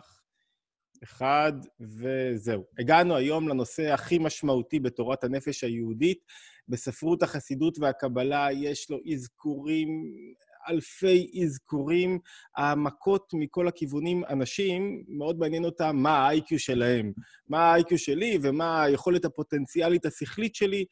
פתוח. 0.00 0.20
אחד, 1.04 1.52
וזהו. 1.80 2.64
הגענו 2.78 3.16
היום 3.16 3.48
לנושא 3.48 3.92
הכי 3.92 4.18
משמעותי 4.18 4.80
בתורת 4.80 5.24
הנפש 5.24 5.64
היהודית. 5.64 6.18
בספרות 6.68 7.22
החסידות 7.22 7.78
והקבלה 7.78 8.48
יש 8.52 8.90
לו 8.90 8.98
אזכורים, 9.12 9.88
אלפי 10.68 11.30
אזכורים, 11.44 12.18
העמקות 12.56 13.30
מכל 13.34 13.68
הכיוונים. 13.68 14.24
אנשים, 14.24 15.04
מאוד 15.08 15.38
מעניין 15.38 15.64
אותם 15.64 15.96
מה 15.96 16.10
ה-IQ 16.10 16.58
שלהם, 16.58 17.12
מה 17.48 17.58
ה-IQ 17.58 17.96
שלי 17.96 18.38
ומה 18.42 18.82
היכולת 18.82 19.24
הפוטנציאלית 19.24 20.06
השכלית 20.06 20.54
שלי, 20.54 20.84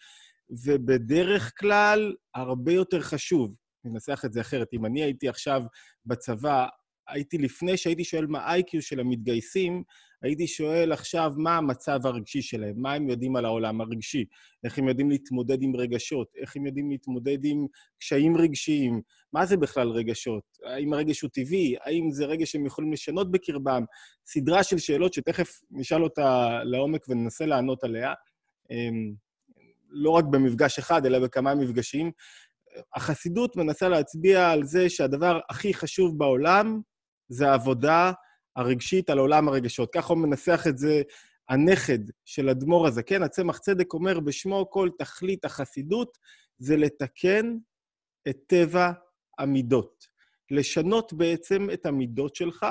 ובדרך 0.65 1.53
כלל, 1.59 2.15
הרבה 2.35 2.73
יותר 2.73 3.01
חשוב, 3.01 3.55
אני 3.85 3.95
אנסח 3.95 4.23
את 4.25 4.33
זה 4.33 4.41
אחרת, 4.41 4.69
אם 4.73 4.87
אני 4.87 5.03
הייתי 5.03 5.29
עכשיו 5.29 5.63
בצבא, 6.07 6.67
הייתי, 7.09 7.39
לפני 7.39 7.77
שהייתי 7.77 8.05
שואל 8.05 8.27
מה 8.27 8.39
ה-IQ 8.39 8.81
של 8.81 9.01
המתגייסים, 9.01 9.83
הייתי 10.23 10.47
שואל 10.47 10.93
עכשיו 10.93 11.33
מה 11.37 11.57
המצב 11.57 12.01
הרגשי 12.05 12.43
שלהם, 12.43 12.75
מה 12.77 12.93
הם 12.93 13.09
יודעים 13.09 13.37
על 13.37 13.45
העולם 13.45 13.81
הרגשי, 13.81 14.25
איך 14.65 14.79
הם 14.79 14.89
יודעים 14.89 15.11
להתמודד 15.11 15.63
עם 15.63 15.77
רגשות, 15.77 16.29
איך 16.37 16.57
הם 16.57 16.67
יודעים 16.67 16.91
להתמודד 16.91 17.45
עם 17.45 17.67
קשיים 17.99 18.37
רגשיים, 18.37 19.01
מה 19.33 19.47
זה 19.47 19.57
בכלל 19.57 19.89
רגשות, 19.89 20.43
האם 20.65 20.93
הרגש 20.93 21.21
הוא 21.21 21.31
טבעי, 21.31 21.75
האם 21.85 22.11
זה 22.11 22.25
רגש 22.25 22.53
שהם 22.53 22.67
יכולים 22.67 22.93
לשנות 22.93 23.31
בקרבם, 23.31 23.85
סדרה 24.27 24.63
של 24.63 24.79
שאלות 24.79 25.15
שתכף 25.15 25.61
נשאל 25.71 26.03
אותה 26.03 26.59
לעומק 26.65 27.09
וננסה 27.09 27.47
לענות 27.47 27.85
עליה, 27.85 28.13
אמ, 28.71 29.13
לא 29.91 30.11
רק 30.11 30.25
במפגש 30.25 30.79
אחד, 30.79 31.07
אלא 31.07 31.19
בכמה 31.19 31.55
מפגשים. 31.55 32.11
החסידות 32.95 33.57
מנסה 33.57 33.89
להצביע 33.89 34.51
על 34.51 34.65
זה 34.65 34.91
שהדבר 34.91 35.41
הכי 35.51 35.75
חשוב 35.75 36.19
בעולם 36.19 36.81
זה 37.29 37.51
העבודה 37.51 38.13
הרגשית 38.57 39.11
על 39.11 39.19
עולם 39.19 39.49
הרגשות. 39.49 39.93
ככה 39.93 40.13
הוא 40.13 40.23
מנסח 40.23 40.65
את 40.69 40.79
זה 40.79 41.03
הנכד 41.49 41.99
של 42.25 42.49
אדמו"ר 42.49 42.87
הזקן, 42.87 43.23
הצמח 43.23 43.59
צדק 43.59 43.93
אומר 43.93 44.21
בשמו 44.21 44.71
כל 44.71 44.89
תכלית 44.99 45.45
החסידות 45.45 46.19
זה 46.59 46.77
לתקן 46.77 47.57
את 48.29 48.37
טבע 48.47 48.93
המידות. 49.39 50.05
לשנות 50.51 51.13
בעצם 51.13 51.69
את 51.73 51.87
המידות 51.87 52.35
שלך. 52.35 52.67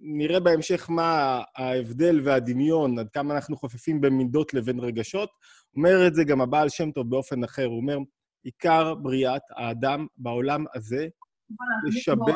נראה 0.00 0.40
בהמשך 0.40 0.90
מה 0.90 1.42
ההבדל 1.56 2.20
והדמיון, 2.24 2.98
עד 2.98 3.08
כמה 3.08 3.34
אנחנו 3.34 3.56
חופפים 3.56 4.00
בין 4.00 4.12
מידות 4.12 4.54
לבין 4.54 4.80
רגשות. 4.80 5.30
אומר 5.76 6.06
את 6.06 6.14
זה 6.14 6.24
גם 6.24 6.40
הבעל 6.40 6.68
שם 6.68 6.90
טוב 6.90 7.10
באופן 7.10 7.44
אחר, 7.44 7.64
הוא 7.64 7.76
אומר, 7.76 7.98
עיקר 8.42 8.94
בריאת 8.94 9.42
האדם 9.50 10.06
בעולם 10.16 10.64
הזה, 10.74 11.08
לשבר 11.86 12.34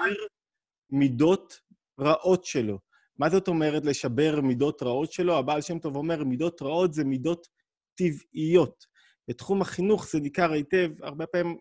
מידות 0.93 1.61
רעות 2.01 2.45
שלו. 2.45 2.79
מה 3.19 3.31
זאת 3.31 3.49
אומרת 3.49 3.85
לשבר 3.85 4.41
מידות 4.41 4.83
רעות 4.83 5.13
שלו? 5.13 5.39
הבעל 5.39 5.61
שם 5.61 5.79
טוב 5.79 5.97
אומר, 5.97 6.25
מידות 6.25 6.63
רעות 6.63 6.95
זה 6.95 7.05
מידות 7.05 7.47
טבעיות. 7.95 8.93
בתחום 9.29 9.63
החינוך 9.63 10.09
זה 10.11 10.21
ניכר 10.21 10.53
היטב, 10.53 10.91
הרבה 11.03 11.27
פעמים 11.27 11.59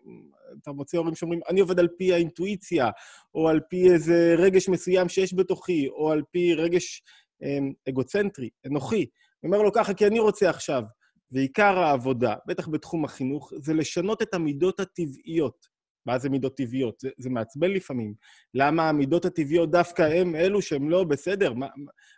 אתה 0.62 0.72
מוצא 0.72 0.96
הורים 0.96 1.14
שאומרים, 1.14 1.40
אני 1.48 1.60
עובד 1.60 1.78
על 1.78 1.88
פי 1.98 2.12
האינטואיציה, 2.12 2.90
או 3.34 3.48
על 3.48 3.60
פי 3.70 3.92
איזה 3.92 4.34
רגש 4.38 4.68
מסוים 4.68 5.08
שיש 5.08 5.34
בתוכי, 5.34 5.88
או 5.88 6.12
על 6.12 6.22
פי 6.30 6.54
רגש 6.54 7.02
אמ, 7.42 7.72
אגוצנטרי, 7.88 8.48
אנוכי. 8.66 9.06
אני 9.44 9.52
אומר 9.52 9.62
לו 9.62 9.72
ככה, 9.72 9.94
כי 9.94 10.06
אני 10.06 10.18
רוצה 10.18 10.50
עכשיו. 10.50 10.82
ועיקר 11.30 11.78
העבודה, 11.78 12.34
בטח 12.46 12.68
בתחום 12.68 13.04
החינוך, 13.04 13.52
זה 13.62 13.74
לשנות 13.74 14.22
את 14.22 14.34
המידות 14.34 14.80
הטבעיות. 14.80 15.71
מה 16.06 16.18
זה 16.18 16.30
מידות 16.30 16.56
טבעיות? 16.56 17.00
זה, 17.00 17.08
זה 17.18 17.30
מעצבן 17.30 17.70
לפעמים. 17.70 18.14
למה 18.54 18.88
המידות 18.88 19.24
הטבעיות 19.24 19.70
דווקא 19.70 20.02
הם 20.02 20.36
אלו 20.36 20.62
שהם 20.62 20.90
לא 20.90 21.04
בסדר? 21.04 21.52
מה, 21.52 21.66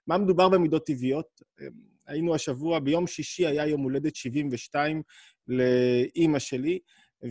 מה 0.06 0.18
מדובר 0.18 0.48
במידות 0.48 0.86
טבעיות? 0.86 1.40
היינו 2.06 2.34
השבוע, 2.34 2.78
ביום 2.78 3.06
שישי 3.06 3.46
היה 3.46 3.66
יום 3.66 3.82
הולדת 3.82 4.16
72 4.16 5.02
לאימא 5.48 6.38
שלי, 6.38 6.78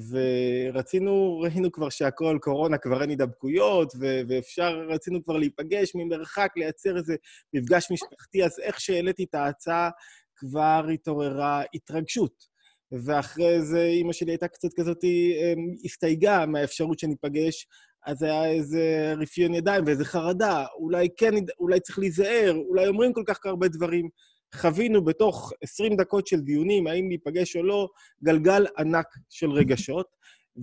ורצינו, 0.09 1.39
ראינו 1.39 1.72
כבר 1.72 1.89
שהכל 1.89 2.38
קורונה, 2.41 2.77
כבר 2.77 3.01
אין 3.01 3.09
הידבקויות, 3.09 3.94
ואפשר, 4.27 4.88
רצינו 4.89 5.23
כבר 5.23 5.38
להיפגש 5.38 5.95
ממרחק, 5.95 6.51
לייצר 6.56 6.97
איזה 6.97 7.16
מפגש 7.53 7.88
משפחתי, 7.91 8.44
אז 8.44 8.59
איך 8.59 8.79
שהעליתי 8.79 9.23
את 9.23 9.35
ההצעה, 9.35 9.89
כבר 10.35 10.85
התעוררה 10.94 11.63
התרגשות. 11.73 12.52
ואחרי 12.93 13.61
זה 13.61 13.83
אימא 13.83 14.13
שלי 14.13 14.31
הייתה 14.31 14.47
קצת 14.47 14.69
כזאת, 14.79 15.03
אמ, 15.03 15.73
הסתייגה 15.85 16.45
מהאפשרות 16.45 16.99
שניפגש, 16.99 17.67
אז 18.05 18.23
היה 18.23 18.51
איזה 18.51 19.13
רפיון 19.17 19.53
ידיים 19.53 19.83
ואיזה 19.87 20.05
חרדה, 20.05 20.65
אולי 20.79 21.07
כן, 21.17 21.33
אולי 21.59 21.79
צריך 21.79 21.99
להיזהר, 21.99 22.55
אולי 22.69 22.87
אומרים 22.87 23.13
כל 23.13 23.23
כך 23.27 23.45
הרבה 23.45 23.67
דברים. 23.67 24.09
חווינו 24.55 25.03
בתוך 25.05 25.53
20 25.61 25.95
דקות 25.95 26.27
של 26.27 26.39
דיונים, 26.39 26.87
האם 26.87 27.07
להיפגש 27.09 27.55
או 27.55 27.63
לא, 27.63 27.87
גלגל 28.23 28.65
ענק 28.77 29.05
של 29.29 29.51
רגשות, 29.51 30.07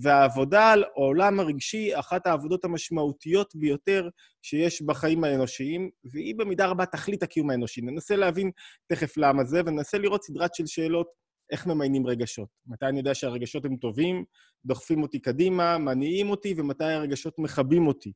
והעבודה 0.02 0.72
על 0.72 0.84
העולם 0.84 1.40
הרגשי, 1.40 1.98
אחת 1.98 2.26
העבודות 2.26 2.64
המשמעותיות 2.64 3.56
ביותר 3.56 4.08
שיש 4.42 4.82
בחיים 4.82 5.24
האנושיים, 5.24 5.90
והיא 6.04 6.34
במידה 6.34 6.66
רבה 6.66 6.86
תכלית 6.86 7.22
הקיום 7.22 7.50
האנושי. 7.50 7.80
ננסה 7.80 8.16
להבין 8.16 8.50
תכף 8.86 9.16
למה 9.16 9.44
זה, 9.44 9.60
וננסה 9.66 9.98
לראות 9.98 10.24
סדרת 10.24 10.54
של 10.54 10.66
שאלות 10.66 11.06
איך 11.50 11.66
ממיינים 11.66 12.06
רגשות. 12.06 12.48
מתי 12.66 12.86
אני 12.86 12.98
יודע 12.98 13.14
שהרגשות 13.14 13.64
הם 13.64 13.76
טובים, 13.76 14.24
דוחפים 14.64 15.02
אותי 15.02 15.18
קדימה, 15.18 15.78
מניעים 15.78 16.30
אותי, 16.30 16.54
ומתי 16.56 16.84
הרגשות 16.84 17.38
מכבים 17.38 17.86
אותי. 17.86 18.12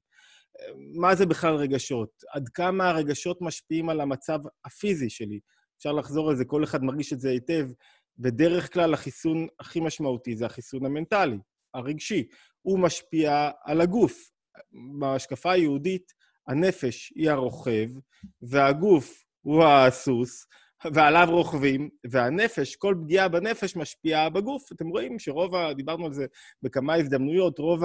מה 1.00 1.14
זה 1.14 1.26
בכלל 1.26 1.54
רגשות? 1.54 2.10
עד 2.32 2.48
כמה 2.48 2.88
הרגשות 2.88 3.42
משפיעים 3.42 3.88
על 3.88 4.00
המצב 4.00 4.38
הפיזי 4.64 5.10
שלי? 5.10 5.40
אפשר 5.78 5.92
לחזור 5.92 6.30
על 6.30 6.36
זה, 6.36 6.44
כל 6.44 6.64
אחד 6.64 6.84
מרגיש 6.84 7.12
את 7.12 7.20
זה 7.20 7.30
היטב. 7.30 7.68
בדרך 8.18 8.72
כלל 8.72 8.94
החיסון 8.94 9.46
הכי 9.60 9.80
משמעותי 9.80 10.36
זה 10.36 10.46
החיסון 10.46 10.86
המנטלי, 10.86 11.38
הרגשי. 11.74 12.28
הוא 12.62 12.78
משפיע 12.78 13.50
על 13.64 13.80
הגוף. 13.80 14.30
בהשקפה 14.98 15.52
היהודית, 15.52 16.12
הנפש 16.48 17.12
היא 17.16 17.30
הרוכב, 17.30 17.88
והגוף 18.42 19.24
הוא 19.40 19.64
הסוס, 19.64 20.46
ועליו 20.92 21.28
רוכבים, 21.30 21.88
והנפש, 22.10 22.76
כל 22.76 22.94
פגיעה 23.02 23.28
בנפש 23.28 23.76
משפיעה 23.76 24.30
בגוף. 24.30 24.72
אתם 24.72 24.88
רואים 24.88 25.18
שרוב 25.18 25.54
ה... 25.54 25.74
דיברנו 25.74 26.06
על 26.06 26.12
זה 26.12 26.26
בכמה 26.62 26.94
הזדמנויות, 26.94 27.58
רוב 27.58 27.82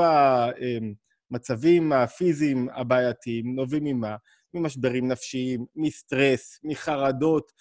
המצבים 1.31 1.93
הפיזיים 1.93 2.67
הבעייתיים 2.73 3.55
נובעים 3.55 3.83
ממה? 3.83 4.15
ממשברים 4.53 5.07
נפשיים, 5.07 5.65
מסטרס, 5.75 6.59
מחרדות. 6.63 7.51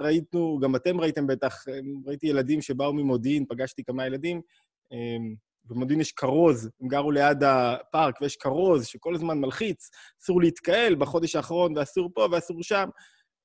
ראיתנו, 0.00 0.58
גם 0.62 0.76
אתם 0.76 1.00
ראיתם 1.00 1.26
בטח, 1.26 1.64
ראיתי 2.06 2.26
ילדים 2.26 2.62
שבאו 2.62 2.92
ממודיעין, 2.92 3.44
פגשתי 3.48 3.84
כמה 3.84 4.06
ילדים, 4.06 4.40
במודיעין 5.64 6.00
יש 6.00 6.12
כרוז, 6.12 6.70
הם 6.80 6.88
גרו 6.88 7.10
ליד 7.10 7.42
הפארק, 7.42 8.20
ויש 8.20 8.36
כרוז 8.36 8.86
שכל 8.86 9.14
הזמן 9.14 9.38
מלחיץ, 9.38 9.90
אסור 10.22 10.40
להתקהל 10.40 10.94
בחודש 10.94 11.36
האחרון, 11.36 11.78
ואסור 11.78 12.10
פה 12.14 12.26
ואסור 12.32 12.62
שם. 12.62 12.88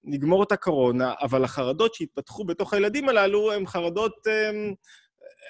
נגמור 0.04 0.44
את 0.44 0.52
הקורונה, 0.52 1.14
אבל 1.22 1.44
החרדות 1.44 1.94
שהתפתחו 1.94 2.44
בתוך 2.44 2.74
הילדים 2.74 3.10
הללו 3.10 3.52
הן 3.54 3.68
חרדות, 3.68 4.28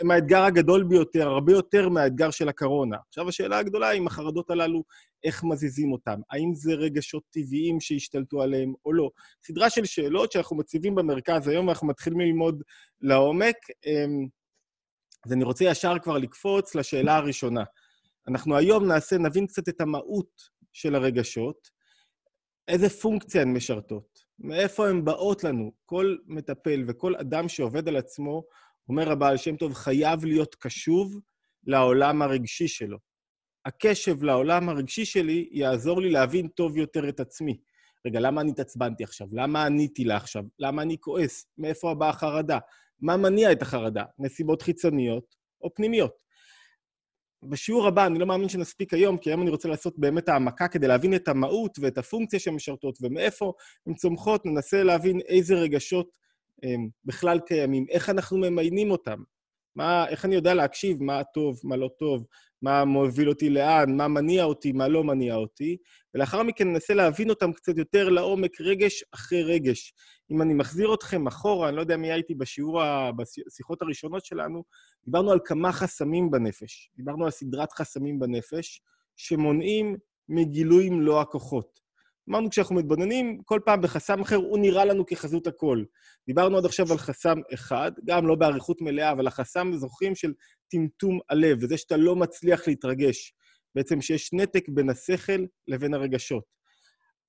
הן 0.01 0.11
האתגר 0.11 0.43
הגדול 0.43 0.83
ביותר, 0.83 1.27
הרבה 1.27 1.51
יותר 1.51 1.89
מהאתגר 1.89 2.31
של 2.31 2.49
הקורונה. 2.49 2.97
עכשיו, 3.07 3.29
השאלה 3.29 3.57
הגדולה 3.57 3.89
היא 3.89 4.01
אם 4.01 4.07
החרדות 4.07 4.49
הללו, 4.49 4.83
איך 5.23 5.43
מזיזים 5.43 5.91
אותן? 5.91 6.19
האם 6.31 6.53
זה 6.55 6.73
רגשות 6.73 7.23
טבעיים 7.29 7.79
שהשתלטו 7.79 8.41
עליהם 8.41 8.73
או 8.85 8.93
לא? 8.93 9.09
סדרה 9.47 9.69
של 9.69 9.85
שאלות 9.85 10.31
שאנחנו 10.31 10.55
מציבים 10.57 10.95
במרכז 10.95 11.47
היום, 11.47 11.67
ואנחנו 11.67 11.87
מתחילים 11.87 12.19
ללמוד 12.19 12.63
לעומק. 13.01 13.55
אז 15.25 15.33
אני 15.33 15.43
רוצה 15.43 15.65
ישר 15.65 15.93
כבר 15.99 16.17
לקפוץ 16.17 16.75
לשאלה 16.75 17.15
הראשונה. 17.15 17.63
אנחנו 18.27 18.57
היום 18.57 18.87
נעשה, 18.87 19.17
נבין 19.17 19.47
קצת 19.47 19.69
את 19.69 19.81
המהות 19.81 20.41
של 20.73 20.95
הרגשות, 20.95 21.69
איזה 22.67 22.89
פונקציה 22.89 23.41
הן 23.41 23.53
משרתות. 23.53 24.12
מאיפה 24.39 24.89
הן 24.89 25.05
באות 25.05 25.43
לנו? 25.43 25.71
כל 25.85 26.15
מטפל 26.25 26.83
וכל 26.87 27.15
אדם 27.15 27.49
שעובד 27.49 27.87
על 27.87 27.95
עצמו, 27.95 28.43
אומר 28.89 29.11
הבעל 29.11 29.37
שם 29.37 29.55
טוב, 29.55 29.73
חייב 29.73 30.25
להיות 30.25 30.55
קשוב 30.55 31.19
לעולם 31.63 32.21
הרגשי 32.21 32.67
שלו. 32.67 32.97
הקשב 33.65 34.23
לעולם 34.23 34.69
הרגשי 34.69 35.05
שלי 35.05 35.49
יעזור 35.51 36.01
לי 36.01 36.11
להבין 36.11 36.47
טוב 36.47 36.77
יותר 36.77 37.09
את 37.09 37.19
עצמי. 37.19 37.57
רגע, 38.05 38.19
למה 38.19 38.41
אני 38.41 38.51
התעצבנתי 38.51 39.03
עכשיו? 39.03 39.27
למה 39.31 39.65
עניתי 39.65 40.03
לה 40.03 40.17
עכשיו? 40.17 40.43
למה 40.59 40.81
אני 40.81 40.97
כועס? 40.99 41.45
מאיפה 41.57 41.93
באה 41.93 42.09
החרדה? 42.09 42.59
מה 42.99 43.17
מניע 43.17 43.51
את 43.51 43.61
החרדה? 43.61 44.03
נסיבות 44.19 44.61
חיצוניות 44.61 45.35
או 45.61 45.73
פנימיות? 45.73 46.22
בשיעור 47.49 47.87
הבא, 47.87 48.05
אני 48.05 48.19
לא 48.19 48.25
מאמין 48.25 48.49
שנספיק 48.49 48.93
היום, 48.93 49.17
כי 49.17 49.29
היום 49.29 49.41
אני 49.41 49.49
רוצה 49.49 49.69
לעשות 49.69 49.99
באמת 49.99 50.29
העמקה 50.29 50.67
כדי 50.67 50.87
להבין 50.87 51.15
את 51.15 51.27
המהות 51.27 51.79
ואת 51.81 51.97
הפונקציה 51.97 52.39
שהן 52.39 52.53
משרתות 52.53 52.97
ומאיפה 53.01 53.53
הן 53.87 53.93
צומחות, 53.93 54.45
ננסה 54.45 54.83
להבין 54.83 55.19
איזה 55.27 55.55
רגשות 55.55 56.09
הם, 56.63 56.89
בכלל 57.05 57.39
קיימים, 57.39 57.85
איך 57.89 58.09
אנחנו 58.09 58.37
ממיינים 58.37 58.91
אותם. 58.91 59.17
מה, 59.75 60.07
איך 60.07 60.25
אני 60.25 60.35
יודע 60.35 60.53
להקשיב 60.53 61.03
מה 61.03 61.23
טוב, 61.23 61.59
מה 61.63 61.75
לא 61.75 61.89
טוב, 61.99 62.25
מה 62.61 62.85
מוביל 62.85 63.29
אותי 63.29 63.49
לאן, 63.49 63.97
מה 63.97 64.07
מניע 64.07 64.43
אותי, 64.43 64.71
מה 64.71 64.87
לא 64.87 65.03
מניע 65.03 65.35
אותי, 65.35 65.77
ולאחר 66.13 66.43
מכן 66.43 66.67
ננסה 66.67 66.93
להבין 66.93 67.29
אותם 67.29 67.53
קצת 67.53 67.77
יותר 67.77 68.09
לעומק, 68.09 68.61
רגש 68.61 69.03
אחרי 69.13 69.43
רגש. 69.43 69.93
אם 70.31 70.41
אני 70.41 70.53
מחזיר 70.53 70.93
אתכם 70.93 71.27
אחורה, 71.27 71.69
אני 71.69 71.75
לא 71.75 71.81
יודע 71.81 71.97
מי 71.97 72.11
הייתי 72.11 72.35
בשיעור, 72.35 72.81
בשיחות 73.47 73.81
הראשונות 73.81 74.25
שלנו, 74.25 74.63
דיברנו 75.05 75.31
על 75.31 75.39
כמה 75.45 75.71
חסמים 75.71 76.31
בנפש. 76.31 76.89
דיברנו 76.97 77.25
על 77.25 77.31
סדרת 77.31 77.71
חסמים 77.71 78.19
בנפש, 78.19 78.81
שמונעים 79.15 79.97
מגילוי 80.29 80.89
מלוא 80.89 81.21
הכוחות. 81.21 81.82
אמרנו, 82.29 82.49
כשאנחנו 82.49 82.75
מתבוננים 82.75 83.41
כל 83.45 83.59
פעם 83.65 83.81
בחסם 83.81 84.21
אחר, 84.21 84.35
הוא 84.35 84.59
נראה 84.59 84.85
לנו 84.85 85.05
כחזות 85.05 85.47
הכל. 85.47 85.83
דיברנו 86.27 86.57
עד 86.57 86.65
עכשיו 86.65 86.91
על 86.91 86.97
חסם 86.97 87.37
אחד, 87.53 87.91
גם 88.05 88.27
לא 88.27 88.35
באריכות 88.35 88.81
מלאה, 88.81 89.11
אבל 89.11 89.27
החסם, 89.27 89.71
זוכרים, 89.73 90.15
של 90.15 90.33
טמטום 90.71 91.19
הלב, 91.29 91.57
וזה 91.61 91.77
שאתה 91.77 91.97
לא 91.97 92.15
מצליח 92.15 92.67
להתרגש. 92.67 93.33
בעצם 93.75 94.01
שיש 94.01 94.33
נתק 94.33 94.69
בין 94.69 94.89
השכל 94.89 95.45
לבין 95.67 95.93
הרגשות. 95.93 96.43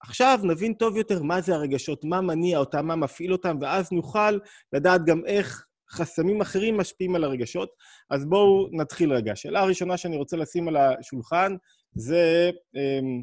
עכשיו 0.02 0.38
נבין 0.42 0.74
טוב 0.74 0.96
יותר 0.96 1.22
מה 1.22 1.40
זה 1.40 1.54
הרגשות, 1.54 2.04
מה 2.04 2.20
מניע 2.20 2.58
אותם, 2.58 2.86
מה 2.86 2.96
מפעיל 2.96 3.32
אותם, 3.32 3.56
ואז 3.60 3.92
נוכל 3.92 4.38
לדעת 4.72 5.00
גם 5.06 5.26
איך 5.26 5.66
חסמים 5.90 6.40
אחרים 6.40 6.76
משפיעים 6.76 7.14
על 7.14 7.24
הרגשות. 7.24 7.68
אז 8.10 8.26
בואו 8.26 8.68
נתחיל 8.72 9.12
רגע. 9.12 9.32
השאלה 9.32 9.60
הראשונה 9.60 9.96
שאני 9.96 10.16
רוצה 10.16 10.36
לשים 10.36 10.68
על 10.68 10.76
השולחן 10.76 11.56
זה 11.94 12.50
אמ, 12.74 13.22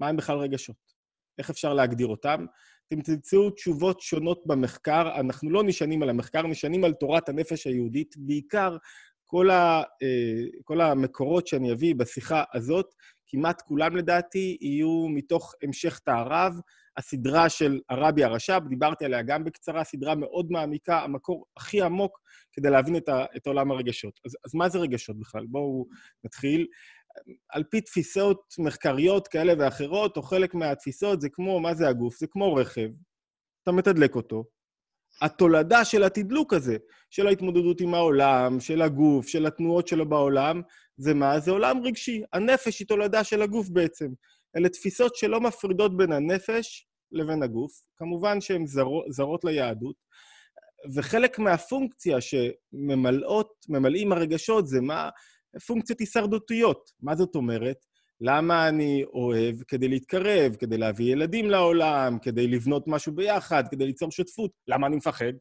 מה 0.00 0.08
הם 0.08 0.16
בכלל 0.16 0.38
רגשות? 0.38 0.89
איך 1.38 1.50
אפשר 1.50 1.74
להגדיר 1.74 2.06
אותם? 2.06 2.46
אתם 2.88 3.00
תמצאו 3.00 3.50
תשובות 3.50 4.00
שונות 4.00 4.42
במחקר. 4.46 5.20
אנחנו 5.20 5.50
לא 5.50 5.62
נשענים 5.64 6.02
על 6.02 6.08
המחקר, 6.08 6.42
נשענים 6.42 6.84
על 6.84 6.92
תורת 6.92 7.28
הנפש 7.28 7.66
היהודית, 7.66 8.14
בעיקר 8.18 8.76
כל, 9.26 9.50
ה, 9.50 9.82
אה, 10.02 10.44
כל 10.64 10.80
המקורות 10.80 11.46
שאני 11.46 11.72
אביא 11.72 11.94
בשיחה 11.94 12.44
הזאת, 12.54 12.94
כמעט 13.26 13.62
כולם 13.62 13.96
לדעתי 13.96 14.58
יהיו 14.60 15.06
מתוך 15.08 15.54
המשך 15.62 15.98
תערב, 15.98 16.54
הסדרה 16.96 17.48
של 17.48 17.80
הרבי 17.88 18.24
הרש"ב, 18.24 18.60
דיברתי 18.68 19.04
עליה 19.04 19.22
גם 19.22 19.44
בקצרה, 19.44 19.84
סדרה 19.84 20.14
מאוד 20.14 20.46
מעמיקה, 20.50 21.00
המקור 21.00 21.44
הכי 21.56 21.82
עמוק 21.82 22.20
כדי 22.52 22.70
להבין 22.70 22.96
את, 22.96 23.08
ה, 23.08 23.24
את 23.36 23.46
עולם 23.46 23.70
הרגשות. 23.70 24.20
אז, 24.26 24.36
אז 24.46 24.54
מה 24.54 24.68
זה 24.68 24.78
רגשות 24.78 25.18
בכלל? 25.18 25.46
בואו 25.46 25.86
נתחיל. 26.24 26.66
על 27.48 27.64
פי 27.70 27.80
תפיסות 27.80 28.54
מחקריות 28.58 29.28
כאלה 29.28 29.52
ואחרות, 29.58 30.16
או 30.16 30.22
חלק 30.22 30.54
מהתפיסות, 30.54 31.20
זה 31.20 31.28
כמו, 31.28 31.60
מה 31.60 31.74
זה 31.74 31.88
הגוף? 31.88 32.18
זה 32.18 32.26
כמו 32.26 32.54
רכב, 32.54 32.88
אתה 33.62 33.72
מתדלק 33.72 34.14
אותו, 34.14 34.44
התולדה 35.22 35.84
של 35.84 36.04
התדלוק 36.04 36.52
הזה, 36.52 36.76
של 37.10 37.26
ההתמודדות 37.26 37.80
עם 37.80 37.94
העולם, 37.94 38.60
של 38.60 38.82
הגוף, 38.82 39.28
של 39.28 39.46
התנועות 39.46 39.88
שלו 39.88 40.08
בעולם, 40.08 40.62
זה 40.96 41.14
מה? 41.14 41.40
זה 41.40 41.50
עולם 41.50 41.82
רגשי. 41.84 42.22
הנפש 42.32 42.78
היא 42.78 42.88
תולדה 42.88 43.24
של 43.24 43.42
הגוף 43.42 43.68
בעצם. 43.68 44.08
אלה 44.56 44.68
תפיסות 44.68 45.16
שלא 45.16 45.40
מפרידות 45.40 45.96
בין 45.96 46.12
הנפש 46.12 46.86
לבין 47.12 47.42
הגוף. 47.42 47.72
כמובן 47.96 48.40
שהן 48.40 48.66
זר, 48.66 48.86
זרות 49.08 49.44
ליהדות. 49.44 49.96
וחלק 50.94 51.38
מהפונקציה 51.38 52.18
שממלאות, 52.20 53.52
ממלאים 53.68 54.12
הרגשות 54.12 54.66
זה 54.66 54.80
מה? 54.80 55.10
פונקציות 55.66 56.00
הישרדותיות. 56.00 56.90
מה 57.00 57.16
זאת 57.16 57.34
אומרת? 57.34 57.86
למה 58.20 58.68
אני 58.68 59.04
אוהב? 59.04 59.62
כדי 59.68 59.88
להתקרב, 59.88 60.56
כדי 60.58 60.78
להביא 60.78 61.12
ילדים 61.12 61.50
לעולם, 61.50 62.18
כדי 62.22 62.46
לבנות 62.46 62.84
משהו 62.86 63.12
ביחד, 63.12 63.64
כדי 63.70 63.86
ליצור 63.86 64.10
שותפות. 64.10 64.50
למה 64.68 64.86
אני 64.86 64.96
מפחד? 64.96 65.32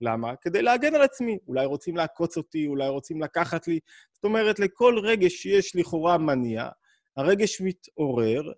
למה? 0.00 0.36
כדי 0.36 0.62
להגן 0.62 0.94
על 0.94 1.02
עצמי. 1.02 1.38
אולי 1.48 1.66
רוצים 1.66 1.96
לעקוץ 1.96 2.36
אותי, 2.36 2.66
אולי 2.66 2.88
רוצים 2.88 3.22
לקחת 3.22 3.68
לי. 3.68 3.78
זאת 4.12 4.24
אומרת, 4.24 4.58
לכל 4.58 4.98
רגש 5.02 5.32
שיש 5.32 5.76
לכאורה 5.76 6.18
מניע, 6.18 6.68
הרגש 7.16 7.60
מתעורר, 7.60 8.52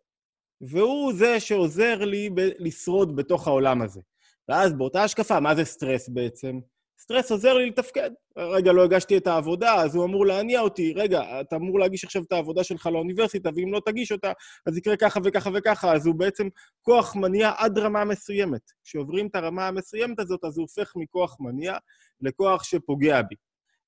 והוא 0.61 1.13
זה 1.13 1.41
שעוזר 1.41 2.05
לי 2.05 2.31
ב- 2.31 2.51
לשרוד 2.59 3.17
בתוך 3.17 3.49
העולם 3.49 3.83
הזה. 3.83 4.01
ואז 4.49 4.73
באותה 4.73 5.05
השקפה, 5.05 5.41
מה 5.41 5.55
זה 5.55 5.65
סטרס 5.65 6.09
בעצם? 6.09 6.61
סטרס 7.01 7.31
עוזר 7.31 7.55
לי 7.55 7.67
לתפקד. 7.67 8.11
רגע, 8.37 8.73
לא 8.73 8.85
הגשתי 8.85 9.17
את 9.17 9.27
העבודה, 9.27 9.75
אז 9.75 9.95
הוא 9.95 10.05
אמור 10.05 10.27
להניע 10.27 10.61
אותי. 10.61 10.93
רגע, 10.97 11.41
אתה 11.41 11.57
אמור 11.57 11.81
להגיש 11.81 12.05
עכשיו 12.05 12.23
את 12.23 12.33
העבודה 12.33 12.65
שלך 12.65 12.87
לאוניברסיטה, 12.87 13.51
ואם 13.57 13.73
לא 13.73 13.81
תגיש 13.87 14.13
אותה, 14.13 14.33
אז 14.67 14.77
יקרה 14.77 14.97
ככה 14.97 15.21
וככה 15.25 15.51
וככה. 15.55 15.93
אז 15.93 16.07
הוא 16.07 16.15
בעצם 16.15 16.49
כוח 16.83 17.17
מניע 17.17 17.53
עד 17.57 17.79
רמה 17.79 18.05
מסוימת. 18.05 18.61
כשעוברים 18.85 19.27
את 19.27 19.35
הרמה 19.35 19.69
המסוימת 19.69 20.21
הזאת, 20.21 20.45
אז 20.45 20.59
הוא 20.59 20.63
הופך 20.63 20.93
מכוח 20.97 21.37
מניע 21.41 21.77
לכוח 22.21 22.65
שפוגע 22.65 23.23
בי. 23.23 23.35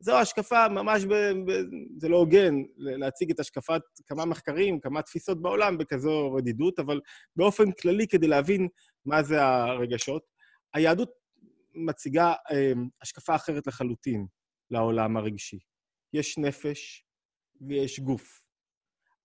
זו 0.00 0.19
השקפה 0.19 0.69
ממש, 0.69 1.05
ב, 1.05 1.15
ב, 1.15 1.53
זה 1.99 2.08
לא 2.08 2.17
הוגן 2.17 2.55
להציג 2.76 3.31
את 3.31 3.41
השקפת 3.41 3.81
כמה 4.06 4.25
מחקרים, 4.25 4.81
כמה 4.81 5.03
תפיסות 5.03 5.43
בעולם 5.43 5.79
בכזו 5.79 6.32
רדידות, 6.32 6.79
אבל 6.79 7.00
באופן 7.37 7.73
כללי, 7.73 8.06
כדי 8.06 8.26
להבין 8.26 8.69
מה 9.06 9.23
זה 9.23 9.43
הרגשות, 9.43 10.23
היהדות 10.75 11.22
מציגה 11.75 12.33
אה, 12.51 12.73
השקפה 13.03 13.35
אחרת 13.35 13.67
לחלוטין 13.67 14.27
לעולם 14.71 15.17
הרגשי. 15.17 15.59
יש 16.13 16.39
נפש 16.39 17.05
ויש 17.61 18.01
גוף. 18.01 18.43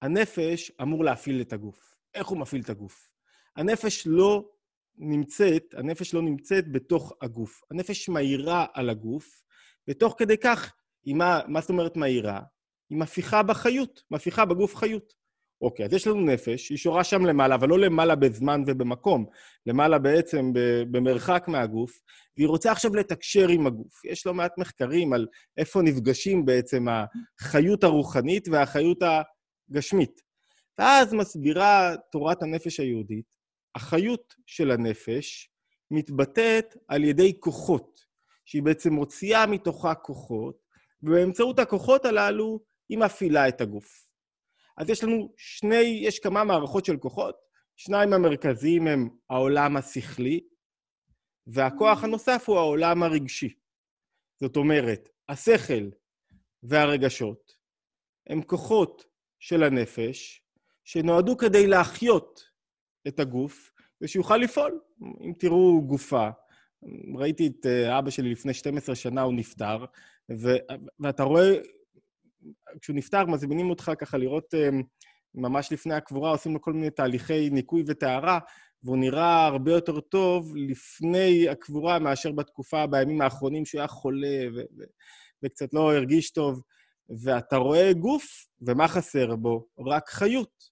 הנפש 0.01 0.71
אמור 0.81 1.03
להפעיל 1.03 1.41
את 1.41 1.53
הגוף. 1.53 1.95
איך 2.13 2.27
הוא 2.27 2.39
מפעיל 2.39 2.61
את 2.61 2.69
הגוף? 2.69 3.09
הנפש 3.55 4.03
לא 4.07 4.49
נמצאת, 4.97 5.73
הנפש 5.73 6.13
לא 6.13 6.21
נמצאת 6.21 6.71
בתוך 6.71 7.13
הגוף. 7.21 7.61
הנפש 7.71 8.09
מהירה 8.09 8.65
על 8.73 8.89
הגוף, 8.89 9.43
ותוך 9.89 10.15
כדי 10.17 10.37
כך, 10.37 10.73
מה, 11.07 11.39
מה 11.47 11.61
זאת 11.61 11.69
אומרת 11.69 11.97
מהירה? 11.97 12.41
היא 12.89 12.97
מפיחה 12.97 13.43
בחיות, 13.43 14.03
מפיחה 14.11 14.45
בגוף 14.45 14.75
חיות. 14.75 15.13
אוקיי, 15.61 15.85
אז 15.85 15.93
יש 15.93 16.07
לנו 16.07 16.21
נפש, 16.21 16.69
היא 16.69 16.77
שורה 16.77 17.03
שם 17.03 17.25
למעלה, 17.25 17.55
אבל 17.55 17.69
לא 17.69 17.79
למעלה 17.79 18.15
בזמן 18.15 18.63
ובמקום, 18.67 19.25
למעלה 19.65 19.99
בעצם 19.99 20.51
במרחק 20.91 21.45
מהגוף, 21.47 21.99
והיא 22.37 22.47
רוצה 22.47 22.71
עכשיו 22.71 22.95
לתקשר 22.95 23.47
עם 23.49 23.67
הגוף. 23.67 24.05
יש 24.05 24.25
לא 24.25 24.33
מעט 24.33 24.57
מחקרים 24.57 25.13
על 25.13 25.27
איפה 25.57 25.81
נפגשים 25.81 26.45
בעצם 26.45 26.85
החיות 27.41 27.83
הרוחנית 27.83 28.47
והחיות 28.47 28.97
הגשמית. 29.71 30.21
ואז 30.79 31.13
מסבירה 31.13 31.95
תורת 32.11 32.43
הנפש 32.43 32.79
היהודית, 32.79 33.25
החיות 33.75 34.33
של 34.45 34.71
הנפש 34.71 35.51
מתבטאת 35.91 36.75
על 36.87 37.03
ידי 37.03 37.39
כוחות, 37.39 37.99
שהיא 38.45 38.63
בעצם 38.63 38.93
מוציאה 38.93 39.47
מתוכה 39.47 39.95
כוחות, 39.95 40.55
ובאמצעות 41.03 41.59
הכוחות 41.59 42.05
הללו 42.05 42.59
היא 42.89 42.97
מפעילה 42.97 43.47
את 43.47 43.61
הגוף. 43.61 44.06
אז 44.77 44.89
יש 44.89 45.03
לנו 45.03 45.33
שני, 45.37 46.01
יש 46.03 46.19
כמה 46.19 46.43
מערכות 46.43 46.85
של 46.85 46.97
כוחות, 46.97 47.35
שניים 47.75 48.13
המרכזיים 48.13 48.87
הם 48.87 49.09
העולם 49.29 49.77
השכלי, 49.77 50.39
והכוח 51.47 52.03
הנוסף 52.03 52.43
הוא 52.47 52.57
העולם 52.57 53.03
הרגשי. 53.03 53.53
זאת 54.41 54.57
אומרת, 54.57 55.09
השכל 55.29 55.89
והרגשות 56.63 57.57
הם 58.29 58.41
כוחות 58.41 59.05
של 59.39 59.63
הנפש 59.63 60.43
שנועדו 60.83 61.37
כדי 61.37 61.67
להחיות 61.67 62.43
את 63.07 63.19
הגוף 63.19 63.71
ושיוכל 64.01 64.37
לפעול. 64.37 64.79
אם 65.01 65.33
תראו 65.39 65.81
גופה, 65.87 66.29
ראיתי 67.17 67.47
את 67.47 67.65
אה, 67.65 67.99
אבא 67.99 68.09
שלי 68.09 68.31
לפני 68.31 68.53
12 68.53 68.95
שנה, 68.95 69.21
הוא 69.21 69.33
נפטר, 69.33 69.85
ו- 70.41 70.57
ואתה 70.99 71.23
רואה 71.23 71.53
כשהוא 72.81 72.95
נפטר, 72.95 73.25
מזמינים 73.25 73.69
אותך 73.69 73.91
ככה 73.99 74.17
לראות 74.17 74.53
אמ, 74.53 74.81
ממש 75.35 75.71
לפני 75.71 75.93
הקבורה, 75.93 76.31
עושים 76.31 76.53
לו 76.53 76.61
כל 76.61 76.73
מיני 76.73 76.89
תהליכי 76.89 77.49
ניקוי 77.49 77.83
וטהרה, 77.87 78.39
והוא 78.83 78.97
נראה 78.97 79.45
הרבה 79.45 79.71
יותר 79.71 79.99
טוב 79.99 80.55
לפני 80.55 81.49
הקבורה 81.49 81.99
מאשר 81.99 82.31
בתקופה, 82.31 82.87
בימים 82.87 83.21
האחרונים 83.21 83.65
שהוא 83.65 83.79
היה 83.79 83.87
חולה 83.87 84.47
ו- 84.55 84.59
ו- 84.77 84.83
וקצת 85.43 85.73
לא 85.73 85.93
הרגיש 85.93 86.31
טוב. 86.31 86.61
ואתה 87.23 87.57
רואה 87.57 87.93
גוף, 87.93 88.25
ומה 88.61 88.87
חסר 88.87 89.35
בו? 89.35 89.67
רק 89.87 90.09
חיות. 90.09 90.63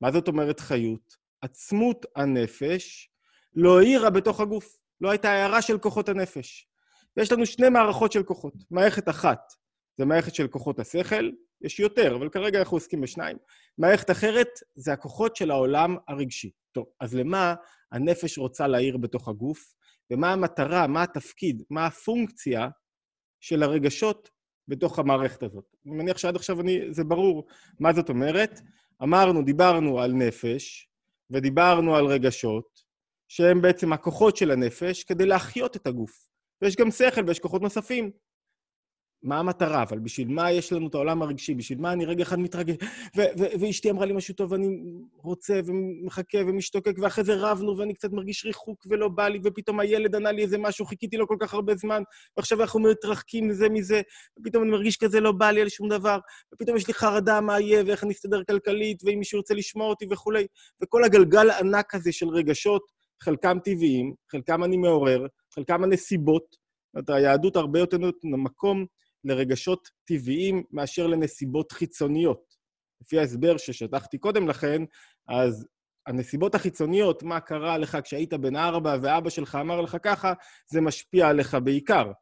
מה 0.00 0.12
זאת 0.12 0.28
אומרת 0.28 0.60
חיות? 0.60 1.16
עצמות 1.42 2.06
הנפש 2.16 3.10
לא 3.54 3.80
האירה 3.80 4.10
בתוך 4.10 4.40
הגוף, 4.40 4.76
לא 5.00 5.10
הייתה 5.10 5.30
הערה 5.30 5.62
של 5.62 5.78
כוחות 5.78 6.08
הנפש. 6.08 6.68
ויש 7.16 7.32
לנו 7.32 7.46
שני 7.46 7.68
מערכות 7.68 8.12
של 8.12 8.22
כוחות. 8.22 8.54
מערכת 8.70 9.08
אחת 9.08 9.40
זה 9.98 10.04
מערכת 10.04 10.34
של 10.34 10.48
כוחות 10.48 10.78
השכל, 10.78 11.30
יש 11.62 11.80
יותר, 11.80 12.16
אבל 12.16 12.28
כרגע 12.28 12.58
אנחנו 12.58 12.76
עוסקים 12.76 13.00
בשניים. 13.00 13.36
מערכת 13.78 14.10
אחרת 14.10 14.48
זה 14.74 14.92
הכוחות 14.92 15.36
של 15.36 15.50
העולם 15.50 15.96
הרגשי. 16.08 16.50
טוב, 16.72 16.86
אז 17.00 17.14
למה 17.14 17.54
הנפש 17.92 18.38
רוצה 18.38 18.66
להעיר 18.66 18.96
בתוך 18.96 19.28
הגוף, 19.28 19.74
ומה 20.10 20.32
המטרה, 20.32 20.86
מה 20.86 21.02
התפקיד, 21.02 21.62
מה 21.70 21.86
הפונקציה 21.86 22.68
של 23.40 23.62
הרגשות 23.62 24.30
בתוך 24.68 24.98
המערכת 24.98 25.42
הזאת. 25.42 25.64
אני 25.86 25.94
מניח 25.94 26.18
שעד 26.18 26.36
עכשיו 26.36 26.60
אני, 26.60 26.80
זה 26.90 27.04
ברור 27.04 27.46
מה 27.80 27.92
זאת 27.92 28.08
אומרת. 28.08 28.60
אמרנו, 29.02 29.42
דיברנו 29.42 30.00
על 30.00 30.12
נפש, 30.12 30.90
ודיברנו 31.30 31.96
על 31.96 32.06
רגשות, 32.06 32.80
שהם 33.28 33.62
בעצם 33.62 33.92
הכוחות 33.92 34.36
של 34.36 34.50
הנפש 34.50 35.04
כדי 35.04 35.26
להחיות 35.26 35.76
את 35.76 35.86
הגוף. 35.86 36.30
ויש 36.62 36.76
גם 36.76 36.90
שכל 36.90 37.20
ויש 37.26 37.38
כוחות 37.38 37.62
נוספים. 37.62 38.10
מה 39.22 39.38
המטרה, 39.38 39.82
אבל 39.82 39.98
בשביל 39.98 40.28
מה 40.28 40.52
יש 40.52 40.72
לנו 40.72 40.88
את 40.88 40.94
העולם 40.94 41.22
הרגשי? 41.22 41.54
בשביל 41.54 41.78
מה 41.80 41.92
אני 41.92 42.04
רגע 42.04 42.22
אחד 42.22 42.38
מתרגש? 42.38 42.76
ואשתי 43.60 43.90
אמרה 43.90 44.06
לי 44.06 44.12
משהו 44.12 44.34
טוב, 44.34 44.52
ואני 44.52 44.68
רוצה 45.16 45.60
ומחכה 45.64 46.38
ומשתוקק, 46.46 46.92
ואחרי 46.98 47.24
זה 47.24 47.34
רבנו, 47.36 47.78
ואני 47.78 47.94
קצת 47.94 48.12
מרגיש 48.12 48.44
ריחוק 48.44 48.86
ולא 48.90 49.08
בא 49.08 49.28
לי, 49.28 49.40
ופתאום 49.44 49.80
הילד 49.80 50.16
ענה 50.16 50.32
לי 50.32 50.42
איזה 50.42 50.58
משהו, 50.58 50.86
חיכיתי 50.86 51.16
לו 51.16 51.28
כל 51.28 51.36
כך 51.40 51.54
הרבה 51.54 51.74
זמן, 51.74 52.02
ועכשיו 52.36 52.60
אנחנו 52.60 52.80
מתרחקים 52.80 53.52
זה 53.52 53.68
מזה, 53.68 54.00
ופתאום 54.38 54.62
אני 54.62 54.70
מרגיש 54.72 54.96
כזה 54.96 55.20
לא 55.20 55.32
בא 55.32 55.50
לי 55.50 55.60
על 55.60 55.68
שום 55.68 55.88
דבר, 55.88 56.18
ופתאום 56.54 56.76
יש 56.76 56.88
לי 56.88 56.94
חרדה 56.94 57.40
מה 57.40 57.60
יהיה, 57.60 57.82
ואיך 57.86 58.04
אני 58.04 58.12
אסתדר 58.12 58.44
כלכלית, 58.44 59.02
ואם 59.04 59.18
מישהו 59.18 59.38
ירצה 59.38 59.54
לשמוע 59.54 59.86
אותי 59.86 60.06
וכולי. 60.10 60.46
וכל 60.82 61.04
הגלגל 61.04 61.50
הענק 61.50 61.94
הזה 61.94 62.12
של 62.12 62.28
רגשות, 62.28 62.82
חלקם 63.22 63.58
טבעיים, 63.64 64.14
חלקם 64.32 64.64
אני 64.64 64.76
מעורר, 64.76 65.26
חלקם 65.54 65.84
הנסיבות. 65.84 66.44
זאת 66.96 67.08
אומרת, 67.08 67.20
היהדות 67.20 67.56
הרבה 67.56 67.78
יותר 67.78 67.98
נותנת 67.98 68.20
מקום 68.24 68.86
לרגשות 69.24 69.88
טבעיים 70.04 70.64
מאשר 70.70 71.06
לנסיבות 71.06 71.72
חיצוניות. 71.72 72.54
לפי 73.02 73.18
ההסבר 73.18 73.56
ששטחתי 73.56 74.18
קודם 74.18 74.48
לכן, 74.48 74.82
אז 75.28 75.66
הנסיבות 76.06 76.54
החיצוניות, 76.54 77.22
מה 77.22 77.40
קרה 77.40 77.78
לך 77.78 77.98
כשהיית 78.04 78.34
בן 78.34 78.56
ארבע 78.56 78.96
ואבא 79.02 79.30
שלך 79.30 79.58
אמר 79.60 79.80
לך 79.80 79.96
ככה, 80.02 80.32
זה 80.72 80.80
משפיע 80.80 81.28
עליך 81.28 81.56
בעיקר. 81.64 82.12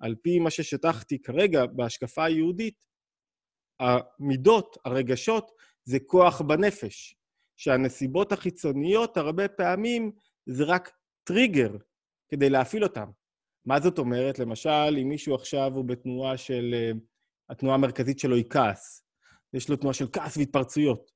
על 0.00 0.14
פי 0.22 0.38
מה 0.38 0.50
ששטחתי 0.50 1.22
כרגע 1.22 1.66
בהשקפה 1.66 2.24
היהודית, 2.24 2.84
המידות, 3.80 4.76
הרגשות, 4.84 5.50
זה 5.84 5.98
כוח 6.06 6.40
בנפש. 6.40 7.20
שהנסיבות 7.60 8.32
החיצוניות 8.32 9.16
הרבה 9.16 9.48
פעמים 9.48 10.12
זה 10.46 10.64
רק 10.64 10.90
טריגר 11.24 11.76
כדי 12.28 12.50
להפעיל 12.50 12.82
אותם. 12.82 13.10
מה 13.70 13.80
זאת 13.80 13.98
אומרת? 13.98 14.38
למשל, 14.38 14.96
אם 15.02 15.08
מישהו 15.08 15.34
עכשיו 15.34 15.72
הוא 15.74 15.84
בתנועה 15.84 16.36
של... 16.36 16.74
אה, 16.74 16.92
התנועה 17.50 17.74
המרכזית 17.74 18.18
שלו 18.18 18.36
היא 18.36 18.44
כעס. 18.50 19.04
יש 19.54 19.68
לו 19.68 19.76
תנועה 19.76 19.94
של 19.94 20.06
כעס 20.12 20.36
והתפרצויות. 20.36 21.10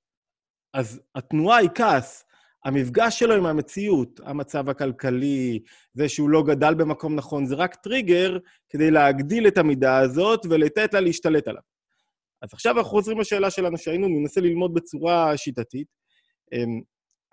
אז 0.75 1.01
התנועה 1.15 1.59
היא 1.59 1.69
כעס. 1.75 2.25
המפגש 2.65 3.19
שלו 3.19 3.35
עם 3.35 3.47
המציאות, 3.47 4.21
המצב 4.25 4.69
הכלכלי, 4.69 5.63
זה 5.95 6.09
שהוא 6.09 6.31
לא 6.31 6.43
גדל 6.43 6.75
במקום 6.75 7.17
נכון, 7.17 7.47
זה 7.47 7.55
רק 7.55 7.75
טריגר 7.75 8.39
כדי 8.69 8.91
להגדיל 8.91 9.49
את 9.49 9.59
המידה 9.59 9.99
הזאת 9.99 10.41
ולתת 10.51 10.95
לה 10.95 11.01
להשתלט 11.01 11.49
עליו. 11.49 11.63
אז 12.43 12.49
עכשיו 12.53 12.79
אנחנו 12.79 12.91
חוזרים 12.91 13.21
לשאלה 13.21 13.51
שלנו, 13.51 13.79
שהיינו 13.79 14.09
ננסה 14.09 14.41
ללמוד 14.41 14.75
בצורה 14.75 15.37
שיטתית. 15.37 15.89
אמ, 16.53 16.81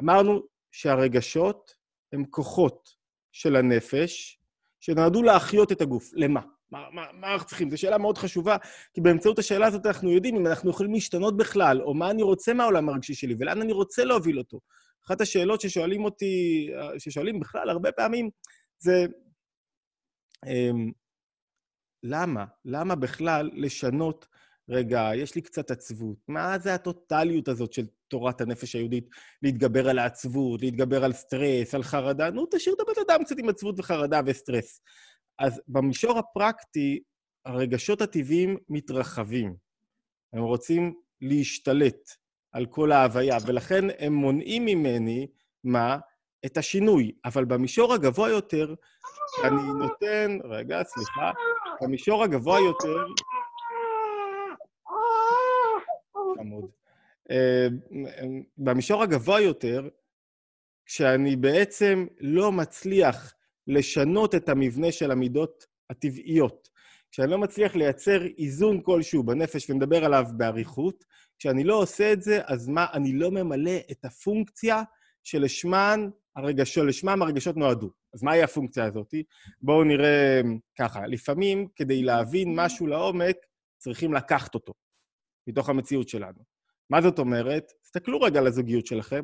אמרנו 0.03 0.41
שהרגשות 0.71 1.71
הם 2.13 2.25
כוחות 2.25 2.89
של 3.31 3.55
הנפש, 3.55 4.40
שנועדו 4.81 5.23
להחיות 5.23 5.71
את 5.71 5.81
הגוף. 5.81 6.11
למה? 6.13 6.41
מה, 6.71 6.79
מה, 6.91 7.05
מה 7.13 7.33
אנחנו 7.33 7.47
צריכים? 7.47 7.69
זו 7.69 7.77
שאלה 7.77 7.97
מאוד 7.97 8.17
חשובה, 8.17 8.57
כי 8.93 9.01
באמצעות 9.01 9.39
השאלה 9.39 9.67
הזאת 9.67 9.85
אנחנו 9.85 10.11
יודעים 10.11 10.35
אם 10.35 10.47
אנחנו 10.47 10.69
יכולים 10.69 10.93
להשתנות 10.93 11.37
בכלל, 11.37 11.81
או 11.81 11.93
מה 11.93 12.11
אני 12.11 12.23
רוצה 12.23 12.53
מהעולם 12.53 12.89
הרגשי 12.89 13.13
שלי, 13.13 13.35
ולאן 13.39 13.61
אני 13.61 13.73
רוצה 13.73 14.03
להוביל 14.05 14.39
אותו. 14.39 14.59
אחת 15.05 15.21
השאלות 15.21 15.61
ששואלים 15.61 16.05
אותי, 16.05 16.67
ששואלים 16.97 17.39
בכלל 17.39 17.69
הרבה 17.69 17.91
פעמים, 17.91 18.29
זה 18.79 19.05
אמ, 20.47 20.91
למה? 22.03 22.45
למה 22.65 22.95
בכלל 22.95 23.49
לשנות, 23.53 24.27
רגע, 24.69 25.09
יש 25.15 25.35
לי 25.35 25.41
קצת 25.41 25.71
עצבות, 25.71 26.17
מה 26.27 26.59
זה 26.59 26.73
הטוטליות 26.73 27.47
הזאת 27.47 27.73
של 27.73 27.85
תורת 28.11 28.41
הנפש 28.41 28.75
היהודית, 28.75 29.09
להתגבר 29.41 29.89
על 29.89 29.99
העצבות, 29.99 30.61
להתגבר 30.61 31.03
על 31.03 31.13
סטרס, 31.13 31.75
על 31.75 31.83
חרדה, 31.83 32.31
נו, 32.31 32.45
תשאיר 32.51 32.75
את 32.75 32.79
הבן 32.79 33.01
אדם 33.07 33.23
קצת 33.23 33.35
עם 33.39 33.49
עצבות 33.49 33.79
וחרדה 33.79 34.21
וסטרס. 34.25 34.81
אז 35.39 35.61
במישור 35.67 36.19
הפרקטי, 36.19 36.99
הרגשות 37.45 38.01
הטבעיים 38.01 38.57
מתרחבים. 38.69 39.55
הם 40.33 40.43
רוצים 40.43 40.93
להשתלט 41.21 42.09
על 42.51 42.65
כל 42.65 42.91
ההוויה, 42.91 43.37
ולכן 43.47 43.85
הם 43.99 44.13
מונעים 44.13 44.65
ממני, 44.65 45.27
מה? 45.63 45.97
את 46.45 46.57
השינוי. 46.57 47.11
אבל 47.25 47.45
במישור 47.45 47.93
הגבוה 47.93 48.29
יותר, 48.29 48.75
אני 49.43 49.61
נותן... 49.79 50.37
רגע, 50.43 50.83
סליחה. 50.83 51.31
במישור 51.81 52.23
הגבוה 52.23 52.59
יותר... 52.59 53.05
חמוד. 56.37 56.80
אה, 57.31 57.67
במישור 58.57 59.03
הגבוה 59.03 59.41
יותר, 59.41 59.89
כשאני 60.85 61.35
בעצם 61.35 62.07
לא 62.19 62.51
מצליח 62.51 63.33
לשנות 63.67 64.35
את 64.35 64.49
המבנה 64.49 64.91
של 64.91 65.11
המידות 65.11 65.65
הטבעיות, 65.89 66.69
כשאני 67.11 67.31
לא 67.31 67.37
מצליח 67.37 67.75
לייצר 67.75 68.21
איזון 68.37 68.81
כלשהו 68.83 69.23
בנפש 69.23 69.69
ונדבר 69.69 70.05
עליו 70.05 70.25
באריכות, 70.37 71.05
כשאני 71.39 71.63
לא 71.63 71.81
עושה 71.81 72.13
את 72.13 72.21
זה, 72.21 72.41
אז 72.45 72.67
מה, 72.67 72.85
אני 72.93 73.13
לא 73.13 73.31
ממלא 73.31 73.77
את 73.91 74.05
הפונקציה 74.05 74.83
שלשמן 75.23 76.09
הרגשות, 76.35 76.87
הרגשות 77.21 77.57
נועדו. 77.57 77.91
אז 78.13 78.23
מהי 78.23 78.43
הפונקציה 78.43 78.85
הזאת? 78.85 79.13
בואו 79.61 79.83
נראה 79.83 80.41
ככה, 80.79 81.07
לפעמים 81.07 81.67
כדי 81.75 82.03
להבין 82.03 82.55
משהו 82.55 82.87
לעומק, 82.87 83.35
צריכים 83.77 84.13
לקחת 84.13 84.55
אותו 84.55 84.73
מתוך 85.47 85.69
המציאות 85.69 86.09
שלנו. 86.09 86.50
מה 86.91 87.01
זאת 87.01 87.19
אומרת? 87.19 87.71
תסתכלו 87.81 88.21
רגע 88.21 88.39
על 88.39 88.47
הזוגיות 88.47 88.85
שלכם, 88.85 89.23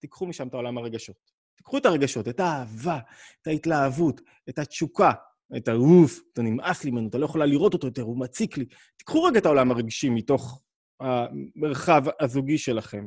תיקחו 0.00 0.26
משם 0.26 0.48
את 0.48 0.54
העולם 0.54 0.78
הרגשות. 0.78 1.30
תיקחו 1.56 1.78
את 1.78 1.86
הרגשות, 1.86 2.28
את 2.28 2.40
האהבה, 2.40 2.98
את 3.42 3.46
ההתלהבות, 3.46 4.20
את 4.48 4.58
התשוקה, 4.58 5.12
את 5.56 5.68
האוף, 5.68 6.20
אתה 6.32 6.42
נמאס 6.42 6.84
לי 6.84 6.90
ממנו, 6.90 7.08
אתה 7.08 7.18
לא 7.18 7.24
יכולה 7.24 7.46
לראות 7.46 7.74
אותו 7.74 7.86
יותר, 7.86 8.02
הוא 8.02 8.20
מציק 8.20 8.58
לי. 8.58 8.64
תיקחו 8.96 9.22
רגע 9.22 9.38
את 9.38 9.46
העולם 9.46 9.70
הרגשי 9.70 10.08
מתוך 10.10 10.62
המרחב 11.00 12.02
הזוגי 12.20 12.58
שלכם. 12.58 13.06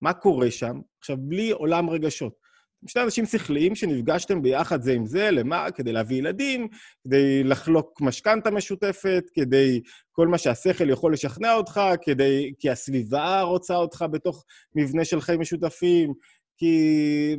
מה 0.00 0.12
קורה 0.12 0.50
שם? 0.50 0.80
עכשיו, 0.98 1.16
בלי 1.20 1.50
עולם 1.50 1.90
רגשות. 1.90 2.41
שני 2.86 3.02
אנשים 3.02 3.26
שכליים 3.26 3.74
שנפגשתם 3.74 4.42
ביחד 4.42 4.82
זה 4.82 4.92
עם 4.92 5.06
זה, 5.06 5.30
למה? 5.30 5.70
כדי 5.70 5.92
להביא 5.92 6.16
ילדים, 6.16 6.68
כדי 7.04 7.44
לחלוק 7.44 8.00
משכנתה 8.00 8.50
משותפת, 8.50 9.24
כדי 9.34 9.80
כל 10.12 10.28
מה 10.28 10.38
שהשכל 10.38 10.90
יכול 10.90 11.12
לשכנע 11.12 11.54
אותך, 11.54 11.80
כדי... 12.02 12.52
כי 12.58 12.70
הסביבה 12.70 13.40
רוצה 13.40 13.76
אותך 13.76 14.04
בתוך 14.10 14.44
מבנה 14.74 15.04
של 15.04 15.20
חיים 15.20 15.40
משותפים, 15.40 16.12
כי 16.56 17.36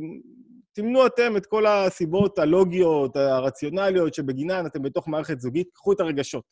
תמנו 0.72 1.06
אתם 1.06 1.36
את 1.36 1.46
כל 1.46 1.66
הסיבות 1.66 2.38
הלוגיות, 2.38 3.16
הרציונליות, 3.16 4.14
שבגינן 4.14 4.66
אתם 4.66 4.82
בתוך 4.82 5.08
מערכת 5.08 5.40
זוגית, 5.40 5.68
קחו 5.72 5.92
את 5.92 6.00
הרגשות. 6.00 6.44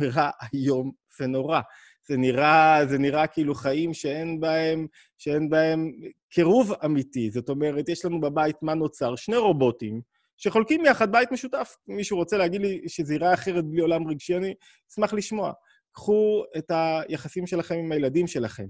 נראה 0.00 0.30
איום 0.54 0.92
ונורא. 1.20 1.60
זה 2.08 2.16
נראה, 2.16 2.80
זה 2.88 2.98
נראה 2.98 3.26
כאילו 3.26 3.54
חיים 3.54 3.94
שאין 3.94 4.40
בהם, 4.40 4.86
שאין 5.18 5.48
בהם 5.48 5.92
קירוב 6.30 6.72
אמיתי. 6.84 7.30
זאת 7.30 7.48
אומרת, 7.48 7.88
יש 7.88 8.04
לנו 8.04 8.20
בבית 8.20 8.56
מה 8.62 8.74
נוצר? 8.74 9.16
שני 9.16 9.36
רובוטים 9.36 10.00
שחולקים 10.36 10.84
יחד 10.84 11.12
בית 11.12 11.32
משותף. 11.32 11.76
מישהו 11.86 12.16
רוצה 12.16 12.36
להגיד 12.36 12.60
לי 12.60 12.88
שזה 12.88 13.14
ייראה 13.14 13.34
אחרת 13.34 13.64
בלי 13.64 13.80
עולם 13.80 14.08
רגשי, 14.08 14.36
אני 14.36 14.54
אשמח 14.92 15.12
לשמוע. 15.12 15.52
קחו 15.92 16.44
את 16.58 16.70
היחסים 16.70 17.46
שלכם 17.46 17.74
עם 17.74 17.92
הילדים 17.92 18.26
שלכם, 18.26 18.66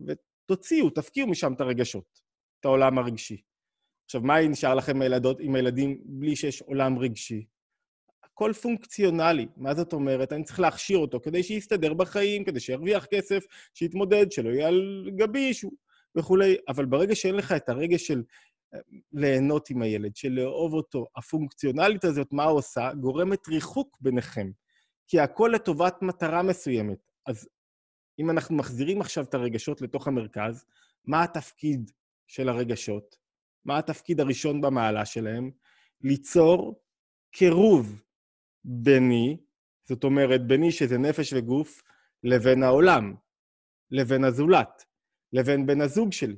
ותוציאו, 0.00 0.90
תפקיעו 0.90 1.28
משם 1.28 1.52
את 1.52 1.60
הרגשות, 1.60 2.20
את 2.60 2.64
העולם 2.64 2.98
הרגשי. 2.98 3.42
עכשיו, 4.04 4.20
מה 4.20 4.40
נשאר 4.40 4.74
לכם 4.74 4.96
עם 4.96 5.02
הילדות, 5.02 5.40
עם 5.40 5.54
הילדים 5.54 5.98
בלי 6.04 6.36
שיש 6.36 6.62
עולם 6.62 6.98
רגשי? 6.98 7.46
הכל 8.38 8.52
פונקציונלי. 8.52 9.46
מה 9.56 9.74
זאת 9.74 9.92
אומרת? 9.92 10.32
אני 10.32 10.44
צריך 10.44 10.60
להכשיר 10.60 10.98
אותו 10.98 11.20
כדי 11.20 11.42
שיסתדר 11.42 11.94
בחיים, 11.94 12.44
כדי 12.44 12.60
שירוויח 12.60 13.06
כסף, 13.06 13.44
שיתמודד, 13.74 14.32
שלא 14.32 14.50
יהיה 14.50 14.68
על 14.68 15.10
גבי 15.16 15.54
שהוא 15.54 15.72
וכולי. 16.16 16.56
אבל 16.68 16.84
ברגע 16.84 17.14
שאין 17.14 17.34
לך 17.34 17.52
את 17.52 17.68
הרגש 17.68 18.06
של 18.06 18.22
אה, 18.74 18.78
ליהנות 19.12 19.70
עם 19.70 19.82
הילד, 19.82 20.16
של 20.16 20.28
לאהוב 20.28 20.74
אותו, 20.74 21.06
הפונקציונלית 21.16 22.04
הזאת, 22.04 22.32
מה 22.32 22.44
עושה? 22.44 22.90
גורמת 23.00 23.48
ריחוק 23.48 23.98
ביניכם. 24.00 24.50
כי 25.06 25.20
הכל 25.20 25.50
לטובת 25.54 26.02
מטרה 26.02 26.42
מסוימת. 26.42 27.10
אז 27.26 27.48
אם 28.18 28.30
אנחנו 28.30 28.56
מחזירים 28.56 29.00
עכשיו 29.00 29.24
את 29.24 29.34
הרגשות 29.34 29.80
לתוך 29.80 30.08
המרכז, 30.08 30.64
מה 31.04 31.22
התפקיד 31.22 31.90
של 32.26 32.48
הרגשות? 32.48 33.16
מה 33.64 33.78
התפקיד 33.78 34.20
הראשון 34.20 34.60
במעלה 34.60 35.04
שלהם? 35.04 35.50
ליצור 36.00 36.80
קירוב 37.30 38.07
ביני, 38.64 39.36
זאת 39.84 40.04
אומרת, 40.04 40.46
ביני 40.46 40.72
שזה 40.72 40.98
נפש 40.98 41.32
וגוף, 41.32 41.82
לבין 42.24 42.62
העולם, 42.62 43.14
לבין 43.90 44.24
הזולת, 44.24 44.84
לבין 45.32 45.66
בן 45.66 45.80
הזוג 45.80 46.12
שלי, 46.12 46.36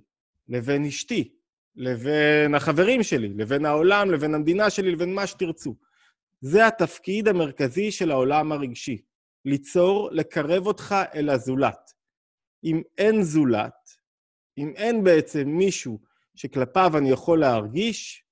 לבין 0.48 0.84
אשתי, 0.84 1.34
לבין 1.76 2.54
החברים 2.54 3.02
שלי, 3.02 3.28
לבין 3.28 3.66
העולם, 3.66 4.10
לבין 4.10 4.34
המדינה 4.34 4.70
שלי, 4.70 4.92
לבין 4.92 5.14
מה 5.14 5.26
שתרצו. 5.26 5.76
זה 6.40 6.66
התפקיד 6.66 7.28
המרכזי 7.28 7.92
של 7.92 8.10
העולם 8.10 8.52
הרגשי, 8.52 9.02
ליצור, 9.44 10.10
לקרב 10.12 10.66
אותך 10.66 10.94
אל 11.14 11.30
הזולת. 11.30 11.92
אם 12.64 12.82
אין 12.98 13.22
זולת, 13.22 13.90
אם 14.58 14.72
אין 14.76 15.04
בעצם 15.04 15.48
מישהו 15.48 16.00
שכלפיו 16.34 16.98
אני 16.98 17.10
יכול 17.10 17.40
להרגיש, 17.40 18.24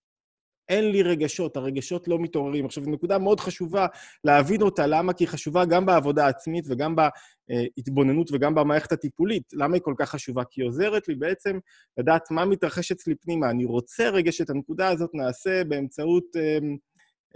אין 0.68 0.90
לי 0.90 1.02
רגשות, 1.02 1.56
הרגשות 1.56 2.08
לא 2.08 2.18
מתעוררים. 2.18 2.64
עכשיו, 2.64 2.84
זו 2.84 2.90
נקודה 2.90 3.18
מאוד 3.18 3.40
חשובה 3.40 3.86
להבין 4.24 4.62
אותה, 4.62 4.86
למה? 4.86 5.12
כי 5.12 5.24
היא 5.24 5.28
חשובה 5.28 5.64
גם 5.64 5.86
בעבודה 5.86 6.26
העצמית 6.26 6.64
וגם 6.68 6.96
בהתבוננות 6.96 8.30
וגם 8.32 8.54
במערכת 8.54 8.92
הטיפולית. 8.92 9.42
למה 9.52 9.74
היא 9.74 9.82
כל 9.82 9.94
כך 9.98 10.10
חשובה? 10.10 10.42
כי 10.50 10.60
היא 10.60 10.68
עוזרת 10.68 11.08
לי 11.08 11.14
בעצם 11.14 11.58
לדעת 11.98 12.30
מה 12.30 12.44
מתרחש 12.44 12.92
אצלי 12.92 13.14
פנימה. 13.14 13.50
אני 13.50 13.64
רוצה 13.64 14.08
רגע 14.08 14.32
שאת 14.32 14.50
הנקודה 14.50 14.88
הזאת 14.88 15.10
נעשה 15.14 15.64
באמצעות 15.64 16.24
אה, 16.36 16.58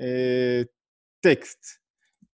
אה, 0.01 0.63
טקסט. 1.21 1.83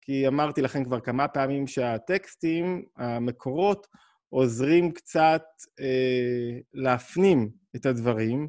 כי 0.01 0.27
אמרתי 0.27 0.61
לכם 0.61 0.83
כבר 0.83 0.99
כמה 0.99 1.27
פעמים 1.27 1.67
שהטקסטים, 1.67 2.85
המקורות, 2.97 3.87
עוזרים 4.29 4.91
קצת 4.91 5.43
אה, 5.79 6.59
להפנים 6.73 7.49
את 7.75 7.85
הדברים 7.85 8.47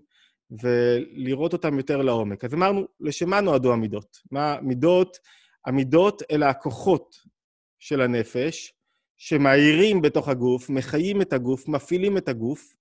ולראות 0.63 1.53
אותם 1.53 1.79
יותר 1.79 2.03
לעומק. 2.03 2.45
אז 2.45 2.55
אמרנו, 2.55 2.87
לשם 3.01 3.31
מה 3.31 3.41
נועדו 3.41 3.73
המידות? 3.73 4.21
מה 4.31 4.61
מידות? 4.63 5.19
המידות 5.67 6.23
אלה 6.31 6.49
הכוחות 6.51 7.17
של 7.79 8.01
הנפש, 8.01 8.75
שמאירים 9.17 10.03
בתוך 10.03 10.29
הגוף, 10.29 10.71
מחיים 10.71 11.23
את 11.23 11.33
הגוף, 11.33 11.69
מפעילים 11.69 12.17
את 12.17 12.29
הגוף, 12.29 12.75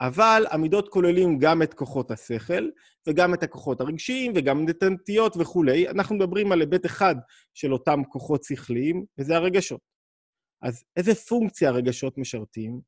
אבל 0.00 0.46
המידות 0.50 0.88
כוללים 0.88 1.38
גם 1.38 1.62
את 1.62 1.74
כוחות 1.74 2.10
השכל, 2.10 2.68
וגם 3.08 3.34
את 3.34 3.42
הכוחות 3.42 3.80
הרגשיים, 3.80 4.32
וגם 4.36 4.68
את 4.68 4.82
הנטיות 4.82 5.36
וכולי. 5.36 5.88
אנחנו 5.88 6.16
מדברים 6.16 6.52
על 6.52 6.60
היבט 6.60 6.86
אחד 6.86 7.14
של 7.54 7.72
אותם 7.72 8.04
כוחות 8.04 8.44
שכליים, 8.44 9.04
וזה 9.18 9.36
הרגשות. 9.36 9.80
אז 10.62 10.84
איזה 10.96 11.14
פונקציה 11.14 11.68
הרגשות 11.68 12.18
משרתים? 12.18 12.80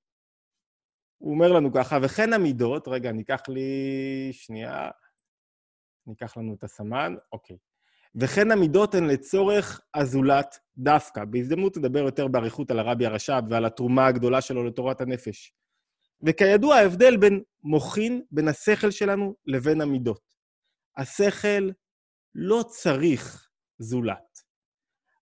הוא 1.21 1.35
אומר 1.35 1.53
לנו 1.53 1.73
ככה, 1.73 1.99
וכן 2.03 2.33
המידות, 2.33 2.89
רגע, 2.89 3.13
ניקח 3.13 3.41
לי 3.49 3.69
שנייה, 4.33 4.91
ניקח 6.07 6.37
לנו 6.37 6.55
את 6.55 6.65
הסמן, 6.65 7.15
אוקיי. 7.33 7.57
וכן 8.15 8.51
המידות 8.51 8.95
הן 8.95 9.05
לצורך 9.05 9.81
הזולת 9.95 10.59
דווקא. 10.77 11.25
בהזדמנות 11.25 11.75
תדבר 11.75 11.99
יותר 11.99 12.29
באריכות 12.29 12.71
על 12.71 12.79
הרבי 12.79 13.07
הרש"ב 13.07 13.43
ועל 13.51 13.65
התרומה 13.65 14.07
הגדולה 14.07 14.41
שלו 14.41 14.65
לתורת 14.65 15.01
הנפש. 15.01 15.55
וכידוע, 16.23 16.77
ההבדל 16.77 17.17
בין 17.17 17.43
מוחין, 17.63 18.23
בין 18.31 18.49
השכל 18.49 18.91
שלנו, 18.91 19.35
לבין 19.47 19.81
המידות. 19.81 20.23
השכל 20.97 21.71
לא 22.35 22.65
צריך 22.69 23.49
זולת. 23.79 24.39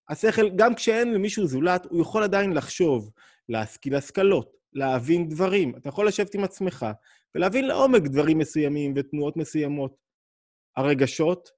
השכל, 0.09 0.49
גם 0.55 0.75
כשאין 0.75 1.13
למישהו 1.13 1.47
זולת, 1.47 1.85
הוא 1.85 2.01
יכול 2.01 2.23
עדיין 2.23 2.53
לחשוב, 2.53 3.11
להשכיל 3.49 3.95
השכלות, 3.95 4.58
להבין 4.73 5.29
דברים. 5.29 5.75
אתה 5.77 5.89
יכול 5.89 6.07
לשבת 6.07 6.35
עם 6.35 6.43
עצמך 6.43 6.85
ולהבין 7.35 7.67
לעומק 7.67 8.01
דברים 8.01 8.37
מסוימים 8.37 8.93
ותנועות 8.95 9.37
מסוימות. 9.37 9.95
הרגשות 10.77 11.49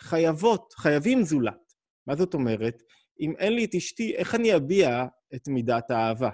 חייבות, 0.00 0.72
חייבים 0.76 1.22
זולת. 1.22 1.72
מה 2.06 2.16
זאת 2.16 2.34
אומרת? 2.34 2.82
אם 3.20 3.34
אין 3.38 3.52
לי 3.52 3.64
את 3.64 3.74
אשתי, 3.74 4.16
איך 4.16 4.34
אני 4.34 4.56
אביע 4.56 5.04
את 5.34 5.48
מידת 5.48 5.90
האהבה? 5.90 6.30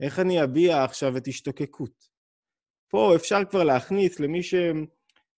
איך 0.00 0.18
אני 0.18 0.44
אביע 0.44 0.84
עכשיו 0.84 1.16
את 1.16 1.28
השתוקקות? 1.28 2.10
פה 2.90 3.16
אפשר 3.16 3.44
כבר 3.50 3.64
להכניס 3.64 4.20
למי 4.20 4.42
ש... 4.42 4.54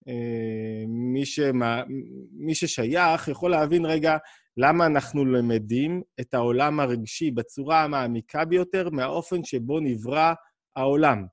אה, 0.08 0.84
מי, 0.88 1.26
שמה, 1.26 1.84
מי 2.32 2.56
ששייך 2.56 3.28
יכול 3.28 3.52
להבין 3.52 3.86
רגע 3.86 4.18
למה 4.58 4.86
אנחנו 4.86 5.26
למדים 5.26 6.02
את 6.20 6.34
העולם 6.34 6.80
הרגשי 6.80 7.32
בצורה 7.32 7.84
המעמיקה 7.84 8.46
ביותר 8.46 8.90
מהאופן 8.90 9.44
שבו 9.44 9.80
נברא 9.80 10.34
העולם. 10.76 11.26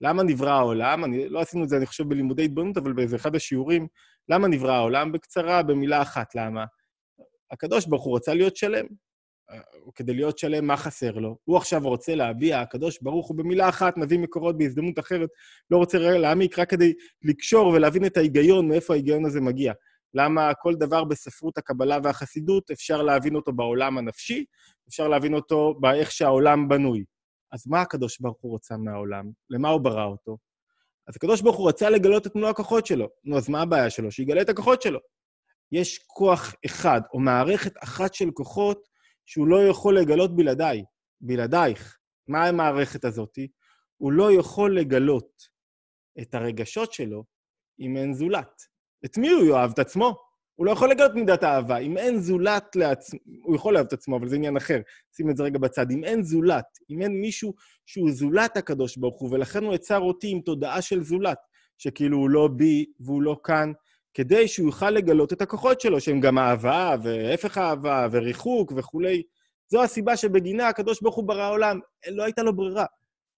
למה 0.00 0.22
נברא 0.22 0.50
העולם? 0.50 1.04
אני, 1.04 1.28
לא 1.28 1.40
עשינו 1.40 1.64
את 1.64 1.68
זה, 1.68 1.76
אני 1.76 1.86
חושב, 1.86 2.08
בלימודי 2.08 2.44
התבוננות, 2.44 2.76
אבל 2.76 2.92
באיזה 2.92 3.16
אחד 3.16 3.36
השיעורים, 3.36 3.86
למה 4.28 4.48
נברא 4.48 4.72
העולם? 4.72 5.12
בקצרה, 5.12 5.62
במילה 5.62 6.02
אחת, 6.02 6.34
למה? 6.34 6.64
הקדוש 7.50 7.86
ברוך 7.86 8.04
הוא 8.04 8.16
רצה 8.16 8.34
להיות 8.34 8.56
שלם. 8.56 8.86
כדי 9.94 10.14
להיות 10.14 10.38
שלם, 10.38 10.66
מה 10.66 10.76
חסר 10.76 11.10
לו? 11.10 11.36
הוא 11.44 11.56
עכשיו 11.56 11.82
רוצה 11.82 12.14
להביע, 12.14 12.60
הקדוש 12.60 13.02
ברוך 13.02 13.28
הוא 13.28 13.36
במילה 13.36 13.68
אחת, 13.68 13.96
נביא 13.96 14.18
מקורות 14.18 14.58
בהזדמנות 14.58 14.98
אחרת, 14.98 15.28
לא 15.70 15.76
רוצה 15.76 15.98
להעמיק, 15.98 16.58
רק 16.58 16.70
כדי 16.70 16.92
לקשור 17.22 17.66
ולהבין 17.66 18.06
את 18.06 18.16
ההיגיון, 18.16 18.68
מאיפה 18.68 18.92
ההיגיון 18.92 19.24
הזה 19.24 19.40
מגיע. 19.40 19.72
למה 20.14 20.54
כל 20.54 20.74
דבר 20.74 21.04
בספרות 21.04 21.58
הקבלה 21.58 21.98
והחסידות, 22.02 22.70
אפשר 22.70 23.02
להבין 23.02 23.34
אותו 23.36 23.52
בעולם 23.52 23.98
הנפשי, 23.98 24.44
אפשר 24.88 25.08
להבין 25.08 25.34
אותו 25.34 25.74
באיך 25.80 26.10
שהעולם 26.12 26.68
בנוי. 26.68 27.04
אז 27.52 27.66
מה 27.66 27.80
הקדוש 27.80 28.20
ברוך 28.20 28.38
הוא 28.40 28.52
רוצה 28.52 28.76
מהעולם? 28.76 29.30
למה 29.50 29.68
הוא 29.68 29.80
ברא 29.80 30.04
אותו? 30.04 30.38
אז 31.08 31.16
הקדוש 31.16 31.40
ברוך 31.40 31.56
הוא 31.56 31.68
רצה 31.68 31.90
לגלות 31.90 32.26
את 32.26 32.36
מלוא 32.36 32.48
הכוחות 32.48 32.86
שלו. 32.86 33.08
נו, 33.24 33.36
אז 33.36 33.48
מה 33.48 33.62
הבעיה 33.62 33.90
שלו? 33.90 34.10
שיגלה 34.10 34.42
את 34.42 34.48
הכוחות 34.48 34.82
שלו. 34.82 35.00
יש 35.72 35.98
כוח 36.06 36.54
אחד, 36.66 37.00
או 37.12 37.20
מערכת 37.20 37.72
אחת 37.82 38.14
של 38.14 38.30
כוחות, 38.30 38.88
שהוא 39.26 39.48
לא 39.48 39.68
יכול 39.68 39.98
לגלות 39.98 40.36
בלעדיי, 40.36 40.84
בלעדייך. 41.20 41.98
מה 42.28 42.46
המערכת 42.46 43.04
הזאת? 43.04 43.38
הוא 43.96 44.12
לא 44.12 44.32
יכול 44.32 44.78
לגלות 44.78 45.30
את 46.22 46.34
הרגשות 46.34 46.92
שלו 46.92 47.24
אם 47.80 47.96
אין 47.96 48.14
זולת. 48.14 48.73
את 49.04 49.18
מי 49.18 49.30
הוא 49.30 49.44
יאהב? 49.44 49.70
את 49.70 49.78
עצמו. 49.78 50.16
הוא 50.54 50.66
לא 50.66 50.70
יכול 50.70 50.90
לגלות 50.90 51.14
מידת 51.14 51.42
האהבה. 51.42 51.78
אם 51.78 51.96
אין 51.96 52.20
זולת 52.20 52.76
לעצמו, 52.76 53.18
הוא 53.42 53.56
יכול 53.56 53.74
לאהוב 53.74 53.86
את 53.86 53.92
עצמו, 53.92 54.16
אבל 54.16 54.28
זה 54.28 54.36
עניין 54.36 54.56
אחר. 54.56 54.80
שים 55.16 55.30
את 55.30 55.36
זה 55.36 55.42
רגע 55.42 55.58
בצד. 55.58 55.90
אם 55.90 56.04
אין 56.04 56.22
זולת, 56.22 56.64
אם 56.90 57.02
אין 57.02 57.20
מישהו 57.20 57.54
שהוא 57.86 58.10
זולת 58.12 58.56
הקדוש 58.56 58.96
ברוך 58.96 59.20
הוא, 59.20 59.30
ולכן 59.32 59.64
הוא 59.64 59.74
יצר 59.74 60.00
אותי 60.00 60.28
עם 60.28 60.40
תודעה 60.40 60.82
של 60.82 61.02
זולת, 61.02 61.38
שכאילו 61.78 62.18
הוא 62.18 62.30
לא 62.30 62.48
בי 62.48 62.84
והוא 63.00 63.22
לא 63.22 63.36
כאן, 63.44 63.72
כדי 64.14 64.48
שהוא 64.48 64.66
יוכל 64.66 64.90
לגלות 64.90 65.32
את 65.32 65.42
הכוחות 65.42 65.80
שלו, 65.80 66.00
שהם 66.00 66.20
גם 66.20 66.38
אהבה, 66.38 66.94
והפך 67.02 67.58
אהבה, 67.58 68.08
וריחוק 68.10 68.72
וכולי. 68.76 69.22
זו 69.68 69.82
הסיבה 69.82 70.16
שבגינה 70.16 70.68
הקדוש 70.68 71.02
ברוך 71.02 71.14
הוא 71.14 71.24
ברא 71.24 71.50
עולם. 71.50 71.80
לא 72.08 72.22
הייתה 72.22 72.42
לו 72.42 72.56
ברירה, 72.56 72.84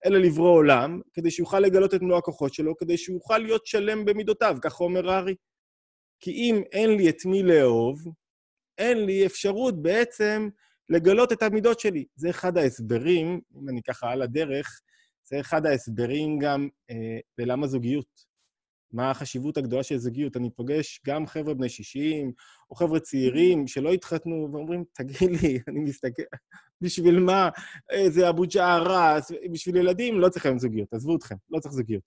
אלא 0.06 0.18
לברוא 0.18 0.50
עולם, 0.50 1.00
כדי 1.14 1.30
שיוכל 1.30 1.60
לגלות 1.60 1.94
את 1.94 2.02
מלוא 2.02 2.18
הכוחות 2.18 2.54
שלו, 2.54 2.76
כדי 2.76 2.96
שהוא 2.96 3.16
יוכל 3.16 3.38
להיות 3.38 3.66
שלם 3.66 4.04
במידותיו, 4.04 4.56
כך 4.62 4.80
אומר 4.80 5.10
הארי. 5.10 5.34
כי 6.20 6.30
אם 6.30 6.62
אין 6.72 6.90
לי 6.90 7.08
את 7.08 7.24
מי 7.24 7.42
לאהוב, 7.42 7.98
אין 8.78 9.06
לי 9.06 9.26
אפשרות 9.26 9.82
בעצם 9.82 10.48
לגלות 10.88 11.32
את 11.32 11.42
המידות 11.42 11.80
שלי. 11.80 12.04
זה 12.14 12.30
אחד 12.30 12.58
ההסברים, 12.58 13.40
אם 13.56 13.68
אני 13.68 13.82
ככה 13.82 14.10
על 14.10 14.22
הדרך, 14.22 14.80
זה 15.24 15.40
אחד 15.40 15.66
ההסברים 15.66 16.38
גם 16.38 16.68
אה, 16.90 17.18
ללמה 17.38 17.66
זוגיות. 17.66 18.25
מה 18.92 19.10
החשיבות 19.10 19.56
הגדולה 19.56 19.82
של 19.82 19.96
זוגיות. 19.96 20.36
אני 20.36 20.50
פוגש 20.50 21.00
גם 21.06 21.26
חבר'ה 21.26 21.54
בני 21.54 21.68
60, 21.68 22.32
או 22.70 22.76
חבר'ה 22.76 23.00
צעירים 23.00 23.66
שלא 23.66 23.92
התחתנו, 23.92 24.48
ואומרים, 24.52 24.84
תגיד 24.92 25.30
לי, 25.30 25.58
אני 25.68 25.80
מסתכל, 25.80 26.22
בשביל 26.80 27.20
מה? 27.20 27.48
זה 28.08 28.28
אבו 28.28 28.42
ג'ערס, 28.54 29.32
בשביל 29.52 29.76
ילדים 29.76 30.20
לא 30.20 30.28
צריך 30.28 30.46
היום 30.46 30.58
זוגיות, 30.58 30.92
עזבו 30.92 31.16
אתכם, 31.16 31.34
לא 31.50 31.60
צריך 31.60 31.74
זוגיות. 31.74 32.02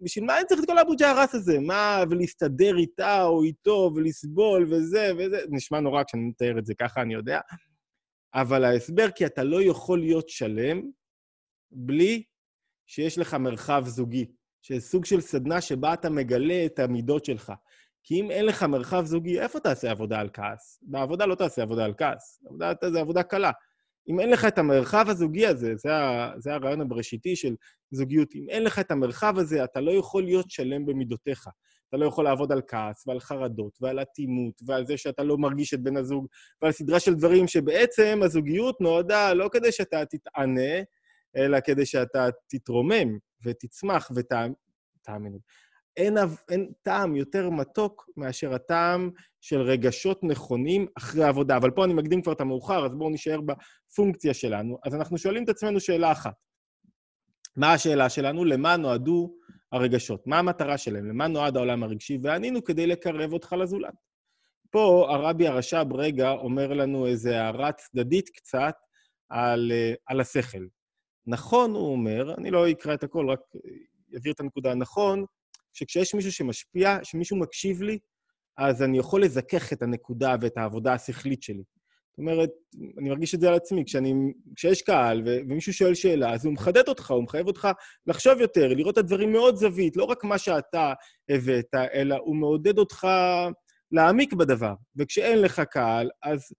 בשביל 0.00 0.24
מה 0.24 0.38
אני 0.38 0.46
צריך 0.46 0.60
את 0.60 0.66
כל 0.66 0.78
האבו 0.78 0.96
ג'ערס 0.96 1.34
הזה? 1.34 1.60
מה, 1.60 2.04
ולהסתדר 2.10 2.76
איתה 2.78 3.22
או 3.22 3.42
איתו, 3.42 3.90
ולסבול, 3.94 4.66
וזה 4.70 5.10
וזה? 5.18 5.38
נשמע 5.50 5.80
נורא 5.80 6.02
כשאני 6.04 6.22
מתאר 6.22 6.58
את 6.58 6.66
זה 6.66 6.74
ככה, 6.74 7.02
אני 7.02 7.14
יודע. 7.14 7.40
אבל 8.34 8.64
ההסבר, 8.64 9.10
כי 9.10 9.26
אתה 9.26 9.44
לא 9.44 9.62
יכול 9.62 9.98
להיות 9.98 10.28
שלם 10.28 10.82
בלי 11.70 12.22
שיש 12.86 13.18
לך 13.18 13.34
מרחב 13.34 13.84
זוגי. 13.86 14.26
סוג 14.78 15.04
של 15.04 15.20
סדנה 15.20 15.60
שבה 15.60 15.94
אתה 15.94 16.10
מגלה 16.10 16.66
את 16.66 16.78
המידות 16.78 17.24
שלך. 17.24 17.52
כי 18.02 18.20
אם 18.20 18.30
אין 18.30 18.46
לך 18.46 18.62
מרחב 18.62 19.04
זוגי, 19.04 19.40
איפה 19.40 19.60
תעשה 19.60 19.90
עבודה 19.90 20.20
על 20.20 20.28
כעס? 20.32 20.78
בעבודה 20.82 21.26
לא 21.26 21.34
תעשה 21.34 21.62
עבודה 21.62 21.84
על 21.84 21.94
כעס, 21.96 22.42
עבודה 22.46 22.72
זה 22.92 23.00
עבודה 23.00 23.22
קלה. 23.22 23.50
אם 24.08 24.20
אין 24.20 24.30
לך 24.30 24.44
את 24.44 24.58
המרחב 24.58 25.04
הזוגי 25.08 25.46
הזה, 25.46 25.76
זה, 25.76 25.96
ה, 25.96 26.32
זה 26.38 26.54
הרעיון 26.54 26.80
הבראשיתי 26.80 27.36
של 27.36 27.54
זוגיות, 27.90 28.34
אם 28.34 28.46
אין 28.48 28.64
לך 28.64 28.78
את 28.78 28.90
המרחב 28.90 29.38
הזה, 29.38 29.64
אתה 29.64 29.80
לא 29.80 29.92
יכול 29.92 30.22
להיות 30.22 30.50
שלם 30.50 30.86
במידותיך. 30.86 31.48
אתה 31.88 31.96
לא 31.96 32.06
יכול 32.06 32.24
לעבוד 32.24 32.52
על 32.52 32.62
כעס 32.68 33.06
ועל 33.06 33.20
חרדות 33.20 33.78
ועל 33.80 34.02
אטימות 34.02 34.60
ועל 34.66 34.86
זה 34.86 34.96
שאתה 34.96 35.22
לא 35.22 35.38
מרגיש 35.38 35.74
את 35.74 35.82
בן 35.82 35.96
הזוג 35.96 36.26
ועל 36.62 36.72
סדרה 36.72 37.00
של 37.00 37.14
דברים 37.14 37.48
שבעצם 37.48 38.20
הזוגיות 38.22 38.80
נועדה 38.80 39.32
לא 39.32 39.48
כדי 39.52 39.72
שאתה 39.72 40.04
תתענה, 40.04 40.82
אלא 41.36 41.60
כדי 41.60 41.86
שאתה 41.86 42.28
תתרומם 42.48 43.18
ותצמח 43.44 44.10
ותאמין. 44.16 45.38
אין, 45.96 46.16
אין 46.50 46.72
טעם 46.82 47.16
יותר 47.16 47.50
מתוק 47.50 48.08
מאשר 48.16 48.54
הטעם 48.54 49.10
של 49.40 49.60
רגשות 49.60 50.24
נכונים 50.24 50.86
אחרי 50.98 51.24
העבודה. 51.24 51.56
אבל 51.56 51.70
פה 51.70 51.84
אני 51.84 51.94
מקדים 51.94 52.22
כבר 52.22 52.32
את 52.32 52.40
המאוחר, 52.40 52.86
אז 52.86 52.94
בואו 52.94 53.10
נשאר 53.10 53.40
בפונקציה 53.40 54.34
שלנו. 54.34 54.78
אז 54.84 54.94
אנחנו 54.94 55.18
שואלים 55.18 55.44
את 55.44 55.48
עצמנו 55.48 55.80
שאלה 55.80 56.12
אחת. 56.12 56.34
מה 57.56 57.72
השאלה 57.72 58.08
שלנו? 58.08 58.44
למה 58.44 58.76
נועדו 58.76 59.34
הרגשות? 59.72 60.26
מה 60.26 60.38
המטרה 60.38 60.78
שלהם? 60.78 61.08
למה 61.08 61.28
נועד 61.28 61.56
העולם 61.56 61.82
הרגשי? 61.82 62.18
וענינו 62.22 62.64
כדי 62.64 62.86
לקרב 62.86 63.32
אותך 63.32 63.52
לזולת. 63.52 63.94
פה 64.70 65.06
הרבי 65.10 65.48
הרש"ב 65.48 65.86
רגע 65.94 66.30
אומר 66.30 66.72
לנו 66.72 67.06
איזו 67.06 67.30
הערה 67.30 67.72
צדדית 67.72 68.28
קצת 68.28 68.74
על, 69.28 69.72
אה, 69.72 69.94
על 70.06 70.20
השכל. 70.20 70.66
נכון, 71.26 71.70
הוא 71.70 71.92
אומר, 71.92 72.34
אני 72.38 72.50
לא 72.50 72.70
אקרא 72.70 72.94
את 72.94 73.04
הכל, 73.04 73.30
רק 73.30 73.40
אבהיר 74.16 74.34
את 74.34 74.40
הנקודה. 74.40 74.74
נכון, 74.74 75.24
שכשיש 75.72 76.14
מישהו 76.14 76.32
שמשפיע, 76.32 76.98
שמישהו 77.02 77.36
מקשיב 77.36 77.82
לי, 77.82 77.98
אז 78.56 78.82
אני 78.82 78.98
יכול 78.98 79.24
לזכך 79.24 79.72
את 79.72 79.82
הנקודה 79.82 80.36
ואת 80.40 80.56
העבודה 80.56 80.92
השכלית 80.92 81.42
שלי. 81.42 81.62
זאת 82.10 82.18
אומרת, 82.18 82.50
אני 82.98 83.08
מרגיש 83.08 83.34
את 83.34 83.40
זה 83.40 83.48
על 83.48 83.54
עצמי, 83.54 83.84
כשאני, 83.84 84.14
כשיש 84.56 84.82
קהל 84.82 85.22
ו, 85.26 85.38
ומישהו 85.48 85.72
שואל 85.72 85.94
שאלה, 85.94 86.32
אז 86.32 86.44
הוא 86.44 86.54
מחדד 86.54 86.88
אותך, 86.88 87.10
הוא 87.10 87.22
מחייב 87.22 87.46
אותך 87.46 87.68
לחשוב 88.06 88.40
יותר, 88.40 88.68
לראות 88.68 88.92
את 88.92 88.98
הדברים 88.98 89.32
מאוד 89.32 89.56
זווית, 89.56 89.96
לא 89.96 90.04
רק 90.04 90.24
מה 90.24 90.38
שאתה 90.38 90.92
הבאת, 91.28 91.74
אלא 91.94 92.16
הוא 92.16 92.36
מעודד 92.36 92.78
אותך 92.78 93.06
להעמיק 93.92 94.32
בדבר. 94.32 94.74
וכשאין 94.96 95.38
לך 95.38 95.62
קהל, 95.70 96.10
אז, 96.22 96.52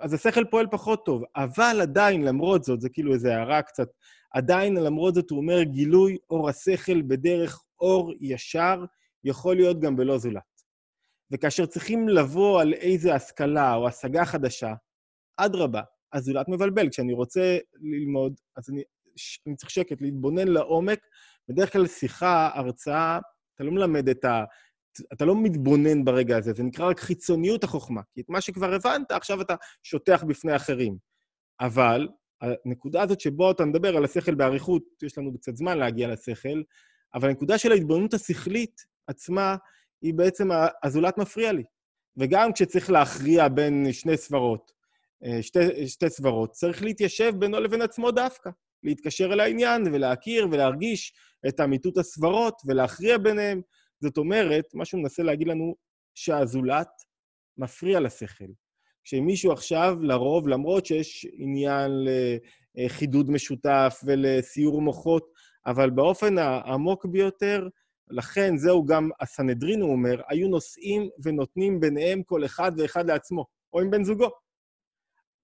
אז 0.00 0.14
השכל 0.14 0.44
פועל 0.44 0.66
פחות 0.70 1.04
טוב. 1.04 1.22
אבל 1.36 1.78
עדיין, 1.82 2.22
למרות 2.22 2.64
זאת, 2.64 2.80
זה 2.80 2.88
כאילו 2.88 3.14
איזו 3.14 3.28
הערה 3.28 3.62
קצת, 3.62 3.88
עדיין, 4.30 4.74
למרות 4.74 5.14
זאת, 5.14 5.30
הוא 5.30 5.38
אומר, 5.38 5.62
גילוי 5.62 6.16
אור 6.30 6.48
השכל 6.48 7.02
בדרך 7.02 7.62
אור 7.80 8.12
ישר, 8.20 8.84
יכול 9.24 9.56
להיות 9.56 9.80
גם 9.80 9.96
בלא 9.96 10.18
זולת. 10.18 10.42
וכאשר 11.30 11.66
צריכים 11.66 12.08
לבוא 12.08 12.60
על 12.60 12.72
איזו 12.72 13.12
השכלה 13.12 13.74
או 13.74 13.88
השגה 13.88 14.24
חדשה, 14.24 14.74
אדרבה, 15.36 15.82
הזולת 16.12 16.48
מבלבל. 16.48 16.88
כשאני 16.90 17.12
רוצה 17.12 17.58
ללמוד, 17.80 18.40
אז 18.56 18.70
אני, 18.70 18.82
אני 19.46 19.56
צריך 19.56 19.70
שקט, 19.70 20.00
להתבונן 20.00 20.48
לעומק. 20.48 20.98
בדרך 21.48 21.72
כלל 21.72 21.86
שיחה, 21.86 22.50
הרצאה, 22.54 23.18
אתה 23.54 23.64
לא 23.64 23.72
מלמד 23.72 24.08
את 24.08 24.24
ה... 24.24 24.44
אתה 25.12 25.24
לא 25.24 25.42
מתבונן 25.42 26.04
ברגע 26.04 26.36
הזה, 26.36 26.52
זה 26.52 26.62
נקרא 26.62 26.88
רק 26.88 27.00
חיצוניות 27.00 27.64
החוכמה. 27.64 28.00
כי 28.14 28.20
את 28.20 28.28
מה 28.28 28.40
שכבר 28.40 28.74
הבנת, 28.74 29.10
עכשיו 29.10 29.40
אתה 29.40 29.54
שוטח 29.82 30.24
בפני 30.24 30.56
אחרים. 30.56 30.96
אבל 31.60 32.08
הנקודה 32.40 33.02
הזאת 33.02 33.20
שבו 33.20 33.50
אתה 33.50 33.64
מדבר 33.64 33.96
על 33.96 34.04
השכל 34.04 34.34
באריכות, 34.34 34.82
יש 35.02 35.18
לנו 35.18 35.38
קצת 35.38 35.56
זמן 35.56 35.78
להגיע 35.78 36.08
לשכל, 36.08 36.62
אבל 37.14 37.28
הנקודה 37.28 37.58
של 37.58 37.72
ההתבוננות 37.72 38.14
השכלית 38.14 38.80
עצמה, 39.06 39.56
היא 40.02 40.14
בעצם, 40.14 40.48
הזולת 40.82 41.18
מפריע 41.18 41.52
לי. 41.52 41.64
וגם 42.16 42.52
כשצריך 42.52 42.90
להכריע 42.90 43.48
בין 43.48 43.92
שני 43.92 44.16
סברות, 44.16 44.72
אה, 45.24 45.42
שתי, 45.42 45.88
שתי 45.88 46.10
סברות, 46.10 46.50
צריך 46.50 46.82
להתיישב 46.82 47.32
בינו 47.38 47.60
לבין 47.60 47.82
עצמו 47.82 48.10
דווקא. 48.10 48.50
להתקשר 48.84 49.32
אל 49.32 49.40
העניין 49.40 49.82
ולהכיר 49.92 50.48
ולהרגיש 50.50 51.12
את 51.48 51.60
אמיתות 51.60 51.98
הסברות 51.98 52.62
ולהכריע 52.66 53.18
ביניהם. 53.18 53.60
זאת 54.04 54.18
אומרת, 54.18 54.64
מה 54.74 54.84
שהוא 54.84 55.00
מנסה 55.00 55.22
להגיד 55.22 55.48
לנו, 55.48 55.74
שהזולת 56.14 56.88
מפריע 57.58 58.00
לשכל. 58.00 58.52
כשמישהו 59.04 59.52
עכשיו, 59.52 59.96
לרוב, 60.00 60.48
למרות 60.48 60.86
שיש 60.86 61.26
עניין 61.32 61.90
לחידוד 62.74 63.30
משותף 63.30 64.00
ולסיור 64.06 64.82
מוחות, 64.82 65.32
אבל 65.66 65.90
באופן 65.90 66.38
העמוק 66.38 67.06
ביותר, 67.06 67.68
לכן 68.08 68.56
זהו 68.56 68.84
גם 68.84 69.10
הסנהדרין, 69.20 69.80
הוא 69.80 69.92
אומר, 69.92 70.20
היו 70.28 70.48
נושאים 70.48 71.08
ונותנים 71.22 71.80
ביניהם 71.80 72.22
כל 72.22 72.44
אחד 72.44 72.72
ואחד 72.78 73.06
לעצמו, 73.06 73.46
או 73.72 73.80
עם 73.80 73.90
בן 73.90 74.04
זוגו. 74.04 74.30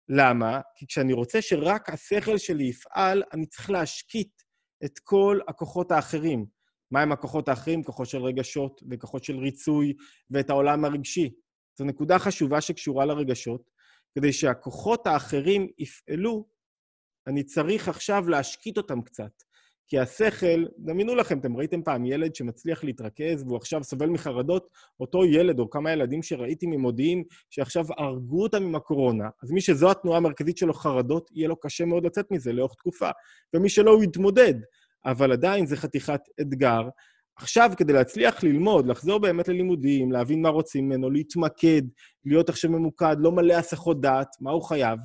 למה? 0.08 0.60
כי 0.76 0.86
כשאני 0.86 1.12
רוצה 1.12 1.42
שרק 1.42 1.90
השכל 1.90 2.38
שלי 2.38 2.64
יפעל, 2.64 3.22
אני 3.32 3.46
צריך 3.46 3.70
להשקיט 3.70 4.42
את 4.84 4.98
כל 4.98 5.38
הכוחות 5.48 5.92
האחרים. 5.92 6.59
מהם 6.90 7.12
הכוחות 7.12 7.48
האחרים? 7.48 7.82
כוחות 7.82 8.06
של 8.06 8.22
רגשות 8.22 8.82
וכוחות 8.90 9.24
של 9.24 9.36
ריצוי 9.36 9.94
ואת 10.30 10.50
העולם 10.50 10.84
הרגשי. 10.84 11.30
זו 11.78 11.84
נקודה 11.84 12.18
חשובה 12.18 12.60
שקשורה 12.60 13.04
לרגשות. 13.04 13.70
כדי 14.14 14.32
שהכוחות 14.32 15.06
האחרים 15.06 15.68
יפעלו, 15.78 16.46
אני 17.26 17.44
צריך 17.44 17.88
עכשיו 17.88 18.28
להשקיט 18.28 18.76
אותם 18.76 19.02
קצת. 19.02 19.42
כי 19.90 19.98
השכל, 19.98 20.64
דמיינו 20.78 21.14
לכם, 21.14 21.38
אתם 21.38 21.56
ראיתם 21.56 21.82
פעם 21.82 22.04
ילד 22.04 22.34
שמצליח 22.34 22.84
להתרכז 22.84 23.42
והוא 23.42 23.56
עכשיו 23.56 23.84
סובל 23.84 24.06
מחרדות? 24.06 24.68
אותו 25.00 25.24
ילד 25.24 25.58
או 25.58 25.70
כמה 25.70 25.92
ילדים 25.92 26.22
שראיתי 26.22 26.66
ממודיעין, 26.66 27.24
שעכשיו 27.50 27.84
הרגו 27.98 28.42
אותם 28.42 28.62
עם 28.62 28.74
הקורונה, 28.74 29.28
אז 29.42 29.50
מי 29.50 29.60
שזו 29.60 29.90
התנועה 29.90 30.16
המרכזית 30.16 30.56
שלו, 30.56 30.74
חרדות, 30.74 31.30
יהיה 31.34 31.48
לו 31.48 31.60
קשה 31.60 31.84
מאוד 31.84 32.06
לצאת 32.06 32.30
מזה 32.30 32.52
לאורך 32.52 32.74
תקופה. 32.74 33.10
ומי 33.54 33.68
שלא, 33.68 33.90
הוא 33.90 34.02
יתמודד. 34.02 34.54
אבל 35.04 35.32
עדיין 35.32 35.66
זה 35.66 35.76
חתיכת 35.76 36.20
אתגר. 36.40 36.82
עכשיו, 37.36 37.70
כדי 37.76 37.92
להצליח 37.92 38.42
ללמוד, 38.44 38.86
לחזור 38.86 39.18
באמת 39.18 39.48
ללימודים, 39.48 40.12
להבין 40.12 40.42
מה 40.42 40.48
רוצים 40.48 40.86
ממנו, 40.86 41.10
להתמקד, 41.10 41.82
להיות 42.24 42.48
עכשיו 42.48 42.70
ממוקד, 42.70 43.16
לא 43.18 43.32
מלא 43.32 43.54
הסחות 43.54 44.00
דעת, 44.00 44.28
מה 44.40 44.50
הוא 44.50 44.62
חייב? 44.62 44.98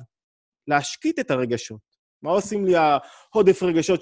להשקיט 0.68 1.18
את 1.18 1.30
הרגשות. 1.30 1.96
מה 2.22 2.30
עושים 2.30 2.64
לי 2.64 2.72
העודף 2.76 3.62
רגשות 3.62 4.00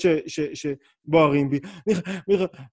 שבוערים 0.55 1.51
בי? 1.51 1.61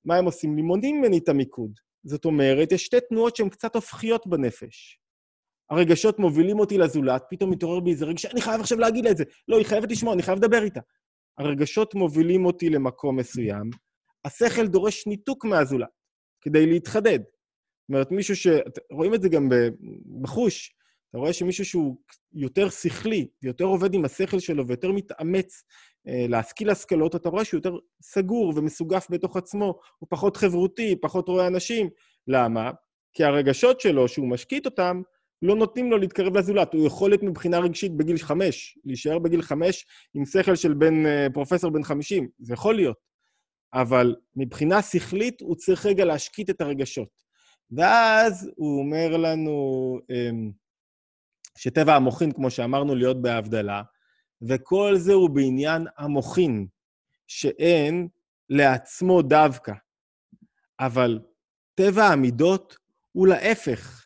מה 0.05 0.15
הם 0.15 0.25
עושים 0.25 0.55
לי? 0.55 0.61
מונעים 0.61 1.01
ממני 1.01 1.17
את 1.17 1.29
המיקוד. 1.29 1.71
זאת 2.03 2.25
אומרת, 2.25 2.71
יש 2.71 2.85
שתי 2.85 2.97
תנועות 3.09 3.35
שהן 3.35 3.49
קצת 3.49 3.75
הופכיות 3.75 4.27
בנפש. 4.27 4.99
הרגשות 5.69 6.19
מובילים 6.19 6.59
אותי 6.59 6.77
לזולת, 6.77 7.23
פתאום 7.29 7.49
מתעורר 7.49 7.79
בי 7.79 7.91
איזה 7.91 8.05
רגש, 8.05 8.25
אני 8.25 8.41
חייב 8.41 8.61
עכשיו 8.61 8.79
להגיד 8.79 9.05
לה 9.05 9.11
את 9.11 9.17
זה. 9.17 9.23
לא, 9.47 9.57
היא 9.57 9.65
חייבת 9.65 9.91
לשמוע, 9.91 10.13
אני 10.13 10.23
חייב 10.23 10.37
לדבר 10.37 10.63
איתה. 10.63 10.79
הרגשות 11.37 11.93
מובילים 11.93 12.45
אותי 12.45 12.69
למקום 12.69 13.19
מסוים, 13.19 13.69
השכל 14.25 14.67
דורש 14.67 15.07
ניתוק 15.07 15.45
מהזולת 15.45 15.89
כדי 16.41 16.65
להתחדד. 16.65 17.19
זאת 17.19 17.89
אומרת, 17.89 18.11
מישהו 18.11 18.35
ש... 18.35 18.47
רואים 18.91 19.13
את 19.13 19.21
זה 19.21 19.29
גם 19.29 19.49
בחוש, 20.21 20.75
אתה 21.09 21.17
רואה 21.17 21.33
שמישהו 21.33 21.65
שהוא 21.65 21.97
יותר 22.33 22.69
שכלי, 22.69 23.27
יותר 23.43 23.65
עובד 23.65 23.93
עם 23.93 24.05
השכל 24.05 24.39
שלו 24.39 24.67
ויותר 24.67 24.91
מתאמץ 24.91 25.63
אה, 26.07 26.25
להשכיל 26.29 26.69
השכלות, 26.69 27.15
אתה 27.15 27.29
רואה 27.29 27.45
שהוא 27.45 27.57
יותר 27.57 27.75
סגור 28.01 28.53
ומסוגף 28.55 29.07
בתוך 29.09 29.37
עצמו, 29.37 29.79
הוא 29.99 30.07
פחות 30.09 30.37
חברותי, 30.37 30.95
פחות 31.01 31.27
רואה 31.27 31.47
אנשים. 31.47 31.89
למה? 32.27 32.71
כי 33.13 33.23
הרגשות 33.23 33.81
שלו, 33.81 34.07
שהוא 34.07 34.29
משקיט 34.29 34.65
אותם, 34.65 35.01
לא 35.41 35.55
נותנים 35.55 35.91
לו 35.91 35.97
להתקרב 35.97 36.37
לזולת. 36.37 36.73
הוא 36.73 36.87
יכול 36.87 37.09
להיות 37.09 37.23
מבחינה 37.23 37.59
רגשית 37.59 37.91
בגיל 37.97 38.17
חמש, 38.17 38.77
להישאר 38.85 39.19
בגיל 39.19 39.41
חמש 39.41 39.85
עם 40.13 40.25
שכל 40.25 40.55
של 40.55 40.73
בן, 40.73 41.05
אה, 41.05 41.27
פרופסור 41.33 41.71
בן 41.71 41.83
חמישים. 41.83 42.29
זה 42.39 42.53
יכול 42.53 42.75
להיות. 42.75 42.97
אבל 43.73 44.15
מבחינה 44.35 44.81
שכלית 44.81 45.41
הוא 45.41 45.55
צריך 45.55 45.85
רגע 45.85 46.05
להשקיט 46.05 46.49
את 46.49 46.61
הרגשות. 46.61 47.09
ואז 47.71 48.49
הוא 48.55 48.79
אומר 48.79 49.17
לנו, 49.17 49.99
אמ, 50.09 50.51
שטבע 51.57 51.95
המוחין, 51.95 52.31
כמו 52.31 52.49
שאמרנו, 52.49 52.95
להיות 52.95 53.21
בהבדלה, 53.21 53.81
וכל 54.41 54.95
זה 54.97 55.13
הוא 55.13 55.29
בעניין 55.29 55.87
המוחין, 55.97 56.67
שאין 57.27 58.07
לעצמו 58.49 59.21
דווקא. 59.21 59.73
אבל 60.79 61.19
טבע 61.75 62.05
המידות 62.05 62.77
הוא 63.11 63.27
להפך, 63.27 64.00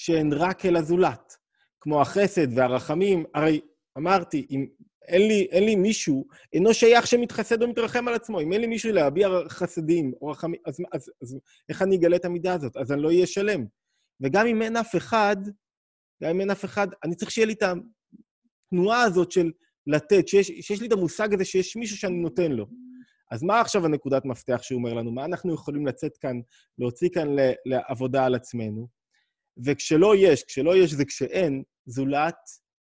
שהן 0.00 0.32
רק 0.32 0.66
אל 0.66 0.76
הזולת. 0.76 1.36
כמו 1.80 2.00
החסד 2.02 2.58
והרחמים, 2.58 3.24
הרי 3.34 3.60
אמרתי, 3.98 4.46
אם 4.50 4.66
אין 5.08 5.22
לי, 5.28 5.48
אין 5.50 5.64
לי 5.64 5.76
מישהו, 5.76 6.26
אינו 6.52 6.74
שייך 6.74 7.06
שמתחסד 7.06 7.62
או 7.62 7.68
מתרחם 7.68 8.08
על 8.08 8.14
עצמו. 8.14 8.40
אם 8.40 8.52
אין 8.52 8.60
לי 8.60 8.66
מישהו 8.66 8.92
להביע 8.92 9.28
חסדים 9.48 10.12
או 10.20 10.26
רחמים, 10.26 10.60
אז, 10.66 10.80
אז, 10.92 11.10
אז 11.22 11.38
איך 11.68 11.82
אני 11.82 11.96
אגלה 11.96 12.16
את 12.16 12.24
המידה 12.24 12.54
הזאת? 12.54 12.76
אז 12.76 12.92
אני 12.92 13.02
לא 13.02 13.08
אהיה 13.08 13.26
שלם. 13.26 13.64
וגם 14.20 14.46
אם 14.46 14.62
אין 14.62 14.76
אף 14.76 14.96
אחד, 14.96 15.36
גם 16.22 16.30
אם 16.30 16.40
אין 16.40 16.50
אף 16.50 16.64
אחד, 16.64 16.88
אני 17.04 17.14
צריך 17.14 17.30
שיהיה 17.30 17.46
לי 17.46 17.52
את 17.52 17.62
התנועה 17.62 19.02
הזאת 19.02 19.32
של 19.32 19.50
לתת, 19.86 20.28
שיש, 20.28 20.46
שיש 20.60 20.80
לי 20.80 20.86
את 20.86 20.92
המושג 20.92 21.34
הזה 21.34 21.44
שיש 21.44 21.76
מישהו 21.76 21.96
שאני 21.96 22.16
נותן 22.16 22.52
לו. 22.52 22.66
אז 23.30 23.42
מה 23.42 23.60
עכשיו 23.60 23.86
הנקודת 23.86 24.24
מפתח 24.24 24.62
שהוא 24.62 24.78
אומר 24.78 24.94
לנו? 24.94 25.12
מה 25.12 25.24
אנחנו 25.24 25.54
יכולים 25.54 25.86
לצאת 25.86 26.16
כאן, 26.16 26.40
להוציא 26.78 27.08
כאן 27.14 27.28
לעבודה 27.66 28.24
על 28.24 28.34
עצמנו? 28.34 28.97
וכשלא 29.64 30.16
יש, 30.16 30.44
כשלא 30.44 30.76
יש 30.76 30.92
זה 30.92 31.04
כשאין, 31.04 31.62
זולת 31.86 32.36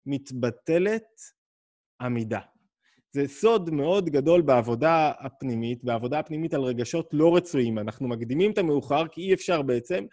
מתבטלת 0.07 1.07
עמידה. 2.01 2.41
זה 3.13 3.29
סוד 3.29 3.71
מאוד 3.71 4.09
גדול 4.09 4.43
בעבודה 4.43 5.13
הפנימית, 5.21 5.85
בעבודה 5.85 6.19
הפנימית 6.19 6.55
על 6.55 6.61
רגשות 6.61 7.09
לא 7.13 7.37
רצויים. 7.37 7.79
אנחנו 7.79 8.09
מקדימים 8.09 8.53
את 8.53 8.59
המאוחר, 8.59 9.09
כי 9.09 9.21
אי 9.21 9.35
אפשר 9.35 9.63
בעצם, 9.63 10.05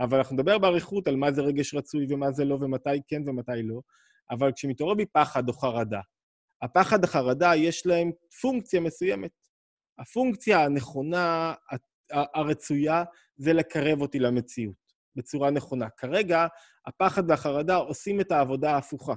אבל 0.00 0.18
אנחנו 0.18 0.34
נדבר 0.34 0.58
באריכות 0.58 1.08
על 1.08 1.16
מה 1.16 1.32
זה 1.32 1.42
רגש 1.42 1.74
רצוי 1.74 2.06
ומה 2.08 2.32
זה 2.32 2.44
לא, 2.44 2.54
ומתי 2.54 3.00
כן 3.08 3.28
ומתי 3.28 3.62
לא. 3.62 3.80
אבל 4.30 4.52
כשמתעורר 4.52 4.94
בי 4.94 5.06
פחד 5.06 5.48
או 5.48 5.52
חרדה, 5.54 6.00
הפחד, 6.62 7.04
החרדה, 7.04 7.56
יש 7.56 7.86
להם 7.86 8.10
פונקציה 8.40 8.80
מסוימת. 8.80 9.30
הפונקציה 9.98 10.64
הנכונה, 10.64 11.54
הרצויה, 12.10 13.04
זה 13.36 13.52
לקרב 13.52 14.00
אותי 14.00 14.18
למציאות 14.18 14.85
בצורה 15.16 15.50
נכונה. 15.50 15.86
כרגע, 15.96 16.46
הפחד 16.86 17.30
והחרדה 17.30 17.76
עושים 17.76 18.20
את 18.20 18.32
העבודה 18.32 18.70
ההפוכה. 18.70 19.14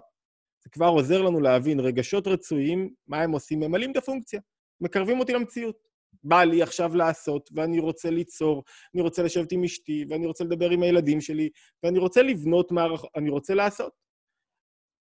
זה 0.64 0.70
כבר 0.70 0.88
עוזר 0.88 1.22
לנו 1.22 1.40
להבין 1.40 1.80
רגשות 1.80 2.28
רצויים, 2.28 2.94
מה 3.08 3.22
הם 3.22 3.32
עושים? 3.32 3.60
ממלאים 3.60 3.92
את 3.92 3.98
הפונקציה, 3.98 4.40
מקרבים 4.82 5.20
אותי 5.20 5.34
למציאות. 5.34 5.90
בא 6.24 6.44
לי 6.44 6.62
עכשיו 6.62 6.96
לעשות, 6.96 7.50
ואני 7.56 7.80
רוצה 7.80 8.10
ליצור, 8.10 8.64
אני 8.94 9.02
רוצה 9.02 9.24
לשבת 9.24 9.52
עם 9.52 9.64
אשתי, 9.64 10.06
ואני 10.10 10.26
רוצה 10.26 10.44
לדבר 10.44 10.70
עם 10.70 10.84
הילדים 10.84 11.22
שלי, 11.22 11.50
ואני 11.84 12.00
רוצה 12.00 12.22
לבנות 12.22 12.72
מערך... 12.72 13.02
אני 13.16 13.30
רוצה 13.30 13.54
לעשות. 13.54 13.94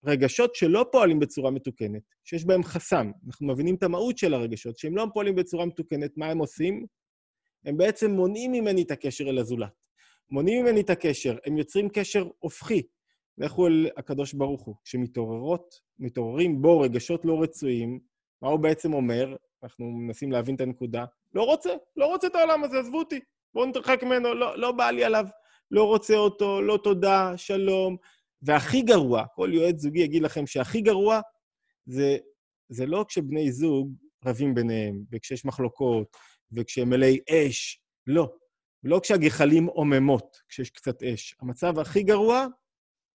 רגשות 0.05 0.55
שלא 0.55 0.85
פועלים 0.91 1.19
בצורה 1.19 1.51
מתוקנת, 1.51 2.01
שיש 2.23 2.45
בהם 2.45 2.63
חסם, 2.63 3.11
אנחנו 3.27 3.47
מבינים 3.47 3.75
את 3.75 3.83
המהות 3.83 4.17
של 4.17 4.33
הרגשות, 4.33 4.77
שהם 4.77 4.95
לא 4.95 5.07
פועלים 5.13 5.35
בצורה 5.35 5.65
מתוקנת, 5.65 6.11
מה 6.17 6.25
הם 6.25 6.37
עושים? 6.37 6.85
הם 7.65 7.77
בעצם 7.77 8.11
מונעים 8.11 8.51
ממני 8.51 8.81
את 8.81 8.91
הקשר 8.91 9.29
אל 9.29 9.37
הזולת. 9.37 9.88
מונעים 10.31 10.65
ממני 10.65 10.81
את 10.81 10.89
הקשר, 10.89 11.37
הם 11.45 11.57
יוצרים 11.57 11.89
קשר 11.89 12.27
הופכי. 12.39 12.81
לכו 13.37 13.67
אל 13.67 13.89
הקדוש 13.97 14.33
ברוך 14.33 14.61
הוא. 14.61 14.75
כשמתעוררות, 14.83 15.75
מתעוררים 15.99 16.61
בו 16.61 16.79
רגשות 16.79 17.25
לא 17.25 17.41
רצויים, 17.41 17.99
מה 18.41 18.49
הוא 18.49 18.59
בעצם 18.59 18.93
אומר? 18.93 19.35
אנחנו 19.63 19.85
מנסים 19.85 20.31
להבין 20.31 20.55
את 20.55 20.61
הנקודה. 20.61 21.05
לא 21.33 21.43
רוצה, 21.43 21.69
לא 21.97 22.05
רוצה 22.05 22.27
את 22.27 22.35
העולם 22.35 22.63
הזה, 22.63 22.79
עזבו 22.79 22.99
אותי. 22.99 23.19
בואו 23.53 23.65
נתרחק 23.65 24.03
ממנו, 24.03 24.33
לא, 24.33 24.57
לא 24.57 24.71
בא 24.71 24.91
לי 24.91 25.03
עליו. 25.03 25.25
לא 25.71 25.83
רוצה 25.83 26.15
אותו, 26.15 26.61
לא 26.61 26.79
תודה, 26.83 27.33
שלום. 27.37 27.97
והכי 28.41 28.81
גרוע, 28.81 29.25
כל 29.35 29.49
יועץ 29.53 29.79
זוגי 29.79 29.99
יגיד 29.99 30.23
לכם 30.23 30.47
שהכי 30.47 30.81
גרוע 30.81 31.21
זה, 31.85 32.17
זה 32.69 32.85
לא 32.85 33.05
כשבני 33.07 33.51
זוג 33.51 33.93
רבים 34.25 34.55
ביניהם, 34.55 34.99
וכשיש 35.11 35.45
מחלוקות, 35.45 36.17
וכשהם 36.51 36.89
מלאי 36.89 37.19
אש, 37.29 37.81
לא. 38.07 38.31
לא 38.83 38.99
כשהגחלים 39.03 39.65
עוממות, 39.65 40.41
כשיש 40.47 40.69
קצת 40.69 41.03
אש. 41.03 41.35
המצב 41.41 41.79
הכי 41.79 42.03
גרוע 42.03 42.45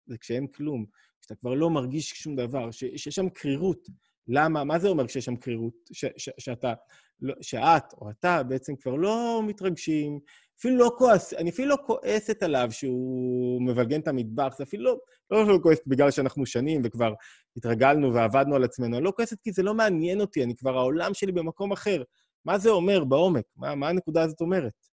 זה 0.07 0.19
כשאין 0.19 0.47
כלום, 0.47 0.87
כשאתה 1.21 1.35
כבר 1.35 1.55
לא 1.55 1.71
מרגיש 1.71 2.11
שום 2.11 2.37
דבר, 2.37 2.71
שיש 2.71 3.09
שם 3.09 3.29
קרירות. 3.29 3.89
למה? 4.29 4.65
מה 4.65 4.79
זה 4.79 4.89
אומר 4.89 5.07
כשיש 5.07 5.25
שם 5.25 5.37
קרירות? 5.37 5.75
ש, 5.93 6.05
ש, 6.17 6.31
שאתה, 6.39 6.75
לא, 7.21 7.35
שאת 7.41 7.93
או 7.93 8.11
אתה 8.11 8.43
בעצם 8.43 8.77
כבר 8.77 8.95
לא 8.95 9.43
מתרגשים, 9.47 10.21
אפילו 10.59 10.77
לא 10.77 10.91
כועס, 10.99 11.35
אני 11.35 11.51
אפילו 11.51 11.69
לא 11.69 11.77
כועסת 11.87 12.43
עליו 12.43 12.69
שהוא 12.71 13.63
מבלגן 13.63 14.01
את 14.01 14.09
המטבח, 14.09 14.55
זה 14.59 14.65
אפילו 14.65 14.85
לא, 14.85 14.99
לא, 15.31 15.47
לא 15.47 15.59
כועסת 15.63 15.83
בגלל 15.87 16.11
שאנחנו 16.11 16.47
שנים 16.47 16.81
וכבר 16.85 17.15
התרגלנו 17.57 18.15
ועבדנו 18.15 18.57
על 18.57 18.65
עצמנו, 18.65 18.97
אני 18.97 19.05
לא 19.05 19.13
כועסת 19.17 19.41
כי 19.43 19.53
זה 19.53 19.63
לא 19.63 19.75
מעניין 19.75 20.21
אותי, 20.21 20.45
אני 20.45 20.57
כבר, 20.57 20.77
העולם 20.77 21.15
שלי 21.15 21.33
במקום 21.33 21.73
אחר. 21.73 22.03
מה 22.45 22.59
זה 22.59 22.71
אומר 22.71 23.05
בעומק? 23.05 23.45
מה, 23.57 23.75
מה 23.75 23.89
הנקודה 23.89 24.23
הזאת 24.23 24.41
אומרת? 24.41 24.94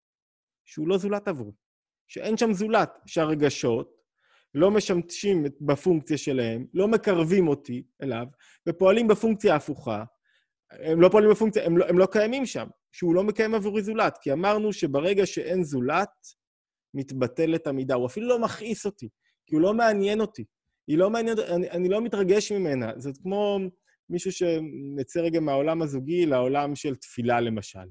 שהוא 0.66 0.88
לא 0.88 0.98
זולת 0.98 1.29
עבורי. 1.29 1.52
שאין 2.09 2.37
שם 2.37 2.52
זולת, 2.52 2.90
שהרגשות 3.07 3.96
לא 4.55 4.70
משמשים 4.70 5.44
בפונקציה 5.61 6.18
שלהם, 6.18 6.66
לא 6.74 6.88
מקרבים 6.88 7.48
אותי 7.48 7.83
אליו, 8.02 8.26
ופועלים 8.68 9.09
בפונקציה 9.09 9.52
ההפוכה. 9.52 10.05
הם 10.70 11.00
לא 11.00 11.09
פועלים 11.09 11.31
בפונקציה, 11.31 11.66
הם 11.66 11.79
לא, 11.79 11.85
הם 11.88 11.98
לא 11.98 12.07
קיימים 12.07 12.46
שם, 12.46 12.66
שהוא 12.92 13.14
לא 13.14 13.24
מקיים 13.24 13.55
עבורי 13.55 13.83
זולת, 13.83 14.18
כי 14.22 14.33
אמרנו 14.33 14.72
שברגע 14.72 15.26
שאין 15.26 15.64
זולת, 15.64 16.09
מתבטלת 16.94 17.66
המידה. 17.66 17.94
הוא 17.94 18.07
אפילו 18.07 18.29
לא 18.29 18.38
מכעיס 18.38 18.87
אותי, 18.87 19.09
כי 19.46 19.55
הוא 19.55 19.62
לא 19.62 19.74
מעניין 19.74 20.20
אותי. 20.20 20.44
היא 20.88 20.98
לא 20.98 21.11
מעניינת, 21.11 21.38
אני, 21.38 21.70
אני 21.70 21.88
לא 21.88 22.00
מתרגש 22.00 22.52
ממנה. 22.52 22.92
זאת 22.96 23.16
כמו 23.22 23.59
מישהו 24.11 24.33
שנצא 24.33 25.20
רגע 25.20 25.40
מהעולם 25.40 25.83
הזוגי 25.83 26.26
לעולם 26.26 26.74
של 26.74 26.96
תפילה, 26.96 27.40
למשל. 27.40 27.88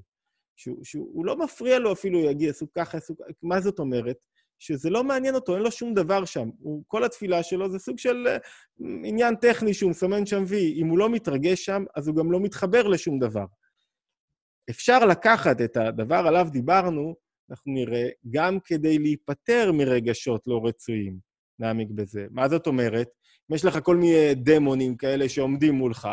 שהוא, 0.56 0.84
שהוא 0.84 1.26
לא 1.26 1.36
מפריע 1.36 1.78
לו 1.78 1.92
אפילו, 1.92 2.20
יגיע, 2.20 2.50
עשו 2.50 2.66
ככה, 2.72 2.98
עשו 2.98 3.16
ככה, 3.16 3.28
מה 3.42 3.60
זאת 3.60 3.78
אומרת? 3.78 4.16
שזה 4.58 4.90
לא 4.90 5.04
מעניין 5.04 5.34
אותו, 5.34 5.54
אין 5.54 5.62
לו 5.62 5.70
שום 5.70 5.94
דבר 5.94 6.24
שם. 6.24 6.48
הוא, 6.58 6.82
כל 6.86 7.04
התפילה 7.04 7.42
שלו 7.42 7.70
זה 7.70 7.78
סוג 7.78 7.98
של 7.98 8.26
uh, 8.26 8.84
עניין 9.04 9.36
טכני 9.36 9.74
שהוא 9.74 9.90
מסמן 9.90 10.26
שם 10.26 10.44
וי. 10.46 10.72
אם 10.76 10.86
הוא 10.86 10.98
לא 10.98 11.10
מתרגש 11.10 11.64
שם, 11.64 11.84
אז 11.96 12.08
הוא 12.08 12.16
גם 12.16 12.32
לא 12.32 12.40
מתחבר 12.40 12.86
לשום 12.86 13.18
דבר. 13.18 13.44
אפשר 14.70 15.06
לקחת 15.06 15.60
את 15.60 15.76
הדבר 15.76 16.26
עליו 16.26 16.46
דיברנו, 16.52 17.14
אנחנו 17.50 17.72
נראה, 17.72 18.08
גם 18.30 18.58
כדי 18.64 18.98
להיפטר 18.98 19.72
מרגשות 19.72 20.42
לא 20.46 20.60
רצויים. 20.64 21.18
נעמיק 21.58 21.88
בזה. 21.90 22.26
מה 22.30 22.48
זאת 22.48 22.66
אומרת? 22.66 23.08
אם 23.50 23.56
יש 23.56 23.64
לך 23.64 23.78
כל 23.82 23.96
מיני 23.96 24.34
דמונים 24.34 24.96
כאלה 24.96 25.28
שעומדים 25.28 25.74
מולך, 25.74 26.08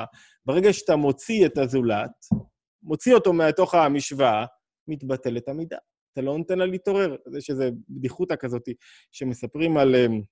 ברגע 0.46 0.74
שאתה 0.74 0.96
מוציא 0.96 1.46
את 1.46 1.58
הזולת, 1.58 2.12
מוציא 2.84 3.14
אותו 3.14 3.34
מתוך 3.34 3.76
המשוואה, 3.76 4.46
מתבטלת 4.88 5.50
המידה. 5.50 5.78
אתה 6.14 6.22
לא 6.22 6.38
נותן 6.38 6.60
לה 6.60 6.66
להתעורר. 6.66 7.16
יש 7.38 7.50
איזו 7.50 7.64
בדיחותא 7.90 8.36
כזאת 8.36 8.70
שמספרים 9.12 9.78
על 9.78 9.96
um, 9.96 10.24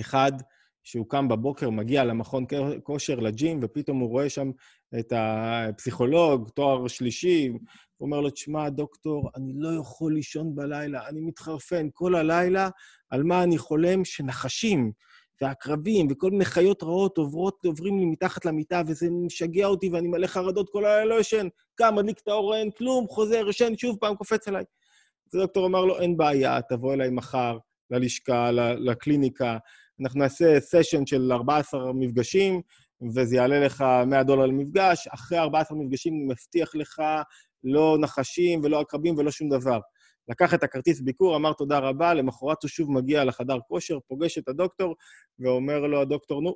אחד 0.00 0.32
שהוא 0.84 1.06
קם 1.08 1.28
בבוקר, 1.28 1.70
מגיע 1.70 2.04
למכון 2.04 2.44
כושר, 2.82 3.20
לג'ים, 3.20 3.60
ופתאום 3.62 3.98
הוא 3.98 4.08
רואה 4.08 4.28
שם 4.28 4.50
את 4.98 5.12
הפסיכולוג, 5.16 6.48
תואר 6.48 6.88
שלישי, 6.88 7.48
הוא 7.96 8.06
אומר 8.06 8.20
לו, 8.20 8.30
תשמע, 8.30 8.68
דוקטור, 8.68 9.30
אני 9.36 9.52
לא 9.56 9.80
יכול 9.80 10.14
לישון 10.14 10.54
בלילה, 10.54 11.08
אני 11.08 11.20
מתחרפן 11.20 11.88
כל 11.92 12.14
הלילה 12.14 12.68
על 13.10 13.22
מה 13.22 13.42
אני 13.42 13.58
חולם 13.58 14.04
שנחשים 14.04 14.92
ועקרבים 15.40 16.08
וכל 16.10 16.30
מיני 16.30 16.44
חיות 16.44 16.82
רעות 16.82 17.18
עוברות, 17.18 17.64
עוברים 17.64 17.98
לי 17.98 18.04
מתחת 18.04 18.44
למיטה, 18.44 18.82
וזה 18.86 19.06
משגע 19.10 19.66
אותי 19.66 19.88
ואני 19.88 20.08
מלא 20.08 20.26
חרדות 20.26 20.68
כל 20.70 20.84
הלילה, 20.84 21.04
לא 21.04 21.20
ישן. 21.20 21.48
קם, 21.74 21.94
מדליק 21.96 22.18
את 22.18 22.28
האור, 22.28 22.56
אין 22.56 22.70
כלום, 22.70 23.06
חוזר, 23.08 23.48
ישן, 23.48 23.76
שוב 23.76 23.96
פעם 24.00 24.16
קופץ 24.16 24.48
אליי. 24.48 24.64
אז 25.26 25.34
הדוקטור 25.34 25.66
אמר 25.66 25.84
לו, 25.84 26.00
אין 26.00 26.16
בעיה, 26.16 26.60
תבוא 26.68 26.94
אליי 26.94 27.10
מחר 27.10 27.58
ללשכה, 27.90 28.50
לקליניקה, 28.78 29.58
אנחנו 30.00 30.20
נעשה 30.20 30.60
סשן 30.60 31.06
של 31.06 31.32
14 31.32 31.92
מפגשים, 31.92 32.60
וזה 33.14 33.36
יעלה 33.36 33.60
לך 33.60 33.84
100 34.06 34.22
דולר 34.22 34.46
למפגש. 34.46 35.08
אחרי 35.08 35.38
14 35.38 35.78
מפגשים 35.78 36.14
אני 36.14 36.24
מבטיח 36.24 36.74
לך 36.74 37.02
לא 37.64 37.96
נחשים 38.00 38.60
ולא 38.64 38.80
עקרבים 38.80 39.18
ולא 39.18 39.30
שום 39.30 39.48
דבר. 39.48 39.78
לקח 40.28 40.54
את 40.54 40.62
הכרטיס 40.62 41.00
ביקור, 41.00 41.36
אמר 41.36 41.52
תודה 41.52 41.78
רבה, 41.78 42.14
למחרת 42.14 42.62
הוא 42.62 42.68
שוב 42.68 42.92
מגיע 42.92 43.24
לחדר 43.24 43.58
כושר, 43.68 43.98
פוגש 44.08 44.38
את 44.38 44.48
הדוקטור, 44.48 44.94
ואומר 45.38 45.80
לו 45.80 46.00
הדוקטור, 46.00 46.42
נו, 46.42 46.54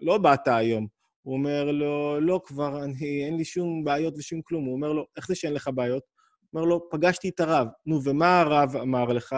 לא 0.00 0.18
באת 0.18 0.48
היום. 0.48 0.86
הוא 1.22 1.34
אומר 1.34 1.64
לו, 1.64 2.20
לא, 2.20 2.40
כבר, 2.44 2.84
אני, 2.84 3.24
אין 3.24 3.36
לי 3.36 3.44
שום 3.44 3.84
בעיות 3.84 4.14
ושום 4.18 4.40
כלום. 4.42 4.64
הוא 4.64 4.74
אומר 4.74 4.92
לו, 4.92 5.06
איך 5.16 5.28
זה 5.28 5.34
שאין 5.34 5.52
לך 5.52 5.70
בעיות? 5.74 6.02
הוא 6.50 6.60
אומר 6.60 6.70
לו, 6.70 6.90
פגשתי 6.90 7.28
את 7.28 7.40
הרב. 7.40 7.66
נו, 7.86 8.00
ומה 8.04 8.40
הרב 8.40 8.76
אמר 8.76 9.04
לך? 9.04 9.36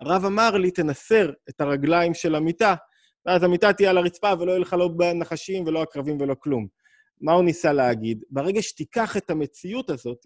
הרב 0.00 0.24
אמר 0.24 0.50
לי, 0.50 0.70
תנסר 0.70 1.30
את 1.48 1.60
הרגליים 1.60 2.14
של 2.14 2.34
המיטה, 2.34 2.74
ואז 3.26 3.42
המיטה 3.42 3.72
תהיה 3.72 3.90
על 3.90 3.98
הרצפה 3.98 4.32
ולא 4.40 4.50
יהיה 4.50 4.60
לך 4.60 4.72
לא 4.72 4.90
נחשים 5.14 5.64
ולא 5.66 5.82
עקרבים 5.82 6.20
ולא 6.20 6.34
כלום. 6.38 6.66
מה 7.20 7.32
הוא 7.32 7.44
ניסה 7.44 7.72
להגיד? 7.72 8.24
ברגע 8.30 8.62
שתיקח 8.62 9.16
את 9.16 9.30
המציאות 9.30 9.90
הזאת, 9.90 10.20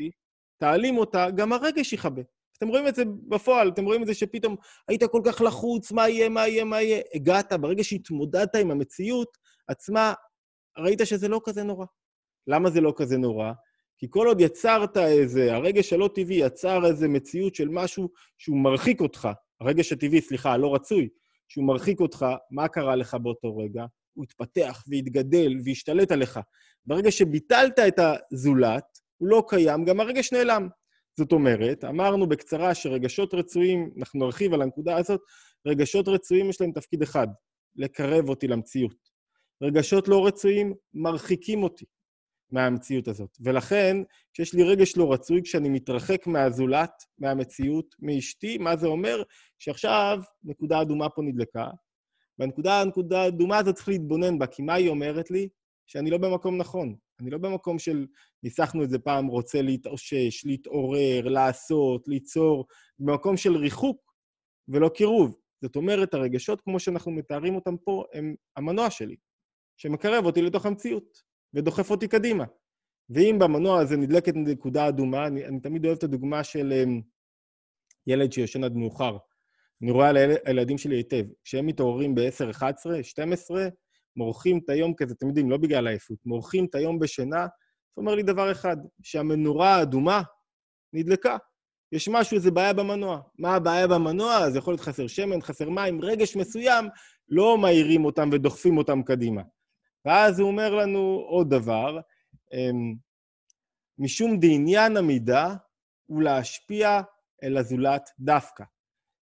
תעלים 0.59 0.99
אותה, 0.99 1.31
גם 1.31 1.53
הרגש 1.53 1.93
יכבה. 1.93 2.23
אתם 2.61 2.68
רואים 2.68 2.88
את 2.88 2.94
זה 2.94 3.03
בפועל, 3.29 3.68
אתם 3.68 3.85
רואים 3.85 4.03
את 4.03 4.07
זה 4.07 4.14
שפתאום 4.14 4.57
היית 4.88 5.05
כל 5.05 5.20
כך 5.25 5.40
לחוץ, 5.40 5.92
מה 5.92 6.09
יהיה, 6.09 6.29
מה 6.29 6.49
יהיה, 6.49 6.64
מה 6.64 6.83
יהיה. 6.83 7.01
הגעת, 7.14 7.53
ברגע 7.53 7.85
שהתמודדת 7.85 8.55
עם 8.55 8.70
המציאות 8.70 9.38
עצמה, 9.68 10.12
ראית 10.79 11.01
שזה 11.05 11.29
לא 11.29 11.40
כזה 11.44 11.62
נורא. 11.62 11.87
למה 12.46 12.70
זה 12.70 12.81
לא 12.81 12.92
כזה 12.96 13.18
נורא? 13.18 13.53
כי 13.99 14.07
כל 14.11 14.27
עוד 14.27 14.40
יצרת 14.40 14.96
איזה, 14.96 15.55
הרגש 15.55 15.92
הלא 15.92 16.11
טבעי 16.14 16.37
יצר 16.37 16.87
איזה 16.87 17.09
מציאות 17.09 17.55
של 17.55 17.68
משהו 17.68 18.09
שהוא 18.38 18.59
מרחיק 18.59 19.01
אותך, 19.01 19.29
הרגש 19.61 19.92
הטבעי, 19.92 20.20
סליחה, 20.20 20.53
הלא 20.53 20.75
רצוי, 20.75 21.09
שהוא 21.49 21.66
מרחיק 21.66 22.01
אותך, 22.01 22.27
מה 22.51 22.68
קרה 22.68 22.96
לך 22.96 23.14
באותו 23.14 23.57
רגע? 23.57 23.85
הוא 24.14 24.25
התפתח 24.25 24.85
והתגדל 24.88 25.53
והשתלט 25.64 26.12
עליך. 26.12 26.40
ברגע 26.87 27.11
שביטלת 27.11 27.79
את 27.79 28.01
הזולת, 28.33 28.85
הוא 29.16 29.29
לא 29.29 29.44
קיים, 29.49 29.85
גם 29.85 30.01
הרגש 30.01 30.33
נעלם. 30.33 30.68
זאת 31.18 31.33
אומרת, 31.33 31.85
אמרנו 31.85 32.29
בקצרה 32.29 32.75
שרגשות 32.75 33.35
רצויים, 33.35 33.90
אנחנו 33.99 34.20
נרחיב 34.20 34.55
על 34.55 34.62
הנקודה 34.62 34.96
הזאת, 34.96 35.20
רגשות 35.66 36.09
רצויים 36.09 36.51
יש 36.51 36.61
להם 36.61 36.73
תפקיד 36.73 37.03
אחד, 37.03 37.29
לקרב 37.77 38.29
אותי 38.29 38.49
למציאות. 38.49 39.11
רגשות 39.62 40.09
לא 40.09 40.27
רצויים 40.27 40.75
מרחיקים 40.94 41.62
אותי 41.62 41.85
מהמציאות 42.51 43.09
הזאת. 43.09 43.37
ולכן, 43.40 43.96
כשיש 44.33 44.55
לי 44.55 44.62
רגש 44.62 44.96
לא 44.96 45.12
רצוי, 45.12 45.42
כשאני 45.42 45.68
מתרחק 45.68 46.27
מהזולת, 46.27 46.92
מהמציאות, 47.18 47.87
מאשתי, 47.99 48.59
מה 48.59 48.77
זה 48.77 48.87
אומר? 48.87 49.23
שעכשיו 49.59 50.18
נקודה 50.44 50.83
אדומה 50.83 51.09
פה 51.09 51.23
נדלקה, 51.23 51.66
והנקודה 52.38 52.81
הנקודה 52.81 53.23
האדומה 53.23 53.59
הזאת 53.59 53.75
צריך 53.75 53.88
להתבונן 53.88 54.38
בה, 54.38 54.46
כי 54.46 54.62
מה 54.62 54.75
היא 54.75 54.88
אומרת 54.88 55.31
לי? 55.31 55.49
שאני 55.90 56.11
לא 56.11 56.18
במקום 56.18 56.57
נכון. 56.57 56.94
אני 57.20 57.31
לא 57.31 57.38
במקום 57.38 57.79
של, 57.79 58.07
ניסחנו 58.42 58.85
את 58.85 58.90
זה 58.90 58.98
פעם, 58.98 59.26
רוצה 59.26 59.62
להתאושש, 59.62 60.46
להתעורר, 60.46 61.29
לעשות, 61.29 62.09
ליצור, 62.09 62.66
במקום 62.98 63.37
של 63.37 63.57
ריחוק 63.57 64.14
ולא 64.68 64.88
קירוב. 64.88 65.37
זאת 65.62 65.76
אומרת, 65.76 66.14
הרגשות, 66.14 66.61
כמו 66.61 66.81
שאנחנו 66.81 67.12
מתארים 67.12 67.55
אותם 67.55 67.76
פה, 67.76 68.05
הם 68.12 68.35
המנוע 68.57 68.90
שלי, 68.90 69.16
שמקרב 69.76 70.26
אותי 70.26 70.42
לתוך 70.42 70.66
המציאות 70.66 71.22
ודוחף 71.55 71.90
אותי 71.90 72.09
קדימה. 72.09 72.44
ואם 73.11 73.37
במנוע 73.40 73.81
הזה 73.81 73.96
נדלקת 73.96 74.33
נקודה 74.37 74.88
אדומה, 74.88 75.26
אני, 75.26 75.46
אני 75.46 75.61
תמיד 75.61 75.85
אוהב 75.85 75.96
את 75.96 76.05
הדוגמה 76.05 76.44
של 76.44 76.72
um, 76.72 77.03
ילד 78.07 78.33
שיושן 78.33 78.64
עד 78.64 78.74
מאוחר. 78.74 79.16
אני 79.83 79.90
רואה 79.90 80.09
על 80.09 80.16
הילדים 80.44 80.79
שלי 80.79 80.96
היטב. 80.96 81.24
כשהם 81.44 81.66
מתעוררים 81.66 82.14
ב-10, 82.14 82.50
11, 82.50 83.03
12, 83.03 83.68
מורחים 84.16 84.61
את 84.64 84.70
היום 84.70 84.94
כזה, 84.94 85.14
אתם 85.14 85.29
יודעים, 85.29 85.51
לא 85.51 85.57
בגלל 85.57 85.87
העייפות, 85.87 86.18
מורחים 86.27 86.64
את 86.64 86.75
היום 86.75 86.99
בשינה, 86.99 87.46
זה 87.96 88.01
אומר 88.01 88.14
לי 88.14 88.23
דבר 88.23 88.53
אחד, 88.53 88.77
שהמנורה 89.03 89.77
האדומה 89.77 90.23
נדלקה. 90.92 91.37
יש 91.92 92.09
משהו, 92.09 92.37
איזה 92.37 92.51
בעיה 92.51 92.73
במנוע. 92.73 93.20
מה 93.38 93.55
הבעיה 93.55 93.87
במנוע? 93.87 94.51
זה 94.51 94.59
יכול 94.59 94.73
להיות 94.73 94.81
חסר 94.81 95.07
שמן, 95.07 95.42
חסר 95.42 95.70
מים, 95.70 96.01
רגש 96.01 96.37
מסוים, 96.37 96.88
לא 97.29 97.59
מאירים 97.59 98.05
אותם 98.05 98.31
ודוחפים 98.33 98.79
אותם 98.79 99.03
קדימה. 99.03 99.42
ואז 100.05 100.40
הוא 100.40 100.49
אומר 100.49 100.75
לנו 100.75 101.25
עוד 101.29 101.51
דבר, 101.51 102.01
אמ, 102.53 102.94
משום 103.99 104.40
דעניין 104.40 104.96
המידה 104.96 105.55
הוא 106.07 106.23
להשפיע 106.23 107.01
אל 107.42 107.57
הזולת 107.57 108.11
דווקא. 108.18 108.64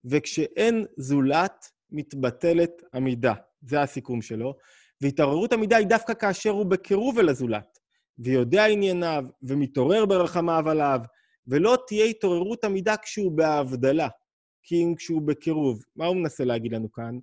וכשאין 0.06 0.86
זולת, 0.98 1.66
מתבטלת 1.92 2.72
המידה. 2.94 3.34
זה 3.62 3.82
הסיכום 3.82 4.22
שלו. 4.22 4.54
והתעוררות 5.02 5.54
המידה 5.54 5.78
היא 5.78 5.88
דווקא 5.88 6.14
כאשר 6.14 6.50
הוא 6.50 6.66
בקירוב 6.66 7.20
אל 7.20 7.30
הזולת, 7.30 7.80
ויודע 8.20 8.66
ענייניו, 8.66 9.24
ומתעורר 9.44 10.06
ברחמיו 10.06 10.70
עליו, 10.70 11.00
ולא 11.48 11.78
תהיה 11.88 12.06
התעוררות 12.06 12.64
המידה 12.64 12.98
כשהוא 12.98 13.32
בהבדלה, 13.32 14.08
כי 14.64 14.84
אם 14.84 14.96
כשהוא 14.96 15.22
בקירוב. 15.22 15.84
מה 15.96 16.06
הוא 16.06 16.16
מנסה 16.16 16.44
להגיד 16.44 16.74
לנו 16.74 16.92
כאן? 16.92 17.18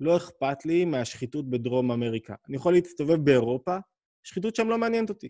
לא 0.00 0.16
אכפת 0.16 0.66
לי 0.66 0.84
מהשחיתות 0.84 1.50
בדרום 1.50 1.90
אמריקה. 1.90 2.34
אני 2.48 2.56
יכול 2.56 2.72
להסתובב 2.72 3.24
באירופה, 3.24 3.76
שחיתות 4.22 4.56
שם 4.56 4.68
לא 4.68 4.78
מעניינת 4.78 5.10
אותי. 5.10 5.28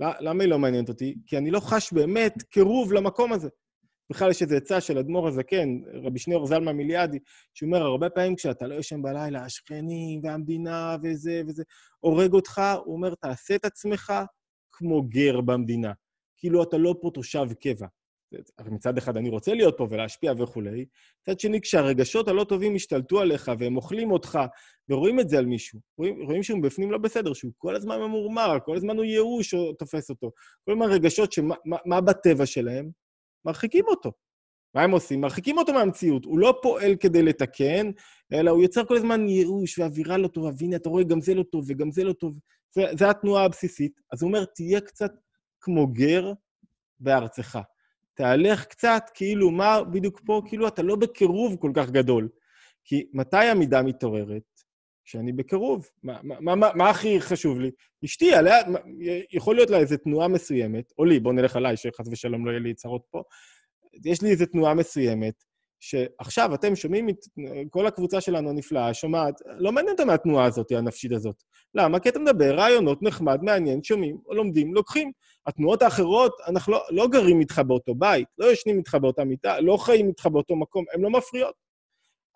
למה 0.00 0.44
היא 0.44 0.50
לא 0.50 0.58
מעניינת 0.58 0.88
אותי? 0.88 1.14
כי 1.26 1.38
אני 1.38 1.50
לא 1.50 1.60
חש 1.60 1.92
באמת 1.92 2.42
קירוב 2.42 2.92
למקום 2.92 3.32
הזה. 3.32 3.48
בכלל 4.10 4.30
יש 4.30 4.42
איזו 4.42 4.56
עצה 4.56 4.80
של 4.80 4.98
אדמו"ר 4.98 5.28
הזקן, 5.28 5.68
רבי 6.04 6.18
שניאור 6.18 6.46
זלמה 6.46 6.72
מיליאדי, 6.72 7.18
שאומר, 7.54 7.82
הרבה 7.82 8.10
פעמים 8.10 8.36
כשאתה 8.36 8.66
לא 8.66 8.74
ישן 8.74 9.02
בלילה, 9.02 9.44
השכנים 9.44 10.20
והמדינה 10.22 10.96
וזה 11.02 11.42
וזה, 11.46 11.62
הורג 12.00 12.32
אותך, 12.32 12.62
הוא 12.84 12.94
אומר, 12.94 13.14
תעשה 13.14 13.54
את 13.54 13.64
עצמך 13.64 14.12
כמו 14.72 15.02
גר 15.02 15.40
במדינה. 15.40 15.92
כאילו 16.36 16.62
אתה 16.62 16.78
לא 16.78 16.94
פה 17.00 17.10
תושב 17.14 17.46
קבע. 17.60 17.86
מצד 18.70 18.98
אחד 18.98 19.16
אני 19.16 19.28
רוצה 19.28 19.54
להיות 19.54 19.74
פה 19.78 19.86
ולהשפיע 19.90 20.32
וכולי, 20.38 20.84
מצד 21.22 21.40
שני, 21.40 21.60
כשהרגשות 21.60 22.28
הלא 22.28 22.44
טובים 22.44 22.74
השתלטו 22.74 23.20
עליך 23.20 23.52
והם 23.58 23.76
אוכלים 23.76 24.10
אותך, 24.10 24.38
ורואים 24.88 25.20
את 25.20 25.28
זה 25.28 25.38
על 25.38 25.46
מישהו, 25.46 25.80
רואים, 25.98 26.22
רואים 26.22 26.42
שהוא 26.42 26.62
בפנים 26.62 26.90
לא 26.90 26.98
בסדר, 26.98 27.32
שהוא 27.32 27.52
כל 27.58 27.76
הזמן 27.76 28.00
ממורמר, 28.00 28.56
כל 28.64 28.76
הזמן 28.76 28.96
הוא 28.96 29.04
ייאוש 29.04 29.54
תופס 29.78 30.10
אותו. 30.10 30.30
כל 30.64 30.72
הזמן 30.72 30.86
רגשות 30.86 31.32
שמה 31.32 31.54
מה, 31.64 31.76
מה 31.86 32.00
בטבע 32.00 32.46
שלהם? 32.46 33.03
מרחיקים 33.44 33.84
אותו. 33.88 34.12
מה 34.74 34.82
הם 34.82 34.90
עושים? 34.90 35.20
מרחיקים 35.20 35.58
אותו 35.58 35.72
מהמציאות. 35.72 36.24
הוא 36.24 36.38
לא 36.38 36.58
פועל 36.62 36.96
כדי 36.96 37.22
לתקן, 37.22 37.90
אלא 38.32 38.50
הוא 38.50 38.62
יוצר 38.62 38.84
כל 38.84 38.96
הזמן 38.96 39.28
ייאוש 39.28 39.78
ואווירה 39.78 40.16
לא 40.16 40.28
טובה, 40.28 40.50
והנה, 40.58 40.76
אתה 40.76 40.88
רואה, 40.88 41.04
גם 41.04 41.20
זה 41.20 41.34
לא 41.34 41.42
טוב 41.42 41.64
וגם 41.68 41.90
זה 41.90 42.04
לא 42.04 42.12
טוב. 42.12 42.38
זו 42.74 43.10
התנועה 43.10 43.44
הבסיסית. 43.44 44.00
אז 44.12 44.22
הוא 44.22 44.28
אומר, 44.28 44.44
תהיה 44.44 44.80
קצת 44.80 45.12
כמו 45.60 45.86
גר 45.86 46.32
בארצך. 47.00 47.58
תהלך 48.14 48.64
קצת, 48.64 49.02
כאילו, 49.14 49.50
מה 49.50 49.84
בדיוק 49.84 50.20
פה? 50.26 50.42
כאילו, 50.46 50.68
אתה 50.68 50.82
לא 50.82 50.96
בקירוב 50.96 51.56
כל 51.60 51.70
כך 51.74 51.90
גדול. 51.90 52.28
כי 52.84 53.06
מתי 53.12 53.36
המידה 53.36 53.82
מתעוררת? 53.82 54.53
כשאני 55.04 55.32
בקירוב. 55.32 55.88
מה, 56.02 56.18
מה, 56.22 56.54
מה, 56.54 56.70
מה 56.74 56.90
הכי 56.90 57.20
חשוב 57.20 57.60
לי? 57.60 57.70
אשתי, 58.04 58.34
עליה, 58.34 58.56
יכול 59.32 59.56
להיות 59.56 59.70
לה 59.70 59.78
איזו 59.78 59.96
תנועה 59.96 60.28
מסוימת, 60.28 60.92
או 60.98 61.04
לי, 61.04 61.20
בואו 61.20 61.34
נלך 61.34 61.56
עליי, 61.56 61.76
שחס 61.76 62.08
ושלום 62.10 62.46
לא 62.46 62.50
יהיה 62.50 62.60
לי 62.60 62.74
צרות 62.74 63.02
פה. 63.10 63.22
יש 64.04 64.22
לי 64.22 64.30
איזו 64.30 64.46
תנועה 64.46 64.74
מסוימת, 64.74 65.34
שעכשיו 65.80 66.54
אתם 66.54 66.76
שומעים 66.76 67.08
את 67.08 67.16
כל 67.70 67.86
הקבוצה 67.86 68.20
שלנו 68.20 68.50
הנפלאה, 68.50 68.94
שומעת, 68.94 69.34
לא 69.46 69.72
מעניין 69.72 69.92
אותה 69.92 70.04
מהתנועה 70.04 70.46
הזאת, 70.46 70.72
הנפשית 70.72 71.12
הזאת. 71.12 71.42
למה? 71.74 72.00
כי 72.00 72.08
אתה 72.08 72.18
מדבר, 72.18 72.54
רעיונות, 72.54 73.02
נחמד, 73.02 73.42
מעניין, 73.42 73.82
שומעים, 73.82 74.18
לומדים, 74.30 74.74
לוקחים. 74.74 75.12
התנועות 75.46 75.82
האחרות, 75.82 76.32
אנחנו 76.46 76.72
לא, 76.72 76.80
לא 76.90 77.08
גרים 77.08 77.40
איתך 77.40 77.58
באותו 77.66 77.94
בית, 77.94 78.28
לא 78.38 78.52
ישנים 78.52 78.78
איתך 78.78 78.94
באותה 78.94 79.24
מיטה, 79.24 79.60
לא 79.60 79.76
חיים 79.76 80.08
איתך 80.08 80.26
באותו 80.26 80.56
מקום, 80.56 80.84
הן 80.94 81.00
לא 81.00 81.10
מפריעות. 81.10 81.54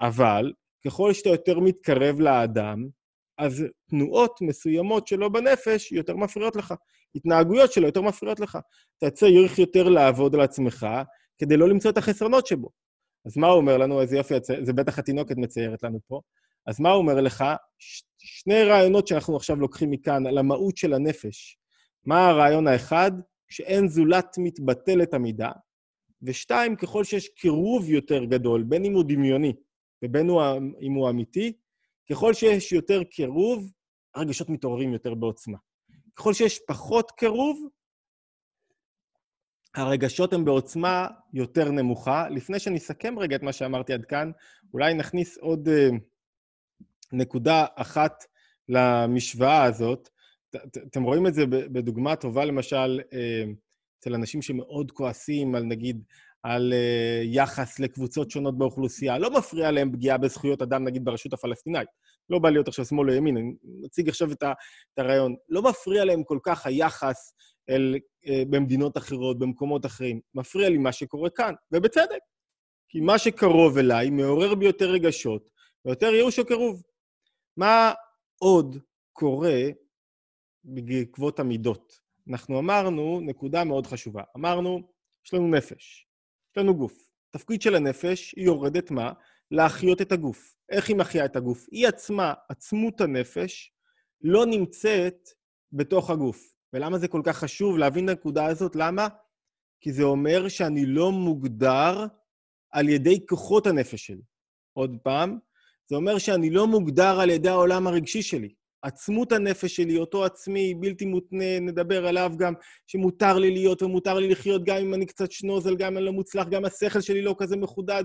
אבל 0.00 0.52
ככל 0.86 1.12
שאתה 1.12 1.28
יותר 1.28 1.58
מתקרב 1.58 2.20
לאדם, 2.20 2.88
אז 3.38 3.64
תנועות 3.90 4.38
מסוימות 4.42 5.06
שלו 5.06 5.32
בנפש 5.32 5.92
יותר 5.92 6.16
מפריעות 6.16 6.56
לך. 6.56 6.74
התנהגויות 7.14 7.72
שלו 7.72 7.86
יותר 7.86 8.02
מפריעות 8.02 8.40
לך. 8.40 8.58
אתה 8.98 9.10
צריך 9.10 9.58
יותר 9.58 9.88
לעבוד 9.88 10.34
על 10.34 10.40
עצמך 10.40 10.86
כדי 11.38 11.56
לא 11.56 11.68
למצוא 11.68 11.90
את 11.90 11.98
החסרונות 11.98 12.46
שבו. 12.46 12.68
אז 13.26 13.36
מה 13.36 13.46
הוא 13.46 13.56
אומר 13.56 13.78
לנו? 13.78 14.00
איזה 14.00 14.16
יופי, 14.16 14.34
זה 14.62 14.72
בטח 14.72 14.98
התינוקת 14.98 15.36
מציירת 15.36 15.82
לנו 15.82 15.98
פה. 16.06 16.20
אז 16.66 16.80
מה 16.80 16.90
הוא 16.90 17.02
אומר 17.02 17.20
לך? 17.20 17.44
ש- 17.78 18.02
שני 18.18 18.64
רעיונות 18.64 19.06
שאנחנו 19.06 19.36
עכשיו 19.36 19.56
לוקחים 19.56 19.90
מכאן 19.90 20.26
על 20.26 20.38
המהות 20.38 20.76
של 20.76 20.94
הנפש. 20.94 21.58
מה 22.04 22.28
הרעיון 22.28 22.68
האחד? 22.68 23.12
שאין 23.48 23.88
זולת 23.88 24.36
מתבטל 24.38 25.02
את 25.02 25.14
המידה, 25.14 25.50
ושתיים, 26.22 26.76
ככל 26.76 27.04
שיש 27.04 27.28
קירוב 27.28 27.90
יותר 27.90 28.24
גדול, 28.24 28.62
בין 28.62 28.84
אם 28.84 28.94
הוא 28.94 29.04
דמיוני 29.08 29.52
ובין 30.04 30.30
אם 30.80 30.92
הוא 30.92 31.10
אמיתי, 31.10 31.52
ככל 32.10 32.34
שיש 32.34 32.72
יותר 32.72 33.04
קירוב, 33.04 33.72
הרגשות 34.14 34.48
מתעוררים 34.48 34.92
יותר 34.92 35.14
בעוצמה. 35.14 35.58
ככל 36.16 36.34
שיש 36.34 36.58
פחות 36.68 37.10
קירוב, 37.10 37.68
הרגשות 39.74 40.32
הן 40.32 40.44
בעוצמה 40.44 41.06
יותר 41.32 41.70
נמוכה. 41.70 42.28
לפני 42.28 42.58
שאני 42.58 42.78
אסכם 42.78 43.18
רגע 43.18 43.36
את 43.36 43.42
מה 43.42 43.52
שאמרתי 43.52 43.92
עד 43.92 44.04
כאן, 44.04 44.30
אולי 44.72 44.94
נכניס 44.94 45.38
עוד 45.38 45.68
uh, 45.68 45.94
נקודה 47.12 47.66
אחת 47.74 48.24
למשוואה 48.68 49.64
הזאת. 49.64 50.08
אתם 50.76 51.02
רואים 51.02 51.26
את 51.26 51.34
זה 51.34 51.46
בדוגמה 51.46 52.16
טובה, 52.16 52.44
למשל, 52.44 53.00
uh, 53.00 53.14
אצל 53.98 54.14
אנשים 54.14 54.42
שמאוד 54.42 54.90
כועסים 54.90 55.54
על, 55.54 55.62
נגיד, 55.62 56.02
על 56.42 56.72
uh, 56.72 57.26
יחס 57.26 57.78
לקבוצות 57.78 58.30
שונות 58.30 58.58
באוכלוסייה. 58.58 59.18
לא 59.18 59.30
מפריע 59.30 59.70
להם 59.70 59.92
פגיעה 59.92 60.18
בזכויות 60.18 60.62
אדם, 60.62 60.84
נגיד, 60.84 61.04
ברשות 61.04 61.32
הפלסטינאית. 61.32 61.88
לא 62.30 62.38
בא 62.38 62.50
להיות 62.50 62.68
עכשיו 62.68 62.84
שמאל 62.84 63.10
או 63.10 63.14
ימין, 63.14 63.36
אני 63.36 63.52
מציג 63.84 64.08
עכשיו 64.08 64.32
את, 64.32 64.42
הרעיון. 64.96 65.36
לא 65.48 65.62
מפריע 65.62 66.04
להם 66.04 66.24
כל 66.24 66.38
כך 66.42 66.66
היחס 66.66 67.32
אל, 67.70 67.98
אה, 68.26 68.42
במדינות 68.50 68.96
אחרות, 68.96 69.38
במקומות 69.38 69.86
אחרים. 69.86 70.20
מפריע 70.34 70.68
לי 70.68 70.78
מה 70.78 70.92
שקורה 70.92 71.30
כאן, 71.30 71.54
ובצדק. 71.72 72.20
כי 72.88 73.00
מה 73.00 73.18
שקרוב 73.18 73.78
אליי 73.78 74.10
מעורר 74.10 74.54
בי 74.54 74.66
יותר 74.66 74.90
רגשות 74.90 75.50
ויותר 75.84 76.14
ייאוש 76.14 76.38
או. 76.38 76.82
מה 77.56 77.92
עוד 78.38 78.76
קורה 79.12 79.60
בעקבות 80.64 81.40
המידות? 81.40 82.08
אנחנו 82.30 82.58
אמרנו 82.58 83.20
נקודה 83.20 83.64
מאוד 83.64 83.86
חשובה. 83.86 84.22
אמרנו, 84.36 84.80
יש 85.26 85.34
לנו 85.34 85.48
נפש, 85.48 86.07
לנו 86.58 86.76
גוף. 86.76 87.08
התפקיד 87.30 87.62
של 87.62 87.74
הנפש, 87.74 88.34
היא 88.36 88.44
יורדת 88.44 88.90
מה? 88.90 89.12
להחיות 89.50 90.02
את 90.02 90.12
הגוף. 90.12 90.54
איך 90.70 90.88
היא 90.88 90.96
מחיה 90.96 91.24
את 91.24 91.36
הגוף? 91.36 91.66
היא 91.70 91.88
עצמה, 91.88 92.34
עצמות 92.48 93.00
הנפש, 93.00 93.72
לא 94.22 94.46
נמצאת 94.46 95.28
בתוך 95.72 96.10
הגוף. 96.10 96.54
ולמה 96.72 96.98
זה 96.98 97.08
כל 97.08 97.20
כך 97.24 97.38
חשוב 97.38 97.78
להבין 97.78 98.04
את 98.04 98.10
הנקודה 98.10 98.46
הזאת? 98.46 98.76
למה? 98.76 99.08
כי 99.80 99.92
זה 99.92 100.02
אומר 100.02 100.48
שאני 100.48 100.86
לא 100.86 101.12
מוגדר 101.12 102.06
על 102.72 102.88
ידי 102.88 103.26
כוחות 103.26 103.66
הנפש 103.66 104.06
שלי. 104.06 104.22
עוד 104.72 104.96
פעם, 105.02 105.38
זה 105.86 105.96
אומר 105.96 106.18
שאני 106.18 106.50
לא 106.50 106.66
מוגדר 106.66 107.20
על 107.20 107.30
ידי 107.30 107.48
העולם 107.48 107.86
הרגשי 107.86 108.22
שלי. 108.22 108.54
עצמות 108.82 109.32
הנפש 109.32 109.76
שלי, 109.76 109.98
אותו 109.98 110.24
עצמי, 110.24 110.74
בלתי 110.74 111.04
מותנה, 111.04 111.60
נדבר 111.60 112.06
עליו 112.06 112.32
גם, 112.38 112.54
שמותר 112.86 113.38
לי 113.38 113.50
להיות 113.50 113.82
ומותר 113.82 114.14
לי 114.14 114.28
לחיות 114.28 114.64
גם 114.64 114.76
אם 114.76 114.94
אני 114.94 115.06
קצת 115.06 115.32
שנוזל, 115.32 115.76
גם 115.76 115.92
אם 115.92 115.96
אני 115.96 116.06
לא 116.06 116.12
מוצלח, 116.12 116.48
גם 116.48 116.64
השכל 116.64 117.00
שלי 117.00 117.22
לא 117.22 117.34
כזה 117.38 117.56
מחודד. 117.56 118.04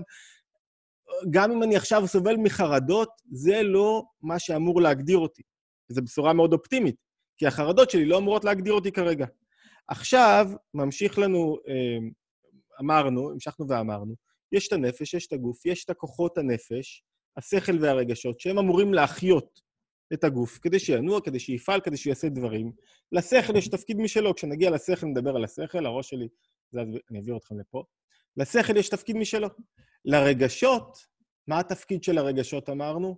גם 1.30 1.52
אם 1.52 1.62
אני 1.62 1.76
עכשיו 1.76 2.06
סובל 2.06 2.36
מחרדות, 2.36 3.08
זה 3.32 3.62
לא 3.62 4.02
מה 4.22 4.38
שאמור 4.38 4.80
להגדיר 4.80 5.18
אותי. 5.18 5.42
וזו 5.90 6.02
בשורה 6.02 6.32
מאוד 6.32 6.52
אופטימית. 6.52 6.96
כי 7.38 7.46
החרדות 7.46 7.90
שלי 7.90 8.04
לא 8.04 8.18
אמורות 8.18 8.44
להגדיר 8.44 8.72
אותי 8.72 8.92
כרגע. 8.92 9.26
עכשיו, 9.88 10.50
ממשיך 10.74 11.18
לנו, 11.18 11.58
אה, 11.68 12.08
אמרנו, 12.80 13.30
המשכנו 13.30 13.68
ואמרנו, 13.68 14.14
יש 14.52 14.68
את 14.68 14.72
הנפש, 14.72 15.14
יש 15.14 15.26
את 15.26 15.32
הגוף, 15.32 15.66
יש 15.66 15.84
את 15.84 15.90
הכוחות 15.90 16.38
הנפש, 16.38 17.04
השכל 17.36 17.78
והרגשות, 17.80 18.40
שהם 18.40 18.58
אמורים 18.58 18.94
להחיות 18.94 19.60
את 20.12 20.24
הגוף, 20.24 20.58
כדי 20.62 20.78
שינוע, 20.78 21.20
כדי 21.20 21.38
שיפעל, 21.38 21.80
כדי 21.80 21.96
שיעשה 21.96 22.28
דברים. 22.28 22.72
לשכל 23.12 23.56
יש 23.56 23.68
תפקיד 23.68 23.96
משלו, 23.96 24.34
כשנגיע 24.34 24.70
לשכל 24.70 25.06
נדבר 25.06 25.36
על 25.36 25.44
השכל, 25.44 25.86
הראש 25.86 26.10
שלי, 26.10 26.28
זה, 26.70 26.80
אני 27.10 27.18
אעביר 27.18 27.36
אתכם 27.36 27.60
לפה. 27.60 27.84
לשכל 28.36 28.76
יש 28.76 28.88
תפקיד 28.88 29.16
משלו. 29.16 29.48
לרגשות, 30.04 30.98
מה 31.48 31.58
התפקיד 31.58 32.04
של 32.04 32.18
הרגשות, 32.18 32.68
אמרנו? 32.68 33.16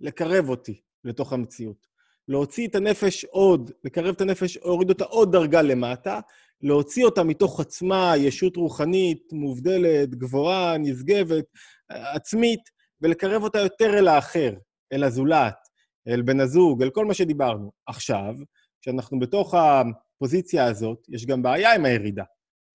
לקרב 0.00 0.48
אותי 0.48 0.80
לתוך 1.04 1.32
המציאות. 1.32 1.86
להוציא 2.28 2.68
את 2.68 2.74
הנפש 2.74 3.24
עוד, 3.24 3.70
לקרב 3.84 4.14
את 4.14 4.20
הנפש, 4.20 4.56
להוריד 4.56 4.88
אותה 4.88 5.04
עוד 5.04 5.32
דרגה 5.32 5.62
למטה, 5.62 6.20
להוציא 6.60 7.04
אותה 7.04 7.22
מתוך 7.22 7.60
עצמה, 7.60 8.12
ישות 8.16 8.56
רוחנית, 8.56 9.32
מובדלת, 9.32 10.14
גבוהה, 10.14 10.78
נשגבת, 10.78 11.44
עצמית, 11.88 12.60
ולקרב 13.00 13.42
אותה 13.42 13.58
יותר 13.58 13.98
אל 13.98 14.08
האחר, 14.08 14.54
אל 14.92 15.04
הזולת, 15.04 15.67
אל 16.08 16.22
בן 16.22 16.40
הזוג, 16.40 16.82
אל 16.82 16.90
כל 16.90 17.04
מה 17.04 17.14
שדיברנו. 17.14 17.72
עכשיו, 17.86 18.34
כשאנחנו 18.80 19.18
בתוך 19.18 19.54
הפוזיציה 19.54 20.64
הזאת, 20.64 21.06
יש 21.08 21.26
גם 21.26 21.42
בעיה 21.42 21.74
עם 21.74 21.84
הירידה. 21.84 22.24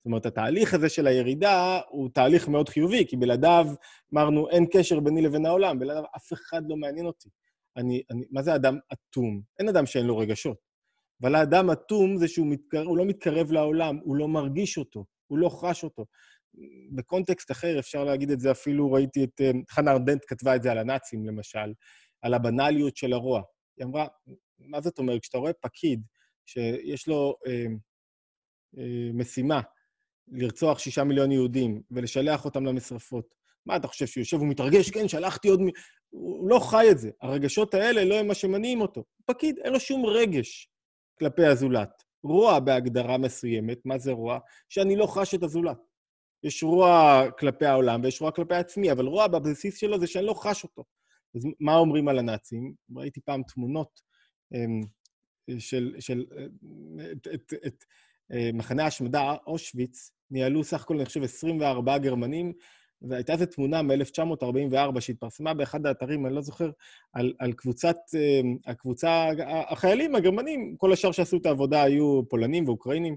זאת 0.03 0.05
אומרת, 0.05 0.25
התהליך 0.25 0.73
הזה 0.73 0.89
של 0.89 1.07
הירידה 1.07 1.79
הוא 1.89 2.09
תהליך 2.13 2.47
מאוד 2.47 2.69
חיובי, 2.69 3.05
כי 3.07 3.17
בלעדיו, 3.17 3.67
אמרנו, 4.13 4.49
אין 4.49 4.65
קשר 4.71 4.99
ביני 4.99 5.21
לבין 5.21 5.45
העולם, 5.45 5.79
בלעדיו 5.79 6.03
אף 6.15 6.33
אחד 6.33 6.61
לא 6.67 6.75
מעניין 6.75 7.05
אותי. 7.05 7.29
אני, 7.77 8.01
אני, 8.11 8.23
מה 8.31 8.41
זה 8.41 8.55
אדם 8.55 8.77
אטום? 8.93 9.41
אין 9.59 9.69
אדם 9.69 9.85
שאין 9.85 10.05
לו 10.05 10.17
רגשות. 10.17 10.57
אבל 11.21 11.35
האדם 11.35 11.69
אטום 11.69 12.17
זה 12.17 12.27
שהוא 12.27 12.47
מתקר, 12.47 12.83
לא 12.83 13.05
מתקרב 13.05 13.51
לעולם, 13.51 13.99
הוא 14.03 14.15
לא 14.15 14.27
מרגיש 14.27 14.77
אותו, 14.77 15.05
הוא 15.27 15.37
לא 15.37 15.49
חש 15.49 15.83
אותו. 15.83 16.05
בקונטקסט 16.91 17.51
אחר 17.51 17.79
אפשר 17.79 18.03
להגיד 18.03 18.31
את 18.31 18.39
זה 18.39 18.51
אפילו, 18.51 18.91
ראיתי 18.91 19.23
את... 19.23 19.41
חנה 19.69 19.91
ארדנט 19.91 20.21
כתבה 20.27 20.55
את 20.55 20.63
זה 20.63 20.71
על 20.71 20.77
הנאצים, 20.77 21.25
למשל, 21.25 21.73
על 22.23 22.33
הבנאליות 22.33 22.97
של 22.97 23.13
הרוע. 23.13 23.41
היא 23.77 23.85
אמרה, 23.85 24.07
מה 24.59 24.81
זאת 24.81 24.99
אומרת? 24.99 25.21
כשאתה 25.21 25.37
רואה 25.37 25.53
פקיד 25.53 26.01
שיש 26.45 27.07
לו 27.07 27.35
אה, 27.47 27.65
אה, 28.77 29.09
משימה 29.13 29.61
לרצוח 30.27 30.79
שישה 30.79 31.03
מיליון 31.03 31.31
יהודים 31.31 31.81
ולשלח 31.91 32.45
אותם 32.45 32.65
למשרפות, 32.65 33.35
מה 33.65 33.75
אתה 33.75 33.87
חושב, 33.87 34.05
שהוא 34.05 34.21
יושב 34.21 34.41
ומתרגש? 34.41 34.89
כן, 34.89 35.07
שלחתי 35.07 35.47
עוד... 35.47 35.61
מ... 35.61 35.67
הוא 36.09 36.49
לא 36.49 36.59
חי 36.59 36.87
את 36.91 36.97
זה. 36.97 37.11
הרגשות 37.21 37.73
האלה 37.73 38.05
לא 38.05 38.15
הם 38.15 38.27
מה 38.27 38.33
שמניעים 38.33 38.81
אותו. 38.81 39.03
פקיד, 39.25 39.59
אין 39.59 39.73
לו 39.73 39.79
שום 39.79 40.05
רגש 40.05 40.69
כלפי 41.19 41.45
הזולת. 41.45 42.03
רוע 42.23 42.59
בהגדרה 42.59 43.17
מסוימת, 43.17 43.85
מה 43.85 43.97
זה 43.97 44.11
רוע? 44.11 44.39
שאני 44.69 44.95
לא 44.95 45.07
חש 45.07 45.35
את 45.35 45.43
הזולת. 45.43 45.77
יש 46.43 46.63
רוע 46.63 47.23
כלפי 47.39 47.65
העולם 47.65 48.01
ויש 48.03 48.21
רוע 48.21 48.31
כלפי 48.31 48.55
עצמי, 48.55 48.91
אבל 48.91 49.05
רוע 49.05 49.27
בבסיס 49.27 49.77
שלו 49.77 49.99
זה 49.99 50.07
שאני 50.07 50.25
לא 50.25 50.33
חש 50.33 50.63
אותו. 50.63 50.83
אז 51.35 51.47
מה 51.59 51.75
אומרים 51.75 52.07
על 52.07 52.19
הנאצים? 52.19 52.73
ראיתי 52.95 53.21
פעם 53.21 53.41
תמונות 53.53 54.01
אמ, 54.53 54.81
של, 55.59 55.95
של 55.99 56.25
את, 57.11 57.27
את, 57.33 57.53
את 57.67 57.83
אה, 58.31 58.49
מחנה 58.53 58.83
ההשמדה 58.83 59.35
אושוויץ, 59.47 60.11
ניהלו 60.31 60.63
סך 60.63 60.81
הכל, 60.81 60.95
אני 60.95 61.05
חושב, 61.05 61.23
24 61.23 61.97
גרמנים, 61.97 62.53
והייתה 63.01 63.33
איזו 63.33 63.45
תמונה 63.45 63.81
מ-1944 63.81 64.99
שהתפרסמה 64.99 65.53
באחד 65.53 65.85
האתרים, 65.85 66.25
אני 66.25 66.35
לא 66.35 66.41
זוכר, 66.41 66.71
על, 67.13 67.33
על 67.39 67.53
קבוצת, 67.53 67.95
אמ, 68.15 68.57
הקבוצה, 68.65 69.29
החיילים 69.69 70.15
הגרמנים, 70.15 70.75
כל 70.77 70.93
השאר 70.93 71.11
שעשו 71.11 71.37
את 71.37 71.45
העבודה 71.45 71.83
היו 71.83 72.21
פולנים 72.29 72.67
ואוקראינים, 72.67 73.15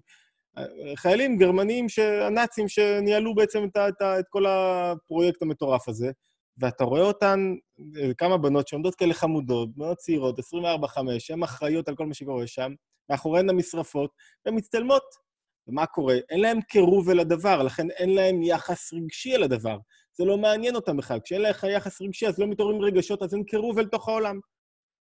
חיילים 0.94 1.36
גרמנים, 1.36 1.86
הנאצים, 2.22 2.68
שניהלו 2.68 3.34
בעצם 3.34 3.64
את, 3.64 3.76
את, 3.76 4.02
את 4.02 4.24
כל 4.28 4.46
הפרויקט 4.46 5.42
המטורף 5.42 5.88
הזה. 5.88 6.10
ואתה 6.58 6.84
רואה 6.84 7.02
אותן, 7.02 7.54
אה, 7.96 8.14
כמה 8.14 8.38
בנות 8.38 8.68
שעומדות 8.68 8.94
כאלה 8.94 9.14
חמודות, 9.14 9.76
בנות 9.76 9.98
צעירות, 9.98 10.38
24-5, 10.38 11.30
הן 11.30 11.42
אחראיות 11.42 11.88
על 11.88 11.96
כל 11.96 12.06
מה 12.06 12.14
שקורה 12.14 12.46
שם, 12.46 12.72
מאחוריהן 13.10 13.50
המשרפות, 13.50 14.10
והן 14.46 14.56
מצטלמות. 14.56 15.26
ומה 15.68 15.86
קורה? 15.86 16.14
אין 16.30 16.40
להן 16.40 16.60
קירוב 16.60 17.10
אל 17.10 17.20
הדבר, 17.20 17.62
לכן 17.62 17.90
אין 17.90 18.14
להן 18.14 18.42
יחס 18.42 18.92
רגשי 18.92 19.34
אל 19.34 19.42
הדבר. 19.42 19.78
זה 20.12 20.24
לא 20.24 20.38
מעניין 20.38 20.76
אותם 20.76 20.96
בכלל. 20.96 21.20
כשאין 21.24 21.42
לך 21.42 21.64
יחס 21.64 22.02
רגשי, 22.02 22.26
אז 22.26 22.38
לא 22.38 22.46
מתעוררים 22.46 22.82
רגשות, 22.82 23.22
אז 23.22 23.34
אין 23.34 23.44
קירוב 23.44 23.78
אל 23.78 23.86
תוך 23.86 24.08
העולם. 24.08 24.40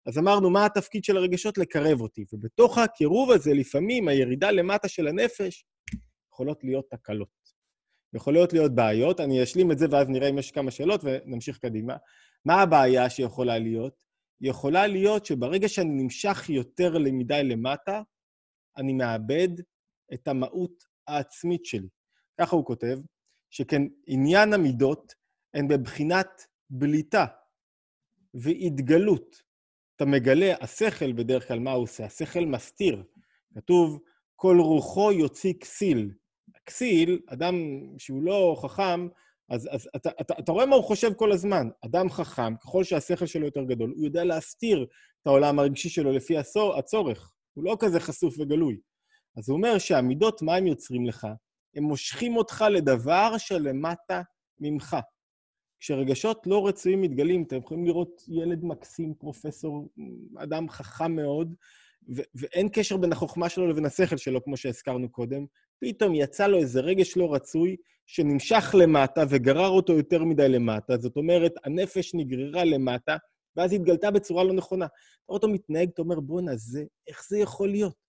אז 0.07 0.17
אמרנו, 0.17 0.49
מה 0.49 0.65
התפקיד 0.65 1.03
של 1.03 1.17
הרגשות? 1.17 1.57
לקרב 1.57 2.01
אותי. 2.01 2.25
ובתוך 2.33 2.77
הקירוב 2.77 3.31
הזה, 3.31 3.53
לפעמים 3.53 4.07
הירידה 4.07 4.51
למטה 4.51 4.87
של 4.87 5.07
הנפש, 5.07 5.65
יכולות 6.33 6.63
להיות 6.63 6.85
תקלות. 6.89 7.44
יכולות 8.15 8.53
להיות 8.53 8.75
בעיות, 8.75 9.19
אני 9.19 9.43
אשלים 9.43 9.71
את 9.71 9.79
זה 9.79 9.85
ואז 9.91 10.09
נראה 10.09 10.29
אם 10.29 10.37
יש 10.37 10.51
כמה 10.51 10.71
שאלות 10.71 11.01
ונמשיך 11.03 11.57
קדימה. 11.57 11.95
מה 12.45 12.61
הבעיה 12.61 13.09
שיכולה 13.09 13.59
להיות? 13.59 13.93
יכולה 14.41 14.87
להיות 14.87 15.25
שברגע 15.25 15.67
שאני 15.69 16.03
נמשך 16.03 16.49
יותר 16.49 16.97
מדי 16.99 17.41
למטה, 17.43 18.01
אני 18.77 18.93
מאבד 18.93 19.49
את 20.13 20.27
המהות 20.27 20.83
העצמית 21.07 21.65
שלי. 21.65 21.87
ככה 22.41 22.55
הוא 22.55 22.65
כותב, 22.65 22.99
שכן 23.49 23.81
עניין 24.07 24.53
המידות 24.53 25.13
הן 25.53 25.67
בבחינת 25.67 26.47
בליטה 26.69 27.25
והתגלות. 28.33 29.41
אתה 29.95 30.05
מגלה, 30.05 30.53
השכל 30.61 31.13
בדרך 31.13 31.47
כלל, 31.47 31.59
מה 31.59 31.71
הוא 31.71 31.83
עושה? 31.83 32.05
השכל 32.05 32.45
מסתיר. 32.45 33.03
כתוב, 33.55 33.99
כל 34.35 34.57
רוחו 34.59 35.11
יוציא 35.11 35.53
כסיל, 35.53 36.11
כסיל, 36.65 37.19
אדם 37.27 37.55
שהוא 37.97 38.23
לא 38.23 38.55
חכם, 38.61 39.07
אז, 39.49 39.69
אז 39.71 39.89
אתה, 39.95 40.09
אתה, 40.21 40.33
אתה 40.39 40.51
רואה 40.51 40.65
מה 40.65 40.75
הוא 40.75 40.83
חושב 40.83 41.13
כל 41.13 41.31
הזמן. 41.31 41.69
אדם 41.85 42.09
חכם, 42.09 42.55
ככל 42.55 42.83
שהשכל 42.83 43.25
שלו 43.25 43.45
יותר 43.45 43.63
גדול, 43.63 43.93
הוא 43.95 44.05
יודע 44.05 44.23
להסתיר 44.23 44.87
את 45.21 45.27
העולם 45.27 45.59
הרגשי 45.59 45.89
שלו 45.89 46.11
לפי 46.11 46.37
הצור, 46.37 46.75
הצורך. 46.77 47.33
הוא 47.53 47.63
לא 47.63 47.77
כזה 47.79 47.99
חשוף 47.99 48.35
וגלוי. 48.39 48.79
אז 49.37 49.49
הוא 49.49 49.57
אומר 49.57 49.77
שהמידות, 49.77 50.41
מה 50.41 50.55
הם 50.55 50.67
יוצרים 50.67 51.05
לך? 51.05 51.27
הם 51.75 51.83
מושכים 51.83 52.37
אותך 52.37 52.65
לדבר 52.71 53.37
שלמטה 53.37 54.21
ממך. 54.59 54.97
כשרגשות 55.79 56.47
לא 56.47 56.67
רצויים 56.67 57.01
מתגלים, 57.01 57.43
אתם 57.43 57.57
יכולים 57.57 57.85
לראות 57.85 58.21
ילד 58.27 58.63
מקסים, 58.63 59.13
פרופסור, 59.13 59.89
אדם 60.37 60.69
חכם 60.69 61.15
מאוד, 61.15 61.55
ו- 62.15 62.21
ואין 62.35 62.69
קשר 62.69 62.97
בין 62.97 63.11
החוכמה 63.11 63.49
שלו 63.49 63.67
לבין 63.67 63.85
השכל 63.85 64.17
שלו, 64.17 64.43
כמו 64.43 64.57
שהזכרנו 64.57 65.11
קודם, 65.11 65.45
פתאום 65.81 66.15
יצא 66.15 66.47
לו 66.47 66.57
איזה 66.57 66.81
רגש 66.81 67.17
לא 67.17 67.33
רצוי 67.33 67.75
שנמשך 68.05 68.75
למטה 68.77 69.23
וגרר 69.29 69.69
אותו 69.69 69.93
יותר 69.93 70.23
מדי 70.23 70.49
למטה. 70.49 70.97
זאת 70.97 71.17
אומרת, 71.17 71.51
הנפש 71.63 72.15
נגררה 72.15 72.63
למטה, 72.63 73.17
ואז 73.55 73.73
התגלתה 73.73 74.11
בצורה 74.11 74.43
לא 74.43 74.53
נכונה. 74.53 74.85
אתה 74.85 74.93
רואה 75.27 75.35
אותו 75.35 75.47
מתנהג, 75.47 75.89
אתה 75.93 76.01
אומר, 76.01 76.19
בואנה, 76.19 76.55
זה, 76.55 76.83
איך 77.07 77.25
זה 77.29 77.39
יכול 77.39 77.69
להיות? 77.69 78.05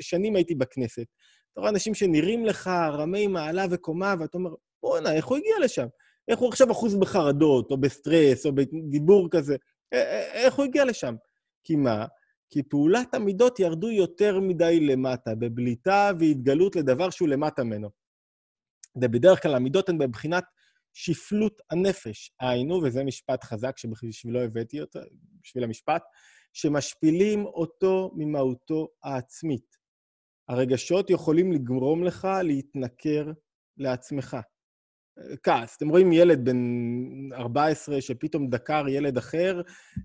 שנים 0.00 0.36
הייתי 0.36 0.54
בכנסת. 0.54 1.06
אתה 1.52 1.60
רואה 1.60 1.70
אנשים 1.70 1.94
שנראים 1.94 2.46
לך 2.46 2.70
רמי 2.92 3.26
מעלה 3.26 3.66
וקומה, 3.70 4.14
ואתה 4.20 4.38
אומר, 4.38 4.50
בואנה, 4.82 5.14
איך 5.14 5.26
הוא 5.26 5.36
הגיע 5.36 5.54
לשם? 5.64 5.86
איך 6.28 6.38
הוא 6.38 6.48
עכשיו 6.48 6.70
אחוז 6.70 6.96
בחרדות, 6.96 7.70
או 7.70 7.76
בסטרס, 7.76 8.46
או 8.46 8.54
בדיבור 8.54 9.28
כזה? 9.30 9.56
איך 10.32 10.54
הוא 10.54 10.64
הגיע 10.64 10.84
לשם? 10.84 11.14
כי 11.64 11.76
מה? 11.76 12.06
כי 12.50 12.62
פעולת 12.62 13.14
המידות 13.14 13.60
ירדו 13.60 13.90
יותר 13.90 14.40
מדי 14.40 14.80
למטה, 14.80 15.34
בבליטה 15.34 16.10
והתגלות 16.18 16.76
לדבר 16.76 17.10
שהוא 17.10 17.28
למטה 17.28 17.64
ממנו. 17.64 17.90
ובדרך 18.96 19.42
כלל 19.42 19.54
המידות 19.54 19.88
הן 19.88 19.98
בבחינת 19.98 20.44
שפלות 20.92 21.60
הנפש, 21.70 22.32
היינו, 22.40 22.80
וזה 22.82 23.04
משפט 23.04 23.44
חזק 23.44 23.78
שבשבילו 23.78 24.40
הבאתי 24.40 24.80
אותו, 24.80 25.00
בשביל 25.42 25.64
המשפט, 25.64 26.02
שמשפילים 26.52 27.46
אותו 27.46 28.10
ממהותו 28.16 28.88
העצמית. 29.02 29.76
הרגשות 30.48 31.10
יכולים 31.10 31.52
לגרום 31.52 32.04
לך 32.04 32.28
להתנכר 32.42 33.32
לעצמך. 33.76 34.36
כעס. 35.42 35.76
אתם 35.76 35.88
רואים 35.88 36.12
ילד 36.12 36.44
בן 36.44 36.58
14 37.32 38.00
שפתאום 38.00 38.50
דקר 38.50 38.88
ילד 38.88 39.16
אחר 39.16 39.60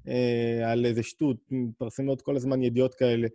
אה, 0.08 0.72
על 0.72 0.86
איזה 0.86 1.04
שטות, 1.04 1.38
מתפרסמות 1.52 2.22
כל 2.22 2.36
הזמן 2.36 2.64
ידיעות 2.64 2.96
כאלה, 2.96 3.28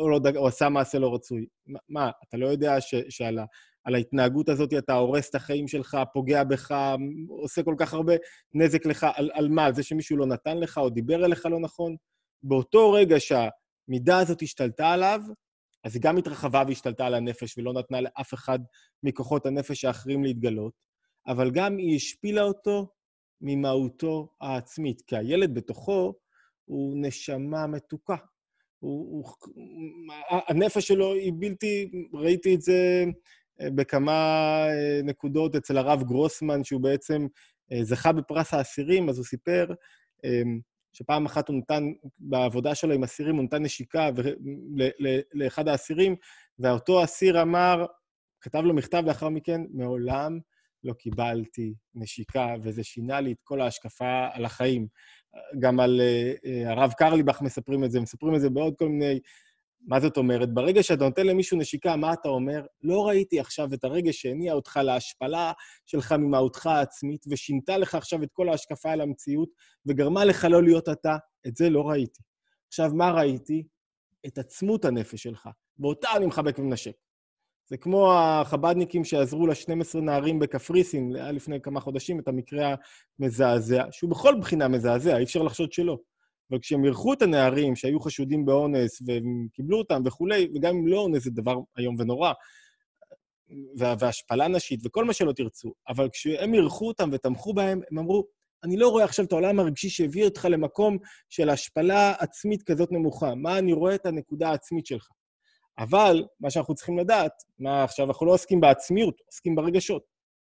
או, 0.00 0.08
לא 0.08 0.18
דק, 0.18 0.36
או 0.36 0.48
עשה 0.48 0.68
מעשה 0.68 0.98
לא 0.98 1.14
רצוי. 1.14 1.46
מה, 1.88 2.10
אתה 2.28 2.36
לא 2.36 2.46
יודע 2.46 2.80
ש, 2.80 2.94
שעל 3.08 3.38
ה, 3.38 3.44
ההתנהגות 3.86 4.48
הזאת 4.48 4.72
אתה 4.78 4.94
הורס 4.94 5.30
את 5.30 5.34
החיים 5.34 5.68
שלך, 5.68 5.98
פוגע 6.12 6.44
בך, 6.44 6.94
עושה 7.28 7.62
כל 7.62 7.74
כך 7.78 7.94
הרבה 7.94 8.12
נזק 8.54 8.86
לך, 8.86 9.06
על, 9.14 9.30
על 9.32 9.48
מה? 9.48 9.64
על 9.64 9.74
זה 9.74 9.82
שמישהו 9.82 10.16
לא 10.16 10.26
נתן 10.26 10.58
לך 10.58 10.78
או 10.78 10.90
דיבר 10.90 11.24
אליך 11.24 11.46
לא 11.46 11.60
נכון? 11.60 11.96
באותו 12.42 12.92
רגע 12.92 13.16
שהמידה 13.18 14.18
הזאת 14.18 14.42
השתלטה 14.42 14.92
עליו, 14.92 15.20
אז 15.84 15.94
היא 15.94 16.02
גם 16.02 16.16
התרחבה 16.16 16.62
והשתלטה 16.66 17.06
על 17.06 17.14
הנפש 17.14 17.58
ולא 17.58 17.72
נתנה 17.72 18.00
לאף 18.00 18.34
אחד 18.34 18.58
מכוחות 19.02 19.46
הנפש 19.46 19.84
האחרים 19.84 20.24
להתגלות. 20.24 20.72
אבל 21.26 21.50
גם 21.50 21.76
היא 21.76 21.96
השפילה 21.96 22.42
אותו 22.42 22.88
ממהותו 23.40 24.28
העצמית, 24.40 25.02
כי 25.06 25.16
הילד 25.16 25.54
בתוכו 25.54 26.14
הוא 26.64 26.96
נשמה 26.96 27.66
מתוקה. 27.66 28.16
הוא, 28.78 29.06
הוא, 29.10 29.24
הנפש 30.48 30.88
שלו 30.88 31.14
היא 31.14 31.32
בלתי, 31.38 31.90
ראיתי 32.12 32.54
את 32.54 32.62
זה 32.62 33.04
אה, 33.60 33.70
בכמה 33.70 34.12
אה, 34.68 35.00
נקודות 35.04 35.56
אצל 35.56 35.78
הרב 35.78 36.02
גרוסמן, 36.02 36.64
שהוא 36.64 36.80
בעצם 36.80 37.26
אה, 37.72 37.84
זכה 37.84 38.12
בפרס 38.12 38.54
האסירים, 38.54 39.08
אז 39.08 39.18
הוא 39.18 39.24
סיפר 39.24 39.66
שפעם 40.92 41.26
אחת 41.26 41.48
הוא 41.48 41.56
נתן, 41.56 41.84
בעבודה 42.18 42.74
שלו 42.74 42.94
עם 42.94 43.04
אסירים, 43.04 43.36
הוא 43.36 43.44
נתן 43.44 43.62
נשיקה 43.62 44.10
לאחד 45.34 45.68
האסירים, 45.68 46.16
ואותו 46.58 47.04
אסיר 47.04 47.42
אמר, 47.42 47.86
כתב 48.40 48.58
לו 48.58 48.74
מכתב 48.74 49.02
לאחר 49.06 49.28
מכן, 49.28 49.60
מעולם 49.70 50.38
לא 50.84 50.92
קיבלתי 50.92 51.74
נשיקה, 51.94 52.54
וזה 52.62 52.84
שינה 52.84 53.20
לי 53.20 53.32
את 53.32 53.40
כל 53.42 53.60
ההשקפה 53.60 54.26
על 54.32 54.44
החיים. 54.44 54.86
גם 55.58 55.80
על 55.80 56.00
uh, 56.00 56.68
הרב 56.68 56.92
קרליבך 56.92 57.42
מספרים 57.42 57.84
את 57.84 57.90
זה, 57.90 58.00
מספרים 58.00 58.34
את 58.34 58.40
זה 58.40 58.50
בעוד 58.50 58.74
כל 58.78 58.88
מיני... 58.88 59.20
מה 59.86 60.00
זאת 60.00 60.16
אומרת? 60.16 60.54
ברגע 60.54 60.82
שאתה 60.82 61.04
נותן 61.04 61.26
למישהו 61.26 61.58
נשיקה, 61.58 61.96
מה 61.96 62.12
אתה 62.12 62.28
אומר? 62.28 62.66
לא 62.82 63.08
ראיתי 63.08 63.40
עכשיו 63.40 63.74
את 63.74 63.84
הרגש 63.84 64.22
שהניע 64.22 64.52
אותך 64.52 64.80
להשפלה 64.82 65.52
שלך 65.86 66.12
ממהותך 66.12 66.66
העצמית, 66.66 67.24
ושינתה 67.30 67.78
לך 67.78 67.94
עכשיו 67.94 68.22
את 68.22 68.28
כל 68.32 68.48
ההשקפה 68.48 68.92
על 68.92 69.00
המציאות, 69.00 69.48
וגרמה 69.86 70.24
לך 70.24 70.44
לא 70.50 70.62
להיות 70.62 70.88
אתה. 70.88 71.16
את 71.46 71.56
זה 71.56 71.70
לא 71.70 71.82
ראיתי. 71.88 72.22
עכשיו, 72.68 72.90
מה 72.94 73.10
ראיתי? 73.10 73.66
את 74.26 74.38
עצמות 74.38 74.84
הנפש 74.84 75.22
שלך. 75.22 75.48
ואותה 75.78 76.08
אני 76.16 76.26
מחבק 76.26 76.58
ומנשק. 76.58 76.94
זה 77.66 77.76
כמו 77.76 78.12
החבדניקים 78.12 79.04
שעזרו 79.04 79.46
ל-12 79.46 80.00
נערים 80.00 80.38
בקפריסין, 80.38 81.16
היה 81.16 81.32
לפני 81.32 81.60
כמה 81.60 81.80
חודשים, 81.80 82.20
את 82.20 82.28
המקרה 82.28 82.74
המזעזע, 83.20 83.84
שהוא 83.90 84.10
בכל 84.10 84.34
בחינה 84.40 84.68
מזעזע, 84.68 85.18
אי 85.18 85.24
אפשר 85.24 85.42
לחשוד 85.42 85.72
שלא. 85.72 85.98
אבל 86.50 86.58
כשהם 86.60 86.84
אירחו 86.84 87.12
את 87.12 87.22
הנערים 87.22 87.76
שהיו 87.76 88.00
חשודים 88.00 88.44
באונס, 88.44 89.02
והם 89.06 89.46
קיבלו 89.52 89.78
אותם 89.78 90.02
וכולי, 90.04 90.48
וגם 90.54 90.76
אם 90.76 90.86
לא 90.86 90.98
אונס 90.98 91.24
זה 91.24 91.30
דבר 91.30 91.54
איום 91.78 91.94
ונורא, 91.98 92.32
והשפלה 93.98 94.48
נשית 94.48 94.80
וכל 94.86 95.04
מה 95.04 95.12
שלא 95.12 95.32
תרצו, 95.32 95.72
אבל 95.88 96.08
כשהם 96.12 96.54
אירחו 96.54 96.88
אותם 96.88 97.10
ותמכו 97.12 97.54
בהם, 97.54 97.80
הם 97.90 97.98
אמרו, 97.98 98.24
אני 98.64 98.76
לא 98.76 98.88
רואה 98.88 99.04
עכשיו 99.04 99.24
את 99.24 99.32
העולם 99.32 99.60
הרגשי 99.60 99.88
שהביא 99.88 100.24
אותך 100.24 100.46
למקום 100.50 100.98
של 101.28 101.48
השפלה 101.48 102.14
עצמית 102.18 102.62
כזאת 102.62 102.92
נמוכה. 102.92 103.34
מה 103.34 103.58
אני 103.58 103.72
רואה 103.72 103.94
את 103.94 104.06
הנקודה 104.06 104.48
העצמית 104.48 104.86
שלך? 104.86 105.08
אבל 105.78 106.24
מה 106.40 106.50
שאנחנו 106.50 106.74
צריכים 106.74 106.98
לדעת, 106.98 107.32
מה 107.58 107.84
עכשיו, 107.84 108.06
אנחנו 108.06 108.26
לא 108.26 108.32
עוסקים 108.32 108.60
בעצמיות, 108.60 109.14
עוסקים 109.26 109.54
ברגשות. 109.54 110.02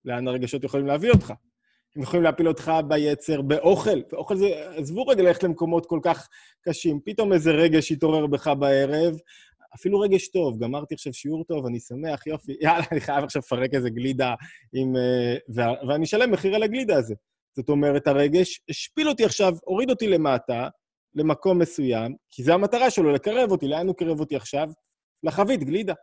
לאן 0.05 0.29
הרגשות 0.29 0.65
יכולים 0.65 0.87
להביא 0.87 1.11
אותך? 1.11 1.33
הם 1.97 2.03
יכולים 2.03 2.23
להפיל 2.23 2.49
אותך 2.49 2.73
ביצר, 2.89 3.43
באוכל. 3.43 4.01
ואוכל 4.13 4.37
זה, 4.37 4.47
עזבו 4.77 5.07
רגע 5.07 5.23
ללכת 5.23 5.43
למקומות 5.43 5.87
כל 5.87 6.01
כך 6.03 6.29
קשים. 6.69 7.01
פתאום 7.05 7.33
איזה 7.33 7.51
רגש 7.51 7.91
יתעורר 7.91 8.27
בך 8.27 8.47
בערב, 8.59 9.15
אפילו 9.75 10.01
רגש 10.01 10.29
טוב, 10.29 10.59
גמרתי 10.59 10.95
עכשיו 10.95 11.13
שיעור 11.13 11.45
טוב, 11.45 11.67
אני 11.67 11.81
שמח, 11.81 12.27
יופי. 12.27 12.53
יאללה, 12.63 12.85
אני 12.93 13.01
חייב 13.01 13.25
עכשיו 13.25 13.43
לפרק 13.45 13.75
איזה 13.75 13.91
גלידה 13.91 14.35
עם... 14.73 14.97
אה, 14.97 15.67
ואני 15.89 16.05
אשלם 16.05 16.31
מחיר 16.31 16.55
על 16.55 16.63
הגלידה 16.63 16.97
הזה. 16.97 17.15
זאת 17.57 17.69
אומרת, 17.69 18.07
הרגש 18.07 18.61
השפיל 18.69 19.09
אותי 19.09 19.25
עכשיו, 19.25 19.53
הוריד 19.65 19.91
אותי 19.91 20.09
למטה, 20.09 20.69
למקום 21.15 21.59
מסוים, 21.59 22.15
כי 22.31 22.43
זו 22.43 22.53
המטרה 22.53 22.91
שלו, 22.91 23.13
לקרב 23.13 23.51
אותי. 23.51 23.69
לאן 23.69 23.87
הוא 23.87 23.97
קרב 23.97 24.21
אותי 24.21 24.37
עכשיו? 24.37 24.69
לחבית, 25.23 25.65
גלידה. 25.65 25.95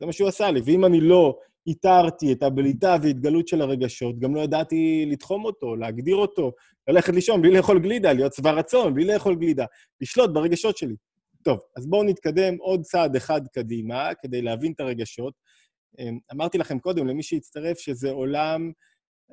זה 0.00 0.06
מה 0.06 0.12
שהוא 0.12 0.28
עשה 0.28 0.50
לי. 0.50 0.60
ואם 0.64 0.84
אני 0.84 1.00
לא 1.00 1.38
איתרתי 1.66 2.32
את 2.32 2.42
הבליטה 2.42 2.96
והתגלות 3.02 3.48
של 3.48 3.62
הרגשות, 3.62 4.18
גם 4.18 4.34
לא 4.34 4.40
ידעתי 4.40 5.06
לתחום 5.10 5.44
אותו, 5.44 5.76
להגדיר 5.76 6.16
אותו, 6.16 6.52
ללכת 6.88 7.14
לישון 7.14 7.42
בלי 7.42 7.50
לאכול 7.50 7.78
גלידה, 7.78 8.12
להיות 8.12 8.34
שבע 8.34 8.52
רצון, 8.52 8.94
בלי 8.94 9.04
לאכול 9.04 9.36
גלידה, 9.36 9.64
לשלוט 10.00 10.30
ברגשות 10.30 10.76
שלי. 10.76 10.94
טוב, 11.42 11.58
אז 11.76 11.86
בואו 11.86 12.02
נתקדם 12.04 12.56
עוד 12.56 12.82
צעד 12.82 13.16
אחד 13.16 13.40
קדימה 13.48 14.10
כדי 14.22 14.42
להבין 14.42 14.72
את 14.72 14.80
הרגשות. 14.80 15.34
אמ, 15.98 16.18
אמרתי 16.32 16.58
לכם 16.58 16.78
קודם, 16.78 17.06
למי 17.06 17.22
שהצטרף, 17.22 17.78
שזה 17.78 18.10
עולם, 18.10 18.72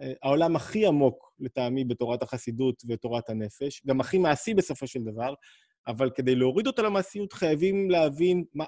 אה, 0.02 0.14
העולם 0.24 0.56
הכי 0.56 0.86
עמוק 0.86 1.32
לטעמי 1.40 1.86
בתורת 1.86 2.24
החסידות 2.24 2.84
ותורת 2.88 3.30
הנפש, 3.30 3.82
גם 3.88 4.00
הכי 4.02 4.18
מעשי 4.18 4.54
בסופו 4.54 4.88
של 4.88 5.04
דבר, 5.04 5.34
אבל 5.88 6.10
כדי 6.10 6.36
להוריד 6.36 6.68
אותו 6.68 6.84
למעשיות 6.84 7.34
חייבים 7.34 7.90
להבין 7.92 8.44
מה, 8.54 8.66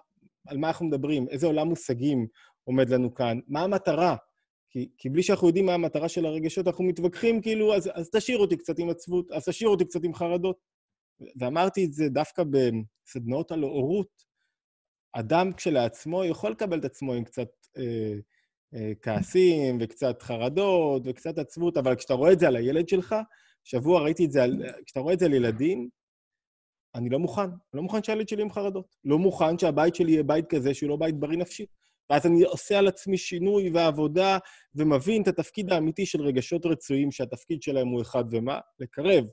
על 0.49 0.57
מה 0.57 0.67
אנחנו 0.67 0.85
מדברים, 0.85 1.27
איזה 1.29 1.47
עולם 1.47 1.67
מושגים 1.67 2.27
עומד 2.63 2.89
לנו 2.89 3.13
כאן, 3.13 3.39
מה 3.47 3.61
המטרה. 3.61 4.15
כי, 4.69 4.89
כי 4.97 5.09
בלי 5.09 5.23
שאנחנו 5.23 5.47
יודעים 5.47 5.65
מה 5.65 5.73
המטרה 5.73 6.09
של 6.09 6.25
הרגשות, 6.25 6.67
אנחנו 6.67 6.83
מתווכחים 6.83 7.41
כאילו, 7.41 7.75
אז, 7.75 7.89
אז 7.93 8.09
תשאיר 8.09 8.37
אותי 8.37 8.57
קצת 8.57 8.79
עם 8.79 8.89
עצבות, 8.89 9.31
אז 9.31 9.45
תשאיר 9.45 9.69
אותי 9.69 9.85
קצת 9.85 10.03
עם 10.03 10.13
חרדות. 10.13 10.57
ואמרתי 11.39 11.85
את 11.85 11.93
זה 11.93 12.09
דווקא 12.09 12.43
בסדנאות 12.43 13.51
על 13.51 13.61
הורות, 13.61 14.29
אדם 15.13 15.53
כשלעצמו 15.53 16.25
יכול 16.25 16.51
לקבל 16.51 16.79
את 16.79 16.85
עצמו 16.85 17.13
עם 17.13 17.23
קצת 17.23 17.47
אה, 17.77 18.13
אה, 18.73 18.91
כעסים 19.01 19.77
וקצת 19.81 20.21
חרדות 20.21 21.01
וקצת 21.05 21.37
עצבות, 21.37 21.77
אבל 21.77 21.95
כשאתה 21.95 22.13
רואה 22.13 22.33
את 22.33 22.39
זה 22.39 22.47
על 22.47 22.55
הילד 22.55 22.89
שלך, 22.89 23.15
שבוע 23.63 24.01
ראיתי 24.01 24.25
את 24.25 24.31
זה, 24.31 24.43
על, 24.43 24.63
כשאתה 24.85 24.99
רואה 24.99 25.13
את 25.13 25.19
זה 25.19 25.25
על 25.25 25.33
ילדים, 25.33 25.89
אני 26.95 27.09
לא 27.09 27.19
מוכן. 27.19 27.41
אני 27.41 27.51
לא 27.73 27.81
מוכן 27.81 28.03
שהילד 28.03 28.29
שלי 28.29 28.41
עם 28.41 28.51
חרדות. 28.51 28.95
לא 29.05 29.17
מוכן 29.17 29.57
שהבית 29.57 29.95
שלי 29.95 30.11
יהיה 30.11 30.23
בית 30.23 30.45
כזה 30.49 30.73
שהוא 30.73 30.89
לא 30.89 30.95
בית 30.95 31.19
בריא 31.19 31.37
נפשית. 31.37 31.69
ואז 32.09 32.25
אני 32.25 32.43
עושה 32.43 32.79
על 32.79 32.87
עצמי 32.87 33.17
שינוי 33.17 33.69
ועבודה, 33.69 34.37
ומבין 34.75 35.21
את 35.21 35.27
התפקיד 35.27 35.71
האמיתי 35.71 36.05
של 36.05 36.21
רגשות 36.21 36.65
רצויים, 36.65 37.11
שהתפקיד 37.11 37.61
שלהם 37.61 37.87
הוא 37.87 38.01
אחד 38.01 38.23
ומה? 38.31 38.59
לקרב 38.79 39.25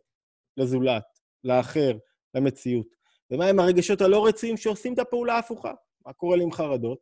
לזולת, 0.56 1.04
לאחר, 1.44 1.92
למציאות. 2.34 2.86
ומה 3.30 3.46
עם 3.46 3.60
הרגשות 3.60 4.00
הלא 4.00 4.26
רצויים 4.26 4.56
שעושים 4.56 4.94
את 4.94 4.98
הפעולה 4.98 5.34
ההפוכה? 5.34 5.72
מה 6.06 6.12
קורה 6.12 6.36
לי 6.36 6.42
עם 6.42 6.52
חרדות? 6.52 6.98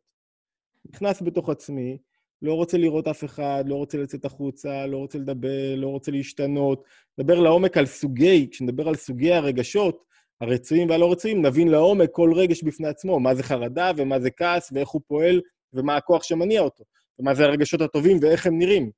נכנס 0.85 1.21
בתוך 1.21 1.49
עצמי, 1.49 1.97
לא 2.41 2.53
רוצה 2.53 2.77
לראות 2.77 3.07
אף 3.07 3.23
אחד, 3.23 3.63
לא 3.67 3.75
רוצה 3.75 3.97
לצאת 3.97 4.25
החוצה, 4.25 4.87
לא 4.87 4.97
רוצה 4.97 5.17
לדבר, 5.17 5.75
לא 5.77 5.87
רוצה 5.87 6.11
להשתנות. 6.11 6.83
נדבר 7.17 7.39
לעומק 7.39 7.77
על 7.77 7.85
סוגי, 7.85 8.47
כשנדבר 8.51 8.87
על 8.87 8.95
סוגי 8.95 9.33
הרגשות, 9.33 10.03
הרצויים 10.41 10.89
והלא 10.89 11.11
רצויים, 11.11 11.45
נבין 11.45 11.67
לעומק 11.67 12.09
כל 12.11 12.33
רגש 12.35 12.63
בפני 12.63 12.87
עצמו, 12.87 13.19
מה 13.19 13.35
זה 13.35 13.43
חרדה 13.43 13.91
ומה 13.97 14.19
זה 14.19 14.31
כעס 14.31 14.71
ואיך 14.73 14.89
הוא 14.89 15.01
פועל 15.07 15.41
ומה 15.73 15.95
הכוח 15.95 16.23
שמניע 16.23 16.61
אותו, 16.61 16.83
ומה 17.19 17.35
זה 17.35 17.43
הרגשות 17.43 17.81
הטובים 17.81 18.17
ואיך 18.21 18.47
הם 18.47 18.59
נראים. 18.59 18.91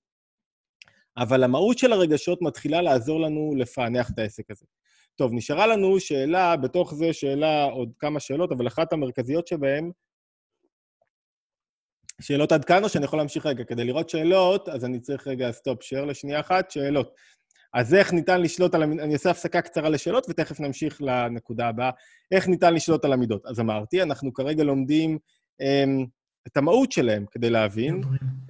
אבל 1.18 1.44
המהות 1.44 1.78
של 1.78 1.94
הרגשות 1.94 2.42
מתחילה 2.42 2.82
לעזור 2.82 3.20
לנו 3.20 3.54
לפענח 3.58 4.10
את 4.10 4.20
העסק 4.20 4.52
הזה. 4.52 4.66
טוב, 5.16 5.32
נשארה 5.34 5.68
לנו 5.68 6.00
שאלה, 6.00 6.58
בתוך 6.58 6.94
זה 6.94 7.14
שאלה 7.14 7.64
עוד 7.64 7.92
כמה 8.00 8.20
שאלות, 8.20 8.52
אבל 8.52 8.68
אחת 8.68 8.94
המרכזיות 8.94 9.48
שבהן, 9.48 9.92
שאלות 12.22 12.52
עד 12.52 12.66
כאן 12.66 12.84
או 12.84 12.90
שאני 12.90 13.06
יכול 13.06 13.20
להמשיך 13.20 13.46
רגע? 13.46 13.64
כדי 13.64 13.84
לראות 13.84 14.10
שאלות, 14.10 14.70
אז 14.70 14.86
אני 14.86 15.00
צריך 15.00 15.28
רגע 15.28 15.52
סטופ 15.52 15.84
שייר 15.84 16.06
לשנייה 16.06 16.40
אחת, 16.40 16.72
שאלות. 16.72 17.16
אז 17.78 17.93
איך 17.93 18.13
ניתן 18.13 18.41
לשלוט 18.41 18.75
על 18.75 18.84
המידות? 18.84 19.03
אני 19.03 19.13
אעשה 19.13 19.32
הפסקה 19.32 19.61
קצרה 19.61 19.89
לשאלות 19.89 20.25
ותכף 20.30 20.59
נמשיך 20.59 21.01
לנקודה 21.01 21.67
הבאה. 21.67 21.89
איך 22.32 22.47
ניתן 22.47 22.73
לשלוט 22.73 23.05
על 23.05 23.13
המידות? 23.13 23.45
אז 23.45 23.59
אמרתי, 23.59 24.01
אנחנו 24.01 24.34
כרגע 24.34 24.63
לומדים 24.63 25.17
אמ, 25.61 26.05
את 26.47 26.57
המהות 26.57 26.91
שלהם 26.91 27.25
כדי 27.32 27.49
להבין 27.49 28.01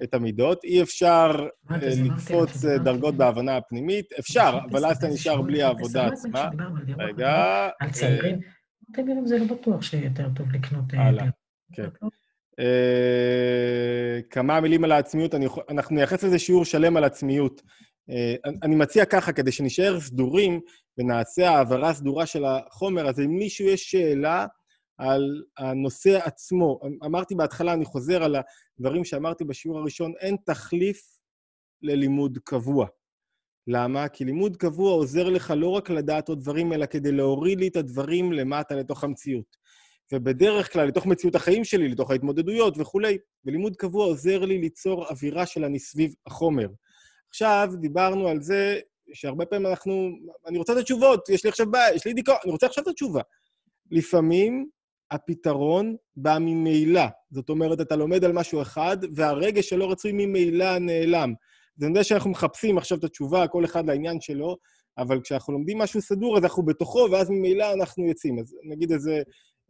את 0.02 0.14
המידות. 0.14 0.64
אי 0.64 0.82
אפשר 0.82 1.48
אה, 1.70 1.76
לקפוץ 2.04 2.64
אה, 2.64 2.78
דרגות 2.78 3.14
בהבנה 3.14 3.56
הפנימית. 3.56 4.12
אפשר, 4.18 4.58
אבל 4.70 4.86
אז 4.86 4.96
אתה 4.96 5.08
נשאר 5.08 5.42
בלי 5.42 5.62
העבודה 5.62 6.06
עצמה. 6.06 6.48
רגע... 6.98 7.68
על 7.80 7.90
צעירים? 7.90 8.38
צעירים 8.96 9.26
זה 9.26 9.38
לא 9.38 9.44
בטוח 9.44 9.82
שיותר 9.82 10.28
טוב 10.36 10.52
לקנות... 10.52 10.94
אה, 10.94 11.06
הלאה, 11.06 11.26
כן. 11.72 11.88
כמה 14.30 14.60
מילים 14.60 14.84
על 14.84 14.92
העצמיות, 14.92 15.34
אנחנו 15.70 15.94
נייחס 15.94 16.22
לזה 16.22 16.38
שיעור 16.38 16.64
שלם 16.64 16.96
על 16.96 17.04
עצמיות. 17.04 17.62
אני 18.62 18.74
מציע 18.76 19.04
ככה, 19.04 19.32
כדי 19.32 19.52
שנשאר 19.52 20.00
סדורים 20.00 20.60
ונעשה 20.98 21.50
העברה 21.50 21.94
סדורה 21.94 22.26
של 22.26 22.44
החומר, 22.44 23.08
אז 23.08 23.20
אם 23.20 23.30
מישהו 23.38 23.66
יש 23.66 23.90
שאלה, 23.90 24.46
על 24.98 25.42
הנושא 25.58 26.18
עצמו. 26.24 26.80
אמרתי 27.04 27.34
בהתחלה, 27.34 27.72
אני 27.72 27.84
חוזר 27.84 28.22
על 28.22 28.36
הדברים 28.78 29.04
שאמרתי 29.04 29.44
בשיעור 29.44 29.78
הראשון, 29.78 30.12
אין 30.20 30.36
תחליף 30.46 31.18
ללימוד 31.82 32.38
קבוע. 32.44 32.86
למה? 33.66 34.08
כי 34.08 34.24
לימוד 34.24 34.56
קבוע 34.56 34.92
עוזר 34.92 35.28
לך 35.28 35.52
לא 35.56 35.68
רק 35.68 35.90
לדעת 35.90 36.28
עוד 36.28 36.40
דברים, 36.40 36.72
אלא 36.72 36.86
כדי 36.86 37.12
להוריד 37.12 37.60
לי 37.60 37.68
את 37.68 37.76
הדברים 37.76 38.32
למטה 38.32 38.74
לתוך 38.74 39.04
המציאות. 39.04 39.56
ובדרך 40.12 40.72
כלל, 40.72 40.88
לתוך 40.88 41.06
מציאות 41.06 41.34
החיים 41.34 41.64
שלי, 41.64 41.88
לתוך 41.88 42.10
ההתמודדויות 42.10 42.74
וכולי. 42.78 43.18
ולימוד 43.44 43.76
קבוע 43.76 44.06
עוזר 44.06 44.44
לי 44.44 44.58
ליצור 44.58 45.06
אווירה 45.08 45.46
של 45.46 45.64
אני 45.64 45.78
סביב 45.78 46.14
החומר. 46.26 46.68
עכשיו, 47.28 47.68
דיברנו 47.80 48.28
על 48.28 48.40
זה 48.40 48.80
שהרבה 49.12 49.46
פעמים 49.46 49.66
אנחנו... 49.66 50.10
אני 50.46 50.58
רוצה 50.58 50.72
את 50.72 50.78
התשובות, 50.78 51.28
יש 51.28 51.44
לי 51.44 51.50
עכשיו 51.50 51.70
בעיה, 51.70 51.94
יש 51.94 52.06
לי 52.06 52.12
דיכאון, 52.12 52.38
אני 52.44 52.52
רוצה 52.52 52.66
עכשיו 52.66 52.82
את 52.84 52.88
התשובה. 52.88 53.20
לפעמים 53.90 54.68
הפתרון 55.10 55.96
בא 56.16 56.38
ממילא. 56.40 57.04
זאת 57.30 57.48
אומרת, 57.48 57.80
אתה 57.80 57.96
לומד 57.96 58.24
על 58.24 58.32
משהו 58.32 58.62
אחד, 58.62 58.96
והרגש 59.14 59.68
שלא 59.68 59.90
רצוי 59.90 60.12
ממילא 60.12 60.78
נעלם. 60.78 61.34
זה 61.76 61.86
יודע 61.86 62.04
שאנחנו 62.04 62.30
מחפשים 62.30 62.78
עכשיו 62.78 62.98
את 62.98 63.04
התשובה, 63.04 63.48
כל 63.48 63.64
אחד 63.64 63.86
לעניין 63.86 64.20
שלו, 64.20 64.56
אבל 64.98 65.20
כשאנחנו 65.20 65.52
לומדים 65.52 65.78
משהו 65.78 66.02
סדור, 66.02 66.36
אז 66.38 66.44
אנחנו 66.44 66.62
בתוכו, 66.62 67.08
ואז 67.12 67.30
ממילא 67.30 67.72
אנחנו 67.72 68.06
יוצאים. 68.06 68.38
אז 68.38 68.56
נגיד 68.64 68.92
איזה... 68.92 69.22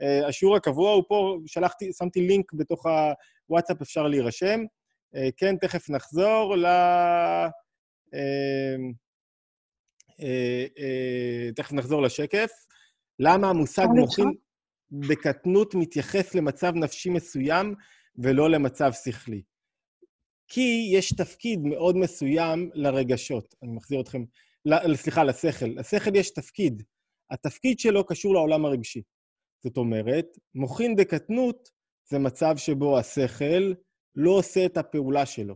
אה, 0.02 0.28
השיעור 0.28 0.56
הקבוע 0.56 0.92
הוא 0.92 1.04
פה, 1.08 1.38
שלחתי, 1.46 1.92
שמתי 1.98 2.20
לינק 2.20 2.52
בתוך 2.52 2.86
הוואטסאפ, 3.48 3.82
אפשר 3.82 4.06
להירשם. 4.06 4.60
אה, 5.14 5.28
כן, 5.36 5.56
תכף 5.56 5.90
נחזור 5.90 6.56
ל... 6.56 6.66
אה, 8.14 8.76
תכף 11.56 11.72
נחזור 11.72 12.02
לשקף. 12.02 12.50
למה 13.18 13.50
המושג 13.50 13.86
מוחין... 13.94 14.32
בקטנות 14.90 15.74
מתייחס 15.74 16.34
למצב 16.34 16.72
נפשי 16.74 17.10
מסוים 17.10 17.74
ולא 18.16 18.50
למצב 18.50 18.92
שכלי. 18.92 19.42
כי 20.48 20.90
יש 20.92 21.12
תפקיד 21.12 21.60
מאוד 21.60 21.96
מסוים 21.96 22.70
לרגשות. 22.74 23.54
אני 23.62 23.72
מחזיר 23.72 24.00
אתכם, 24.00 24.24
סליחה, 24.94 25.24
לשכל. 25.24 25.66
לשכל 25.66 26.16
יש 26.16 26.30
תפקיד. 26.30 26.82
התפקיד 27.30 27.78
שלו 27.78 28.06
קשור 28.06 28.34
לעולם 28.34 28.64
הרגשי. 28.64 29.02
זאת 29.64 29.76
אומרת, 29.76 30.26
מוחין 30.54 30.96
בקטנות 30.96 31.68
זה 32.10 32.18
מצב 32.18 32.56
שבו 32.56 32.98
השכל 32.98 33.72
לא 34.16 34.30
עושה 34.30 34.66
את 34.66 34.76
הפעולה 34.76 35.26
שלו. 35.26 35.54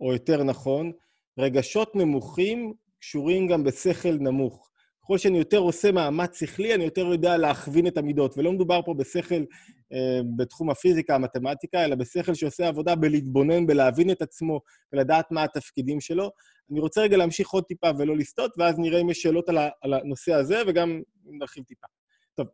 או 0.00 0.12
יותר 0.12 0.44
נכון, 0.44 0.92
רגשות 1.38 1.96
נמוכים 1.96 2.74
קשורים 2.98 3.46
גם 3.46 3.64
בשכל 3.64 4.12
נמוך. 4.20 4.70
ככל 5.04 5.18
שאני 5.18 5.38
יותר 5.38 5.58
עושה 5.58 5.92
מאמץ 5.92 6.40
שכלי, 6.40 6.74
אני 6.74 6.84
יותר 6.84 7.06
יודע 7.06 7.36
להכווין 7.36 7.86
את 7.86 7.96
המידות. 7.96 8.38
ולא 8.38 8.52
מדובר 8.52 8.80
פה 8.84 8.94
בשכל 8.94 9.44
אה, 9.92 10.20
בתחום 10.36 10.70
הפיזיקה, 10.70 11.14
המתמטיקה, 11.14 11.84
אלא 11.84 11.94
בשכל 11.94 12.34
שעושה 12.34 12.68
עבודה 12.68 12.94
בלהתבונן, 12.94 13.66
בלהבין 13.66 14.10
את 14.10 14.22
עצמו 14.22 14.60
ולדעת 14.92 15.30
מה 15.30 15.44
התפקידים 15.44 16.00
שלו. 16.00 16.30
אני 16.70 16.80
רוצה 16.80 17.00
רגע 17.00 17.16
להמשיך 17.16 17.48
עוד 17.48 17.64
טיפה 17.64 17.90
ולא 17.98 18.16
לסטות, 18.16 18.54
ואז 18.58 18.78
נראה 18.78 19.00
אם 19.00 19.10
יש 19.10 19.22
שאלות 19.22 19.48
על, 19.48 19.58
על 19.82 19.94
הנושא 19.94 20.32
הזה, 20.32 20.62
וגם 20.66 21.00
נרחיב 21.24 21.64
טיפה. 21.64 21.86
טוב, 22.34 22.46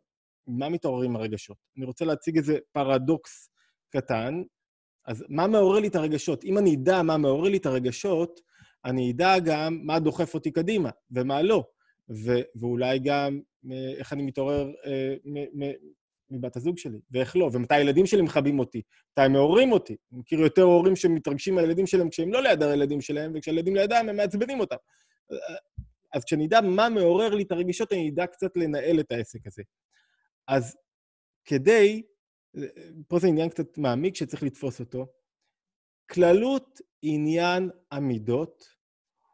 מה 0.47 0.69
מתעוררים 0.69 1.15
הרגשות? 1.15 1.57
אני 1.77 1.85
רוצה 1.85 2.05
להציג 2.05 2.37
איזה 2.37 2.57
פרדוקס 2.71 3.49
קטן. 3.89 4.41
אז 5.05 5.25
מה 5.29 5.47
מעורר 5.47 5.79
לי 5.79 5.87
את 5.87 5.95
הרגשות? 5.95 6.43
אם 6.43 6.57
אני 6.57 6.75
אדע 6.75 7.01
מה 7.01 7.17
מעורר 7.17 7.49
לי 7.49 7.57
את 7.57 7.65
הרגשות, 7.65 8.39
אני 8.85 9.11
אדע 9.11 9.39
גם 9.39 9.79
מה 9.83 9.99
דוחף 9.99 10.33
אותי 10.33 10.51
קדימה 10.51 10.89
ומה 11.11 11.41
לא. 11.41 11.63
ו- 12.09 12.41
ואולי 12.55 12.99
גם 12.99 13.39
אה, 13.71 13.93
איך 13.97 14.13
אני 14.13 14.23
מתעורר 14.23 14.71
אה, 14.85 15.15
מבת 16.31 16.55
הזוג 16.55 16.77
שלי, 16.77 16.99
ואיך 17.11 17.35
לא, 17.35 17.49
ומתי 17.53 17.75
הילדים 17.75 18.05
שלי 18.05 18.21
מכבים 18.21 18.59
אותי, 18.59 18.81
מתי 19.11 19.21
הם 19.21 19.33
מעוררים 19.33 19.71
אותי. 19.71 19.95
אני 20.11 20.19
מכיר 20.19 20.39
יותר 20.39 20.61
הורים 20.61 20.95
שמתרגשים 20.95 21.55
מהילדים 21.55 21.87
שלהם 21.87 22.09
כשהם 22.09 22.33
לא 22.33 22.41
ליד 22.43 22.63
הילדים 22.63 23.01
שלהם, 23.01 23.31
וכשהילדים 23.35 23.75
לידם 23.75 24.05
הם 24.09 24.15
מעצבנים 24.15 24.59
אותם. 24.59 24.75
אז 26.13 26.23
כשאני 26.23 26.45
אדע 26.45 26.61
מה 26.61 26.89
מעורר 26.89 27.35
לי 27.35 27.43
את 27.43 27.51
הרגישות, 27.51 27.93
אני 27.93 28.09
אדע 28.09 28.27
קצת 28.27 28.57
לנהל 28.57 28.99
את 28.99 29.11
העסק 29.11 29.47
הזה. 29.47 29.63
אז 30.47 30.75
כדי, 31.45 32.01
פה 33.07 33.19
זה 33.19 33.27
עניין 33.27 33.49
קצת 33.49 33.77
מעמיק 33.77 34.15
שצריך 34.15 34.43
לתפוס 34.43 34.79
אותו, 34.79 35.07
כללות 36.11 36.81
עניין 37.01 37.69
המידות 37.91 38.65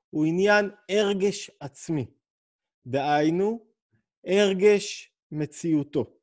הוא 0.09 0.25
עניין 0.25 0.69
הרגש 0.89 1.51
עצמי. 1.59 2.05
דהיינו, 2.87 3.65
הרגש 4.25 5.11
מציאותו. 5.31 6.13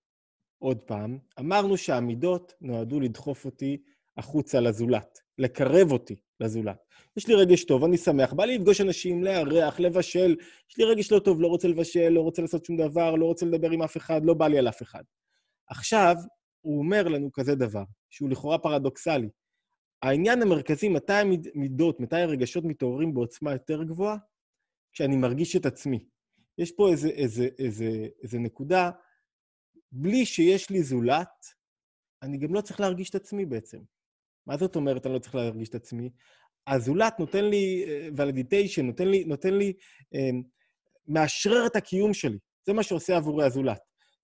עוד 0.58 0.78
פעם, 0.78 1.18
אמרנו 1.38 1.76
שהמידות 1.76 2.54
נועדו 2.60 3.00
לדחוף 3.00 3.44
אותי 3.44 3.82
החוצה 4.16 4.60
לזולת, 4.60 5.18
לקרב 5.38 5.92
אותי 5.92 6.16
לזולת. 6.40 6.76
יש 7.16 7.28
לי 7.28 7.34
רגש 7.34 7.64
טוב, 7.64 7.84
אני 7.84 7.96
שמח, 7.96 8.32
בא 8.32 8.44
לי 8.44 8.58
לפגוש 8.58 8.80
אנשים, 8.80 9.24
לארח, 9.24 9.80
לבשל, 9.80 10.36
יש 10.70 10.78
לי 10.78 10.84
רגש 10.84 11.12
לא 11.12 11.18
טוב, 11.18 11.40
לא 11.40 11.48
רוצה 11.48 11.68
לבשל, 11.68 12.08
לא 12.08 12.20
רוצה 12.20 12.42
לעשות 12.42 12.64
שום 12.64 12.76
דבר, 12.76 13.14
לא 13.14 13.26
רוצה 13.26 13.46
לדבר 13.46 13.70
עם 13.70 13.82
אף 13.82 13.96
אחד, 13.96 14.20
לא 14.24 14.34
בא 14.34 14.48
לי 14.48 14.58
על 14.58 14.68
אף 14.68 14.82
אחד. 14.82 15.02
עכשיו, 15.68 16.16
הוא 16.64 16.78
אומר 16.78 17.08
לנו 17.08 17.32
כזה 17.32 17.54
דבר, 17.54 17.84
שהוא 18.10 18.30
לכאורה 18.30 18.58
פרדוקסלי. 18.58 19.28
העניין 20.02 20.42
המרכזי, 20.42 20.88
מתי 20.88 21.12
המידות, 21.12 22.00
מתי 22.00 22.16
הרגשות 22.16 22.64
מתעוררים 22.64 23.14
בעוצמה 23.14 23.52
יותר 23.52 23.82
גבוהה? 23.82 24.16
כשאני 24.92 25.16
מרגיש 25.16 25.56
את 25.56 25.66
עצמי. 25.66 26.04
יש 26.58 26.72
פה 26.72 26.90
איזה, 26.90 27.08
איזה, 27.08 27.48
איזה, 27.58 28.08
איזה 28.22 28.38
נקודה, 28.38 28.90
בלי 29.92 30.26
שיש 30.26 30.70
לי 30.70 30.82
זולת, 30.82 31.28
אני 32.22 32.38
גם 32.38 32.54
לא 32.54 32.60
צריך 32.60 32.80
להרגיש 32.80 33.10
את 33.10 33.14
עצמי 33.14 33.46
בעצם. 33.46 33.78
מה 34.46 34.56
זאת 34.56 34.76
אומרת 34.76 35.06
אני 35.06 35.14
לא 35.14 35.18
צריך 35.18 35.34
להרגיש 35.34 35.68
את 35.68 35.74
עצמי? 35.74 36.10
הזולת 36.66 37.20
נותן 37.20 37.44
לי 37.44 37.84
ולידיטיישן, 38.16 38.82
אה, 38.82 38.86
נותן 38.86 39.08
לי, 39.08 39.24
נותן 39.24 39.54
לי, 39.54 39.72
אה, 40.14 40.30
מאשרר 41.08 41.66
את 41.66 41.76
הקיום 41.76 42.14
שלי. 42.14 42.38
זה 42.66 42.72
מה 42.72 42.82
שעושה 42.82 43.16
עבורי 43.16 43.44
הזולת. 43.46 43.80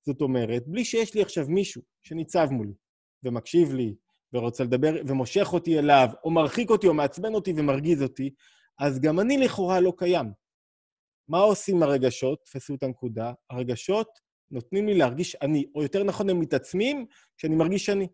זאת 0.06 0.20
אומרת, 0.20 0.62
בלי 0.66 0.84
שיש 0.84 1.14
לי 1.14 1.22
עכשיו 1.22 1.44
מישהו 1.48 1.82
שניצב 2.02 2.48
מולי 2.50 2.72
ומקשיב 3.24 3.72
לי 3.72 3.94
ורוצה 4.32 4.64
לדבר 4.64 4.94
ומושך 5.06 5.52
אותי 5.52 5.78
אליו, 5.78 6.08
או 6.24 6.30
מרחיק 6.30 6.70
אותי 6.70 6.86
או 6.86 6.94
מעצבן 6.94 7.34
אותי 7.34 7.52
ומרגיז 7.56 8.02
אותי, 8.02 8.30
אז 8.78 9.00
גם 9.00 9.20
אני 9.20 9.38
לכאורה 9.38 9.80
לא 9.80 9.92
קיים. 9.96 10.32
מה 11.28 11.38
עושים 11.38 11.82
הרגשות? 11.82 12.42
תפסו 12.44 12.74
את 12.74 12.82
הנקודה. 12.82 13.32
הרגשות 13.50 14.08
נותנים 14.50 14.86
לי 14.86 14.94
להרגיש 14.94 15.36
אני, 15.42 15.64
או 15.74 15.82
יותר 15.82 16.04
נכון, 16.04 16.30
הם 16.30 16.40
מתעצמים 16.40 17.06
כשאני 17.36 17.56
מרגיש 17.56 17.90
אני. 17.90 18.08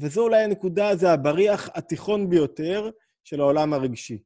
וזו 0.00 0.22
אולי 0.22 0.44
הנקודה, 0.44 0.96
זה 0.96 1.12
הבריח 1.12 1.68
התיכון 1.74 2.30
ביותר 2.30 2.90
של 3.24 3.40
העולם 3.40 3.72
הרגשי. 3.72 4.22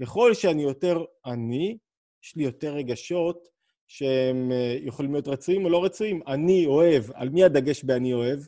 ככל 0.00 0.34
שאני 0.34 0.62
יותר 0.62 1.04
אני, 1.26 1.78
יש 2.24 2.36
לי 2.36 2.44
יותר 2.44 2.74
רגשות 2.74 3.48
שהם 3.88 4.52
אה, 4.52 4.78
יכולים 4.80 5.12
להיות 5.12 5.28
רצויים 5.28 5.64
או 5.64 5.70
לא 5.70 5.84
רצויים. 5.84 6.20
אני 6.26 6.66
אוהב, 6.66 7.04
על 7.14 7.28
מי 7.28 7.44
הדגש 7.44 7.84
ב"אני 7.84 8.12
אוהב"? 8.12 8.40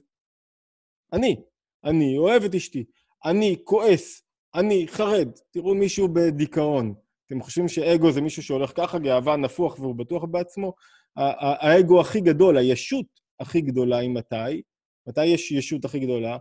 אני. 1.12 1.36
אני 1.84 2.18
אוהב 2.18 2.44
את 2.44 2.54
אשתי. 2.54 2.84
אני 3.24 3.56
כועס, 3.64 4.22
אני 4.54 4.88
חרד. 4.88 5.28
תראו 5.50 5.74
מישהו 5.74 6.08
בדיכאון. 6.08 6.94
אתם 7.26 7.42
חושבים 7.42 7.68
שאגו 7.68 8.12
זה 8.12 8.20
מישהו 8.20 8.42
שהולך 8.42 8.72
ככה, 8.76 8.98
גאווה 8.98 9.36
נפוח 9.36 9.78
והוא 9.78 9.94
בטוח 9.94 10.24
בעצמו? 10.24 10.72
האגו 11.16 12.00
הכי 12.00 12.20
גדול, 12.20 12.56
הישות 12.56 13.06
הכי 13.40 13.60
גדולה 13.60 13.98
היא 13.98 14.10
מתי? 14.10 14.62
מתי 15.08 15.26
יש 15.26 15.52
ישות 15.52 15.84
הכי 15.84 15.98
גדולה? 15.98 16.36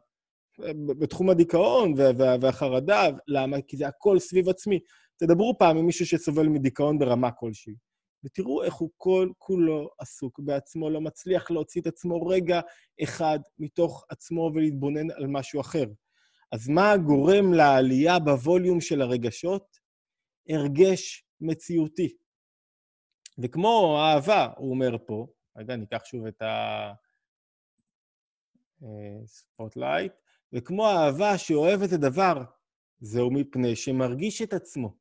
בתחום 1.00 1.30
הדיכאון 1.30 1.94
והחרדה. 2.42 3.04
למה? 3.28 3.62
כי 3.62 3.78
זה 3.78 3.88
הכל 3.88 4.20
סביב 4.20 4.50
עצמי. 4.50 4.80
תדברו 5.18 5.58
פעם 5.60 5.78
עם 5.78 5.86
מישהו 5.86 6.06
שסובל 6.06 6.48
מדיכאון 6.48 7.00
ברמה 7.00 7.32
כלשהי, 7.32 7.74
ותראו 8.24 8.64
איך 8.64 8.74
הוא 8.74 8.90
כל 8.98 9.30
כולו 9.38 9.90
עסוק 10.00 10.40
בעצמו, 10.40 10.90
לא 10.90 11.02
מצליח 11.02 11.52
להוציא 11.52 11.82
את 11.82 11.88
עצמו 11.88 12.28
רגע 12.28 12.62
אחד 13.04 13.40
מתוך 13.60 14.06
עצמו 14.10 14.52
ולהתבונן 14.54 15.12
על 15.12 15.28
משהו 15.28 15.62
אחר. 15.62 15.86
אז 16.52 16.70
מה 16.70 16.98
גורם 16.98 17.54
לעלייה 17.54 18.20
בווליום 18.20 18.82
של 18.82 19.02
הרגשות? 19.02 19.78
הרגש 20.50 21.26
מציאותי. 21.42 22.16
וכמו 23.44 23.98
אהבה, 24.00 24.48
הוא 24.58 24.72
אומר 24.72 24.98
פה, 25.08 25.28
רגע, 25.58 25.76
ניקח 25.76 26.06
שוב 26.06 26.26
את 26.26 26.42
ה 28.82 28.93
spotlight, 28.93 30.12
אה, 30.12 30.18
וכמו 30.54 30.88
אהבה 30.88 31.38
שאוהב 31.38 31.82
את 31.82 31.92
הדבר, 31.92 32.44
זהו 33.00 33.32
מפני 33.32 33.76
שמרגיש 33.76 34.42
את 34.42 34.54
עצמו. 34.54 34.96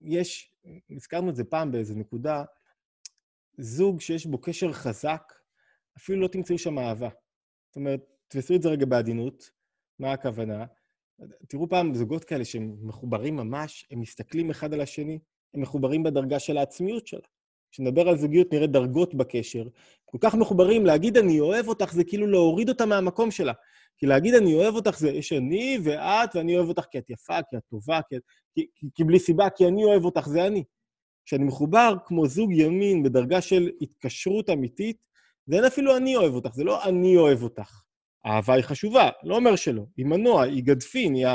יש, 0.00 0.54
הזכרנו 0.90 1.30
את 1.30 1.36
זה 1.36 1.44
פעם 1.44 1.72
באיזו 1.72 1.94
נקודה, 1.94 2.44
זוג 3.58 4.00
שיש 4.00 4.26
בו 4.26 4.40
קשר 4.40 4.72
חזק, 4.72 5.32
אפילו 5.96 6.20
לא 6.20 6.28
תמצאו 6.28 6.58
שם 6.58 6.78
אהבה. 6.78 7.08
זאת 7.68 7.76
אומרת, 7.76 8.00
תפסו 8.28 8.54
את 8.54 8.62
זה 8.62 8.68
רגע 8.68 8.86
בעדינות, 8.86 9.50
מה 9.98 10.12
הכוונה? 10.12 10.64
תראו 11.48 11.68
פעם 11.68 11.94
זוגות 11.94 12.24
כאלה 12.24 12.44
שהם 12.44 12.76
מחוברים 12.80 13.36
ממש, 13.36 13.86
הם 13.90 14.00
מסתכלים 14.00 14.50
אחד 14.50 14.74
על 14.74 14.80
השני, 14.80 15.18
הם 15.54 15.60
מחוברים 15.60 16.02
בדרגה 16.02 16.38
של 16.38 16.56
העצמיות 16.56 17.06
שלה. 17.06 17.26
כשנדבר 17.70 18.08
על 18.08 18.18
זוגיות 18.18 18.52
נראה 18.52 18.66
דרגות 18.66 19.14
בקשר. 19.14 19.64
כל 20.04 20.18
כך 20.20 20.34
מחוברים, 20.34 20.86
להגיד 20.86 21.16
אני 21.16 21.40
אוהב 21.40 21.68
אותך 21.68 21.92
זה 21.92 22.04
כאילו 22.04 22.26
להוריד 22.26 22.68
אותה 22.68 22.86
מהמקום 22.86 23.30
שלה. 23.30 23.52
כי 23.98 24.06
להגיד 24.06 24.34
אני 24.34 24.54
אוהב 24.54 24.74
אותך 24.74 24.98
זה, 24.98 25.10
יש 25.10 25.32
אני 25.32 25.78
ואת, 25.84 26.36
ואני 26.36 26.56
אוהב 26.56 26.68
אותך 26.68 26.84
כי 26.90 26.98
את 26.98 27.10
יפה, 27.10 27.38
כי 27.50 27.56
את 27.56 27.62
טובה, 27.70 28.00
כי, 28.08 28.16
כי, 28.54 28.86
כי, 28.94 29.04
בלי 29.04 29.18
סיבה, 29.18 29.50
כי 29.50 29.66
אני 29.66 29.84
אוהב 29.84 30.04
אותך, 30.04 30.28
זה 30.28 30.46
אני. 30.46 30.64
כשאני 31.24 31.44
מחובר 31.44 31.96
כמו 32.04 32.26
זוג 32.26 32.52
ימין 32.52 33.02
בדרגה 33.02 33.40
של 33.40 33.70
התקשרות 33.80 34.50
אמיתית, 34.50 34.96
זה 35.46 35.56
אין 35.56 35.64
אפילו 35.64 35.96
אני 35.96 36.16
אוהב 36.16 36.34
אותך, 36.34 36.50
זה 36.54 36.64
לא 36.64 36.84
אני 36.84 37.16
אוהב 37.16 37.42
אותך. 37.42 37.82
אהבה 38.26 38.54
היא 38.54 38.64
חשובה, 38.64 39.08
לא 39.24 39.36
אומר 39.36 39.56
שלא. 39.56 39.82
היא 39.96 40.06
מנוע, 40.06 40.42
היא 40.42 40.64
גדפין, 40.64 41.14
היא 41.14 41.26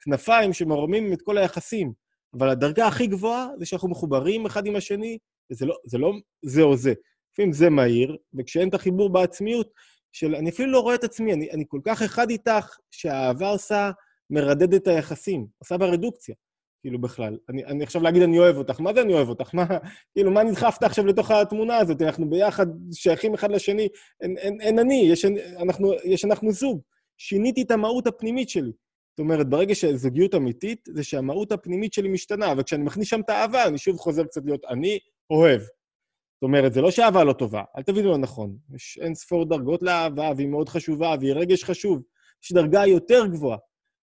הכנפיים 0.00 0.52
שמרמים 0.52 1.12
את 1.12 1.22
כל 1.22 1.38
היחסים. 1.38 1.92
אבל 2.38 2.48
הדרגה 2.48 2.86
הכי 2.86 3.06
גבוהה 3.06 3.46
זה 3.58 3.66
שאנחנו 3.66 3.88
מחוברים 3.88 4.46
אחד 4.46 4.66
עם 4.66 4.76
השני, 4.76 5.18
וזה 5.52 5.66
לא 5.66 5.74
זה, 5.86 5.98
לא 5.98 6.12
זה 6.42 6.62
או 6.62 6.76
זה. 6.76 6.92
לפעמים 7.32 7.52
זה 7.52 7.70
מהיר, 7.70 8.16
וכשאין 8.34 8.68
את 8.68 8.74
החיבור 8.74 9.10
בעצמיות, 9.10 9.70
של 10.12 10.34
אני 10.34 10.50
אפילו 10.50 10.72
לא 10.72 10.80
רואה 10.80 10.94
את 10.94 11.04
עצמי, 11.04 11.32
אני, 11.32 11.50
אני 11.50 11.64
כל 11.68 11.80
כך 11.84 12.02
אחד 12.02 12.30
איתך, 12.30 12.76
שהאהבה 12.90 13.48
עושה, 13.48 13.90
מרדד 14.30 14.74
את 14.74 14.86
היחסים, 14.86 15.46
עושה 15.58 15.76
ברדוקציה, 15.76 16.34
כאילו 16.80 17.00
בכלל. 17.00 17.38
אני, 17.48 17.64
אני 17.64 17.84
עכשיו 17.84 18.02
להגיד 18.02 18.22
אני 18.22 18.38
אוהב 18.38 18.56
אותך, 18.56 18.80
מה 18.80 18.94
זה 18.94 19.02
אני 19.02 19.12
אוהב 19.12 19.28
אותך? 19.28 19.54
מה, 19.54 19.66
כאילו, 20.14 20.30
מה 20.30 20.42
נדחפת 20.42 20.82
עכשיו 20.82 21.06
לתוך 21.06 21.30
התמונה 21.30 21.76
הזאת? 21.76 22.02
אנחנו 22.02 22.30
ביחד 22.30 22.66
שייכים 22.92 23.34
אחד 23.34 23.50
לשני, 23.50 23.88
אין, 24.20 24.36
אין, 24.38 24.60
אין 24.60 24.78
אני, 24.78 25.04
יש, 25.12 25.24
אנחנו, 25.58 25.92
יש 26.04 26.24
אנחנו 26.24 26.52
זוג. 26.52 26.80
שיניתי 27.18 27.62
את 27.62 27.70
המהות 27.70 28.06
הפנימית 28.06 28.48
שלי. 28.48 28.72
זאת 29.12 29.18
אומרת, 29.18 29.48
ברגע 29.48 29.74
שזוגיות 29.74 30.34
אמיתית, 30.34 30.88
זה 30.94 31.04
שהמהות 31.04 31.52
הפנימית 31.52 31.92
שלי 31.92 32.08
משתנה, 32.08 32.54
וכשאני 32.58 32.84
מכניס 32.84 33.08
שם 33.08 33.20
את 33.20 33.30
האהבה, 33.30 33.66
אני 33.66 33.78
שוב 33.78 33.96
חוזר 33.96 34.24
קצת 34.24 34.42
להיות 34.44 34.64
אני 34.64 34.98
אוהב. 35.30 35.60
זאת 35.60 36.42
אומרת, 36.42 36.72
זה 36.72 36.80
לא 36.80 36.90
שאהבה 36.90 37.24
לא 37.24 37.32
טובה, 37.32 37.62
אל 37.76 37.82
תבינו 37.82 38.10
לא 38.10 38.18
נכון. 38.18 38.56
יש 38.74 38.98
אין 39.02 39.14
ספור 39.14 39.44
דרגות 39.44 39.82
לאהבה, 39.82 40.30
והיא 40.36 40.48
מאוד 40.48 40.68
חשובה, 40.68 41.14
והיא 41.20 41.34
רגש 41.34 41.64
חשוב. 41.64 42.02
יש 42.44 42.52
דרגה 42.52 42.86
יותר 42.86 43.26
גבוהה. 43.26 43.58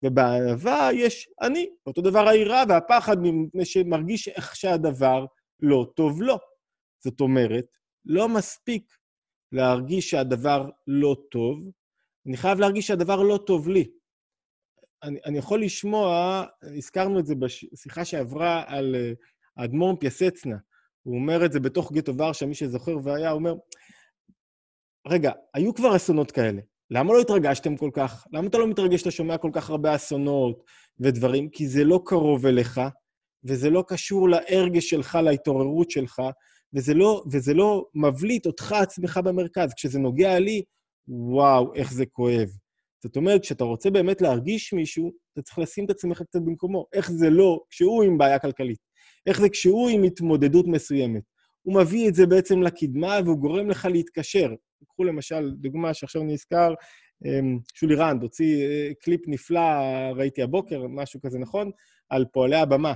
ובאהבה 0.05 0.89
יש 0.95 1.29
אני, 1.43 1.71
אותו 1.87 2.03
דבר 2.03 2.29
היראה 2.29 2.63
והפחד, 2.69 3.17
מפני 3.23 3.65
שמרגיש 3.65 4.29
איך 4.29 4.57
שהדבר 4.57 5.27
לא 5.61 5.87
טוב 5.97 6.23
לו. 6.23 6.39
זאת 7.05 7.21
אומרת, 7.21 7.67
לא 8.05 8.29
מספיק 8.29 8.93
להרגיש 9.53 10.11
שהדבר 10.11 10.71
לא 10.87 11.17
טוב, 11.31 11.71
אני 12.27 12.37
חייב 12.37 12.59
להרגיש 12.59 12.87
שהדבר 12.87 13.23
לא 13.23 13.39
טוב 13.47 13.69
לי. 13.69 13.91
אני, 15.03 15.19
אני 15.25 15.39
יכול 15.39 15.63
לשמוע, 15.63 16.45
הזכרנו 16.63 17.19
את 17.19 17.27
זה 17.27 17.35
בשיחה 17.35 18.05
שעברה 18.05 18.65
על 18.67 18.95
אה, 18.95 19.13
האדמו"ר 19.57 19.97
פיאסצנה, 20.01 20.57
הוא 21.07 21.15
אומר 21.15 21.45
את 21.45 21.53
זה 21.53 21.61
בתוך 21.61 21.93
גטו 21.93 22.19
ורשה, 22.19 22.47
מי 22.47 22.55
שזוכר 22.55 22.97
והיה, 23.03 23.31
הוא 23.31 23.39
אומר, 23.39 23.55
רגע, 25.09 25.33
היו 25.55 25.75
כבר 25.75 25.97
אסונות 25.97 26.31
כאלה, 26.31 26.61
למה 26.91 27.13
לא 27.13 27.21
התרגשתם 27.21 27.77
כל 27.77 27.91
כך? 27.93 28.27
למה 28.33 28.49
אתה 28.49 28.59
לא 28.59 28.69
מתרגש 28.69 29.01
שאתה 29.01 29.11
שומע 29.11 29.39
כל 29.39 29.51
כך 29.53 29.71
הרבה 29.71 29.95
אסונות 29.95 30.63
ודברים? 31.01 31.49
כי 31.49 31.69
זה 31.69 31.85
לא 31.85 32.01
קרוב 32.05 32.47
אליך, 32.47 32.81
וזה 33.45 33.71
לא 33.71 33.85
קשור 33.89 34.29
להרגש 34.29 34.91
שלך, 34.91 35.19
להתעוררות 35.25 35.91
שלך, 35.91 36.23
וזה 36.75 36.95
לא, 36.95 37.23
וזה 37.33 37.55
לא 37.55 37.85
מבליט 37.95 38.47
אותך 38.47 38.73
עצמך 38.73 39.21
במרכז. 39.25 39.75
כשזה 39.75 39.99
נוגע 39.99 40.39
לי, 40.39 40.63
וואו, 41.09 41.75
איך 41.75 41.93
זה 41.93 42.07
כואב. 42.07 42.49
זאת 43.03 43.17
אומרת, 43.17 43.43
כשאתה 43.43 43.65
רוצה 43.65 43.91
באמת 43.91 44.23
להרגיש 44.23 44.73
מישהו, 44.73 45.13
אתה 45.33 45.43
צריך 45.43 45.59
לשים 45.59 45.85
את 45.85 45.91
עצמך 45.91 46.23
קצת 46.23 46.41
במקומו. 46.41 46.87
איך 46.93 47.11
זה 47.11 47.31
לא 47.31 47.61
כשהוא 47.71 48.03
עם 48.03 48.19
בעיה 48.19 48.39
כלכלית? 48.39 48.79
איך 49.27 49.41
זה 49.41 49.49
כשהוא 49.49 49.91
עם 49.91 50.03
התמודדות 50.03 50.67
מסוימת? 50.67 51.23
הוא 51.63 51.81
מביא 51.81 52.09
את 52.09 52.15
זה 52.15 52.27
בעצם 52.27 52.63
לקדמה 52.63 53.19
והוא 53.25 53.39
גורם 53.39 53.71
לך 53.71 53.89
להתקשר. 53.91 54.49
קחו 54.89 55.05
למשל 55.05 55.51
דוגמה 55.51 55.95
שעכשיו 55.95 56.23
נזכר, 56.23 56.75
אמ, 57.25 57.59
שולי 57.75 57.95
רנד 57.95 58.23
הוציא 58.23 58.67
אה, 58.67 58.91
קליפ 59.01 59.21
נפלא, 59.27 59.61
ראיתי 60.17 60.43
הבוקר, 60.43 60.87
משהו 60.89 61.21
כזה, 61.21 61.39
נכון? 61.39 61.71
על 62.09 62.25
פועלי 62.33 62.57
הבמה. 62.57 62.93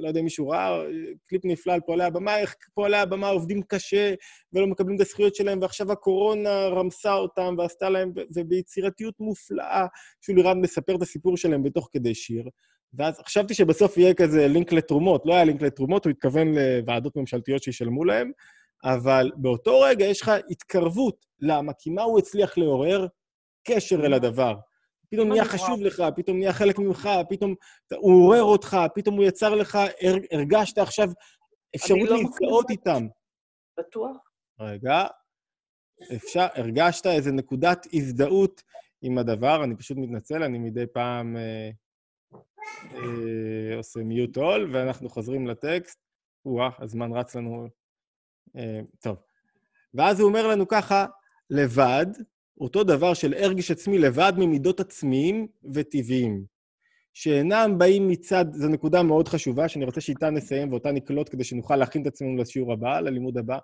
לא 0.00 0.08
יודע 0.08 0.20
אם 0.20 0.24
מישהו 0.24 0.48
ראה, 0.48 0.84
קליפ 1.26 1.44
נפלא 1.44 1.72
על 1.72 1.80
פועלי 1.80 2.04
הבמה, 2.04 2.38
איך 2.38 2.54
פועלי 2.74 2.96
הבמה 2.96 3.28
עובדים 3.28 3.62
קשה 3.62 4.14
ולא 4.52 4.66
מקבלים 4.66 4.96
את 4.96 5.00
הזכויות 5.00 5.34
שלהם, 5.34 5.62
ועכשיו 5.62 5.92
הקורונה 5.92 6.66
רמסה 6.66 7.14
אותם 7.14 7.54
ועשתה 7.58 7.90
להם, 7.90 8.12
וביצירתיות 8.36 9.20
מופלאה, 9.20 9.86
שולי 10.20 10.42
רנד 10.42 10.62
מספר 10.62 10.96
את 10.96 11.02
הסיפור 11.02 11.36
שלהם 11.36 11.62
בתוך 11.62 11.88
כדי 11.92 12.14
שיר. 12.14 12.48
ואז 12.94 13.18
חשבתי 13.26 13.54
שבסוף 13.54 13.96
יהיה 13.96 14.14
כזה 14.14 14.48
לינק 14.48 14.72
לתרומות. 14.72 15.26
לא 15.26 15.34
היה 15.34 15.44
לינק 15.44 15.62
לתרומות, 15.62 16.04
הוא 16.04 16.10
התכוון 16.10 16.54
לוועדות 16.54 17.16
ממשלתיות 17.16 17.62
שישלמו 17.62 18.04
להם, 18.04 18.30
אבל 18.84 19.30
באותו 19.36 19.80
רגע 19.80 20.04
יש 20.04 20.22
לך 20.22 20.30
התקרבות. 20.50 21.26
למה? 21.40 21.72
כי 21.78 21.90
מה 21.90 22.02
הוא 22.02 22.18
הצליח 22.18 22.58
לעורר? 22.58 23.06
קשר 23.64 24.06
אל 24.06 24.14
הדבר. 24.14 24.54
פתאום 25.10 25.28
נהיה 25.28 25.44
חשוב 25.44 25.80
לך, 25.80 26.02
פתאום 26.16 26.38
נהיה 26.38 26.52
חלק 26.52 26.78
ממך, 26.78 27.08
פתאום 27.28 27.54
הוא 27.96 28.26
עורר 28.26 28.42
אותך, 28.42 28.76
פתאום 28.94 29.16
הוא 29.16 29.24
יצר 29.24 29.54
לך, 29.54 29.78
הרגשת 30.32 30.78
עכשיו 30.78 31.08
אפשרות 31.76 32.08
לא 32.08 32.16
להזדהות 32.16 32.70
איתם. 32.70 33.06
בטוח? 33.78 34.16
רגע, 34.60 35.06
אפשר, 36.16 36.46
הרגשת 36.54 37.06
איזו 37.06 37.30
נקודת 37.30 37.86
הזדהות 37.92 38.62
עם 39.02 39.18
הדבר, 39.18 39.64
אני 39.64 39.76
פשוט 39.76 39.96
מתנצל, 39.96 40.42
אני 40.42 40.58
מדי 40.58 40.86
פעם 40.92 41.36
אה, 41.36 41.70
עושה 43.76 44.00
מיוט 44.00 44.36
עול, 44.36 44.70
ואנחנו 44.72 45.08
חוזרים 45.08 45.46
לטקסט. 45.46 45.98
או-אה, 46.44 46.68
הזמן 46.78 47.12
רץ 47.12 47.36
לנו... 47.36 47.66
אה, 48.56 48.80
טוב. 49.00 49.16
ואז 49.94 50.20
הוא 50.20 50.28
אומר 50.28 50.48
לנו 50.48 50.68
ככה, 50.68 51.06
לבד, 51.50 52.06
אותו 52.60 52.84
דבר 52.84 53.14
של 53.14 53.34
הרגיש 53.34 53.70
עצמי 53.70 53.98
לבד 53.98 54.32
ממידות 54.38 54.80
עצמיים 54.80 55.46
וטבעיים, 55.74 56.44
שאינם 57.14 57.78
באים 57.78 58.08
מצד, 58.08 58.44
זו 58.52 58.68
נקודה 58.68 59.02
מאוד 59.02 59.28
חשובה, 59.28 59.68
שאני 59.68 59.84
רוצה 59.84 60.00
שאיתה 60.00 60.30
נסיים 60.30 60.70
ואותה 60.70 60.92
נקלוט 60.92 61.28
כדי 61.30 61.44
שנוכל 61.44 61.76
להכין 61.76 62.02
את 62.02 62.06
עצמנו 62.06 62.36
לשיעור 62.36 62.72
הבא, 62.72 63.00
ללימוד 63.00 63.38
הבא, 63.38 63.58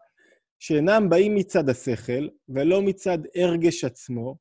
שאינם 0.58 1.08
באים 1.08 1.34
מצד 1.34 1.68
השכל 1.68 2.28
ולא 2.48 2.82
מצד 2.82 3.18
הרגש 3.34 3.84
עצמו, 3.84 4.36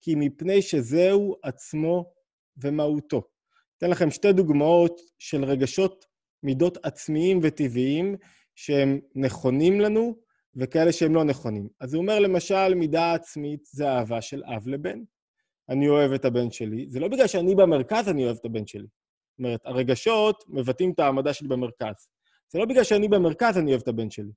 כי 0.00 0.14
מפני 0.14 0.62
שזהו 0.62 1.36
עצמו 1.42 2.12
ומהותו. 2.64 3.22
אתן 3.78 3.90
לכם 3.90 4.10
שתי 4.10 4.32
דוגמאות 4.32 5.00
של 5.18 5.44
רגשות 5.44 6.04
מידות 6.42 6.78
עצמיים 6.82 7.40
וטבעיים 7.42 8.16
שהם 8.54 9.00
נכונים 9.14 9.80
לנו 9.80 10.16
וכאלה 10.56 10.92
שהם 10.92 11.14
לא 11.14 11.24
נכונים. 11.24 11.68
אז 11.80 11.94
הוא 11.94 12.02
אומר, 12.02 12.18
למשל, 12.18 12.74
מידה 12.74 13.14
עצמית 13.14 13.64
זה 13.64 13.88
אהבה 13.88 14.20
של 14.22 14.42
אב 14.44 14.68
לבן. 14.68 14.98
אני 15.68 15.88
אוהב 15.88 16.12
את 16.12 16.24
הבן 16.24 16.50
שלי. 16.50 16.86
זה 16.88 17.00
לא 17.00 17.08
בגלל 17.08 17.26
שאני 17.26 17.54
במרכז 17.54 18.08
אני 18.08 18.24
אוהב 18.24 18.36
את 18.40 18.44
הבן 18.44 18.66
שלי. 18.66 18.86
זאת 18.86 19.38
אומרת, 19.38 19.60
הרגשות 19.64 20.44
מבטאים 20.48 20.90
את 20.90 20.98
העמדה 20.98 21.32
שלי 21.32 21.48
במרכז. 21.48 22.08
זה 22.52 22.58
לא 22.58 22.64
בגלל 22.64 22.84
שאני 22.84 23.08
במרכז 23.08 23.58
אני 23.58 23.70
אוהב 23.70 23.80
את 23.80 23.88
הבן 23.88 24.10
שלי, 24.10 24.32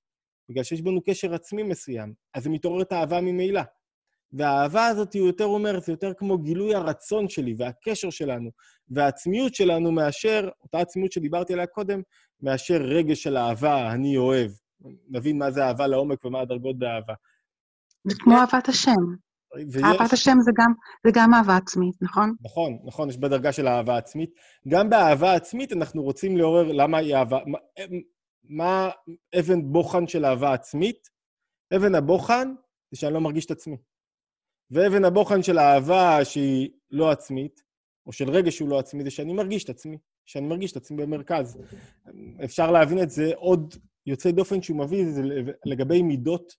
בגלל 0.50 0.64
שיש 0.64 0.82
בנו 0.82 1.02
קשר 1.02 1.34
עצמי 1.34 1.64
מסוים, 1.64 2.14
אז 2.34 2.48
מתעוררת 2.48 2.94
אהבה 2.94 3.22
ממילא. 3.22 3.62
והאהבה 4.34 4.86
הזאת, 4.86 5.16
הוא 5.16 5.28
יותר 5.28 5.46
אומר, 5.46 5.80
זה 5.80 5.92
יותר 5.92 6.14
כמו 6.18 6.38
גילוי 6.38 6.76
הרצון 6.76 7.30
שלי 7.30 7.56
והקשר 7.58 8.10
שלנו 8.10 8.50
והעצמיות 8.90 9.56
שלנו 9.56 9.92
מאשר, 9.92 10.50
אותה 10.64 10.80
עצמיות 10.80 11.12
שדיברתי 11.12 11.54
עליה 11.54 11.68
קודם, 11.68 12.02
מאשר 12.42 12.82
רגש 12.82 13.24
של 13.24 13.38
אהבה, 13.38 13.92
אני 13.92 14.18
אוהב. 14.18 14.52
נבין 15.10 15.38
מה 15.38 15.52
זה 15.52 15.66
אהבה 15.66 15.88
לעומק 15.88 16.26
ומה 16.26 16.40
הדרגות 16.40 16.80
באהבה. 16.80 17.14
זה 18.08 18.16
כמו 18.20 18.36
אהבת 18.38 18.70
השם. 18.70 18.92
ויש... 19.72 19.84
אהבת 19.84 20.14
השם 20.14 20.38
זה 20.40 20.52
גם, 20.58 20.74
זה 21.06 21.12
גם 21.14 21.34
אהבה 21.34 21.58
עצמית, 21.58 21.96
נכון? 22.02 22.34
נכון, 22.42 22.80
נכון, 22.86 23.10
יש 23.10 23.18
בדרגה 23.18 23.52
של 23.52 23.68
אהבה 23.68 23.98
עצמית. 23.98 24.30
גם 24.68 24.90
באהבה 24.90 25.34
עצמית 25.34 25.74
אנחנו 25.74 26.04
רוצים 26.04 26.38
לעורר 26.38 26.72
למה 26.72 26.98
היא 26.98 27.16
אהבה... 27.16 27.40
מה, 27.46 27.58
מה 28.44 28.90
אבן 29.40 29.72
בוחן 29.72 30.08
של 30.08 30.26
אהבה 30.26 30.54
עצמית? 30.54 31.10
אבן 31.76 31.96
הבוחן 31.96 32.54
זה 32.92 33.00
שאני 33.00 33.14
לא 33.14 33.22
מרגיש 33.22 33.46
את 33.46 33.52
עצמי. 33.52 33.78
ואבן 34.72 35.06
הבוחן 35.06 35.44
של 35.44 35.60
אהבה 35.60 36.26
שהיא 36.26 36.70
לא 36.92 37.12
עצמית, 37.12 37.64
או 38.06 38.12
של 38.14 38.30
רגש 38.30 38.58
שהוא 38.58 38.70
לא 38.70 38.80
עצמי, 38.80 39.04
זה 39.04 39.12
שאני 39.12 39.34
מרגיש 39.34 39.64
את 39.64 39.70
עצמי, 39.70 39.98
שאני 40.26 40.48
מרגיש 40.48 40.72
את 40.72 40.78
עצמי 40.78 40.98
במרכז. 40.98 41.58
אפשר 42.44 42.72
להבין 42.72 43.04
את 43.04 43.10
זה 43.10 43.32
עוד 43.36 43.76
יוצא 44.06 44.32
דופן 44.32 44.62
שהוא 44.62 44.78
מביא, 44.78 45.06
זה 45.10 45.22
לגבי 45.66 46.02
מידות 46.02 46.54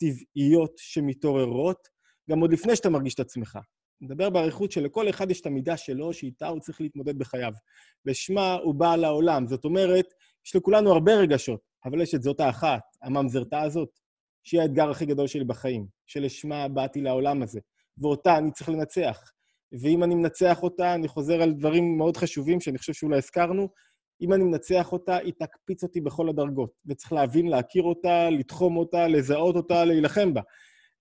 טבעיות 0.00 0.72
שמתעוררות, 0.76 1.88
גם 2.30 2.40
עוד 2.40 2.52
לפני 2.52 2.76
שאתה 2.76 2.90
מרגיש 2.90 3.14
את 3.14 3.20
עצמך. 3.20 3.58
נדבר 4.00 4.30
באריכות 4.30 4.72
שלכל 4.72 5.08
אחד 5.08 5.30
יש 5.30 5.40
את 5.40 5.46
המידה 5.46 5.76
שלו, 5.76 6.12
שאיתה 6.12 6.48
הוא 6.48 6.60
צריך 6.60 6.80
להתמודד 6.80 7.18
בחייו. 7.18 7.52
ושמה 8.06 8.54
הוא 8.54 8.74
בא 8.74 8.96
לעולם. 8.96 9.46
זאת 9.46 9.64
אומרת, 9.64 10.06
יש 10.46 10.56
לכולנו 10.56 10.92
הרבה 10.92 11.14
רגשות, 11.14 11.60
אבל 11.84 12.00
יש 12.00 12.14
את 12.14 12.22
זאת 12.22 12.40
האחת, 12.40 12.82
הממזרתה 13.02 13.60
הזאת, 13.60 13.88
שהיא 14.44 14.60
האתגר 14.60 14.90
הכי 14.90 15.06
גדול 15.06 15.26
שלי 15.26 15.44
בחיים, 15.44 15.86
שלשמה 16.10 16.68
באתי 16.68 17.00
לעולם 17.00 17.42
הזה, 17.42 17.60
ואותה 17.98 18.38
אני 18.38 18.50
צריך 18.52 18.68
לנצח. 18.68 19.30
ואם 19.82 20.04
אני 20.04 20.14
מנצח 20.14 20.62
אותה, 20.62 20.94
אני 20.94 21.08
חוזר 21.08 21.42
על 21.42 21.52
דברים 21.52 21.98
מאוד 21.98 22.16
חשובים 22.16 22.60
שאני 22.60 22.78
חושב 22.78 22.92
שאולי 22.92 23.16
הזכרנו, 23.16 23.68
אם 24.20 24.32
אני 24.32 24.44
מנצח 24.44 24.92
אותה, 24.92 25.16
היא 25.16 25.32
תקפיץ 25.38 25.82
אותי 25.82 26.00
בכל 26.00 26.28
הדרגות. 26.28 26.70
וצריך 26.86 27.12
להבין, 27.12 27.48
להכיר 27.48 27.82
אותה, 27.82 28.30
לתחום 28.30 28.76
אותה, 28.76 29.08
לזהות 29.08 29.56
אותה, 29.56 29.84
להילחם 29.84 30.34
בה. 30.34 30.40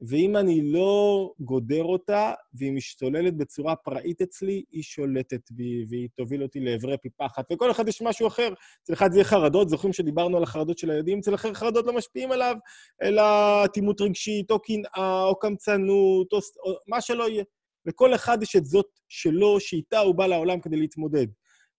ואם 0.02 0.38
אני 0.38 0.72
לא 0.72 1.32
גודר 1.40 1.84
אותה, 1.84 2.34
והיא 2.54 2.72
משתוללת 2.72 3.38
בצורה 3.38 3.76
פראית 3.76 4.22
אצלי, 4.22 4.64
היא 4.72 4.84
שולטת 4.84 5.52
בי, 5.52 5.86
והיא 5.90 6.10
תוביל 6.16 6.44
אותי 6.44 6.60
לעברי 6.60 6.98
פי 6.98 7.10
פחת. 7.10 7.46
וכל 7.54 7.72
אחד 7.72 7.88
יש 7.88 8.02
משהו 8.02 8.28
אחר. 8.28 8.54
אצל 8.84 8.94
אחד 8.94 9.12
זה 9.12 9.18
יהיה 9.18 9.26
חרדות, 9.26 9.70
זוכרים 9.70 9.94
שדיברנו 9.94 10.38
על 10.38 10.44
החרדות 10.44 10.78
של 10.78 10.92
הילדים? 10.92 11.20
אצל 11.20 11.36
אחר 11.36 11.54
חרדות 11.54 11.86
לא 11.86 11.94
משפיעים 11.94 12.32
עליו, 12.32 12.56
אלא 13.04 13.24
אטימות 13.66 14.02
רגשית, 14.02 14.52
או 14.52 14.60
קנאה, 14.60 15.24
או 15.24 15.40
קמצנות, 15.40 16.34
או, 16.34 16.40
או 16.66 16.74
מה 16.88 17.02
שלא 17.02 17.30
יהיה. 17.30 17.44
לכל 17.86 18.16
אחד 18.16 18.44
יש 18.44 18.56
את 18.56 18.66
זאת 18.66 18.88
שלו, 19.10 19.60
שאיתה 19.60 20.00
הוא 20.00 20.16
בא 20.16 20.28
לעולם 20.28 20.60
כדי 20.60 20.78
להתמודד. 20.78 21.28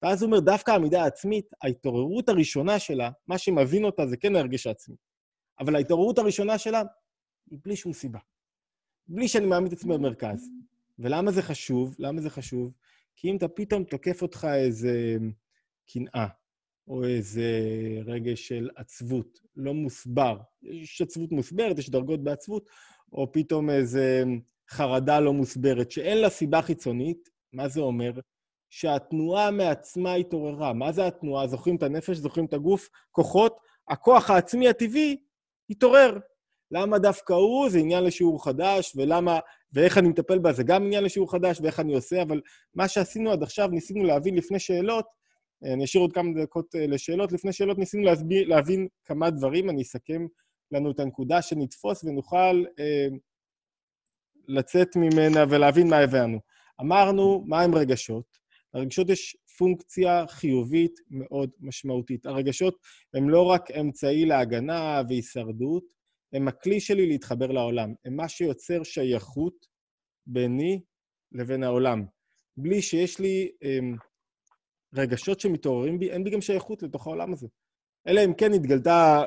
ואז 0.02 0.22
הוא 0.22 0.26
אומר, 0.26 0.40
דווקא 0.40 0.70
העמידה 0.70 1.02
העצמית, 1.02 1.46
ההתעוררות 1.62 2.28
הראשונה 2.28 2.78
שלה, 2.78 3.10
מה 3.28 3.38
שמבין 3.38 3.84
אותה 3.84 4.06
זה 4.06 4.16
כן 4.16 4.36
ההרגש 4.36 4.66
העצמי. 4.66 4.96
אבל 5.60 5.76
ההתעוררות 5.76 6.18
הראשונה 6.18 6.58
שלה 6.58 6.82
בלי 7.50 7.76
שום 7.76 7.92
סיבה. 7.92 8.18
בלי 9.08 9.28
שאני 9.28 9.46
מעמיד 9.46 9.72
את 9.72 9.78
עצמי 9.78 9.94
במרכז. 9.94 10.48
ולמה 10.98 11.32
זה 11.32 11.42
חשוב? 11.42 11.96
למה 11.98 12.20
זה 12.20 12.30
חשוב? 12.30 12.72
כי 13.16 13.30
אם 13.30 13.36
אתה 13.36 13.48
פתאום 13.48 13.84
תוקף 13.84 14.22
אותך 14.22 14.48
איזה 14.54 15.16
קנאה, 15.92 16.26
או 16.88 17.04
איזה 17.04 17.50
רגש 18.04 18.48
של 18.48 18.70
עצבות, 18.76 19.40
לא 19.56 19.74
מוסבר. 19.74 20.38
יש 20.62 21.02
עצבות 21.02 21.32
מוסברת, 21.32 21.78
יש 21.78 21.90
דרגות 21.90 22.24
בעצבות, 22.24 22.68
או 23.12 23.32
פתאום 23.32 23.70
איזה 23.70 24.24
חרדה 24.70 25.20
לא 25.20 25.32
מוסברת, 25.32 25.90
שאין 25.90 26.18
לה 26.18 26.30
סיבה 26.30 26.62
חיצונית, 26.62 27.28
מה 27.52 27.68
זה 27.68 27.80
אומר? 27.80 28.12
שהתנועה 28.70 29.50
מעצמה 29.50 30.14
התעוררה. 30.14 30.72
מה 30.72 30.92
זה 30.92 31.06
התנועה? 31.06 31.46
זוכרים 31.46 31.76
את 31.76 31.82
הנפש, 31.82 32.16
זוכרים 32.16 32.46
את 32.46 32.52
הגוף, 32.52 32.88
כוחות, 33.10 33.56
הכוח 33.88 34.30
העצמי 34.30 34.68
הטבעי 34.68 35.16
התעורר. 35.70 36.18
למה 36.70 36.98
דווקא 36.98 37.32
הוא? 37.32 37.68
זה 37.68 37.78
עניין 37.78 38.04
לשיעור 38.04 38.44
חדש, 38.44 38.92
ולמה, 38.96 39.38
ואיך 39.72 39.98
אני 39.98 40.08
מטפל 40.08 40.38
בה 40.38 40.52
זה 40.52 40.62
גם 40.62 40.84
עניין 40.84 41.04
לשיעור 41.04 41.32
חדש, 41.32 41.60
ואיך 41.60 41.80
אני 41.80 41.94
עושה, 41.94 42.22
אבל 42.22 42.40
מה 42.74 42.88
שעשינו 42.88 43.32
עד 43.32 43.42
עכשיו, 43.42 43.68
ניסינו 43.68 44.04
להבין 44.04 44.34
לפני 44.34 44.58
שאלות, 44.58 45.06
אני 45.74 45.84
אשאיר 45.84 46.02
עוד 46.02 46.12
כמה 46.12 46.42
דקות 46.42 46.74
אה, 46.74 46.86
לשאלות, 46.86 47.32
לפני 47.32 47.52
שאלות 47.52 47.78
ניסינו 47.78 48.04
להסביר, 48.04 48.48
להבין 48.48 48.88
כמה 49.04 49.30
דברים, 49.30 49.70
אני 49.70 49.82
אסכם 49.82 50.26
לנו 50.72 50.90
את 50.90 51.00
הנקודה 51.00 51.42
שנתפוס 51.42 52.04
ונוכל 52.04 52.64
אה, 52.78 53.06
לצאת 54.48 54.96
ממנה 54.96 55.44
ולהבין 55.50 55.90
מה 55.90 55.98
הבאנו. 55.98 56.38
אמרנו, 56.80 57.44
מה 57.46 57.62
הם 57.62 57.74
רגשות? 57.74 58.24
לרגשות 58.74 59.10
יש 59.10 59.36
פונקציה 59.58 60.24
חיובית 60.28 60.92
מאוד 61.10 61.50
משמעותית. 61.60 62.26
הרגשות 62.26 62.76
הם 63.14 63.30
לא 63.30 63.42
רק 63.42 63.70
אמצעי 63.70 64.24
להגנה 64.24 65.02
והישרדות, 65.08 65.84
הם 66.32 66.48
הכלי 66.48 66.80
שלי 66.80 67.06
להתחבר 67.06 67.46
לעולם. 67.46 67.94
הם 68.04 68.16
מה 68.16 68.28
שיוצר 68.28 68.82
שייכות 68.82 69.66
ביני 70.26 70.80
לבין 71.32 71.62
העולם. 71.62 72.04
בלי 72.56 72.82
שיש 72.82 73.18
לי 73.18 73.50
הם, 73.62 73.96
רגשות 74.94 75.40
שמתעוררים 75.40 75.98
בי, 75.98 76.10
אין 76.10 76.24
בי 76.24 76.30
גם 76.30 76.40
שייכות 76.40 76.82
לתוך 76.82 77.06
העולם 77.06 77.32
הזה. 77.32 77.46
אלא 78.08 78.24
אם 78.24 78.34
כן 78.34 78.52
התגלתה, 78.52 79.22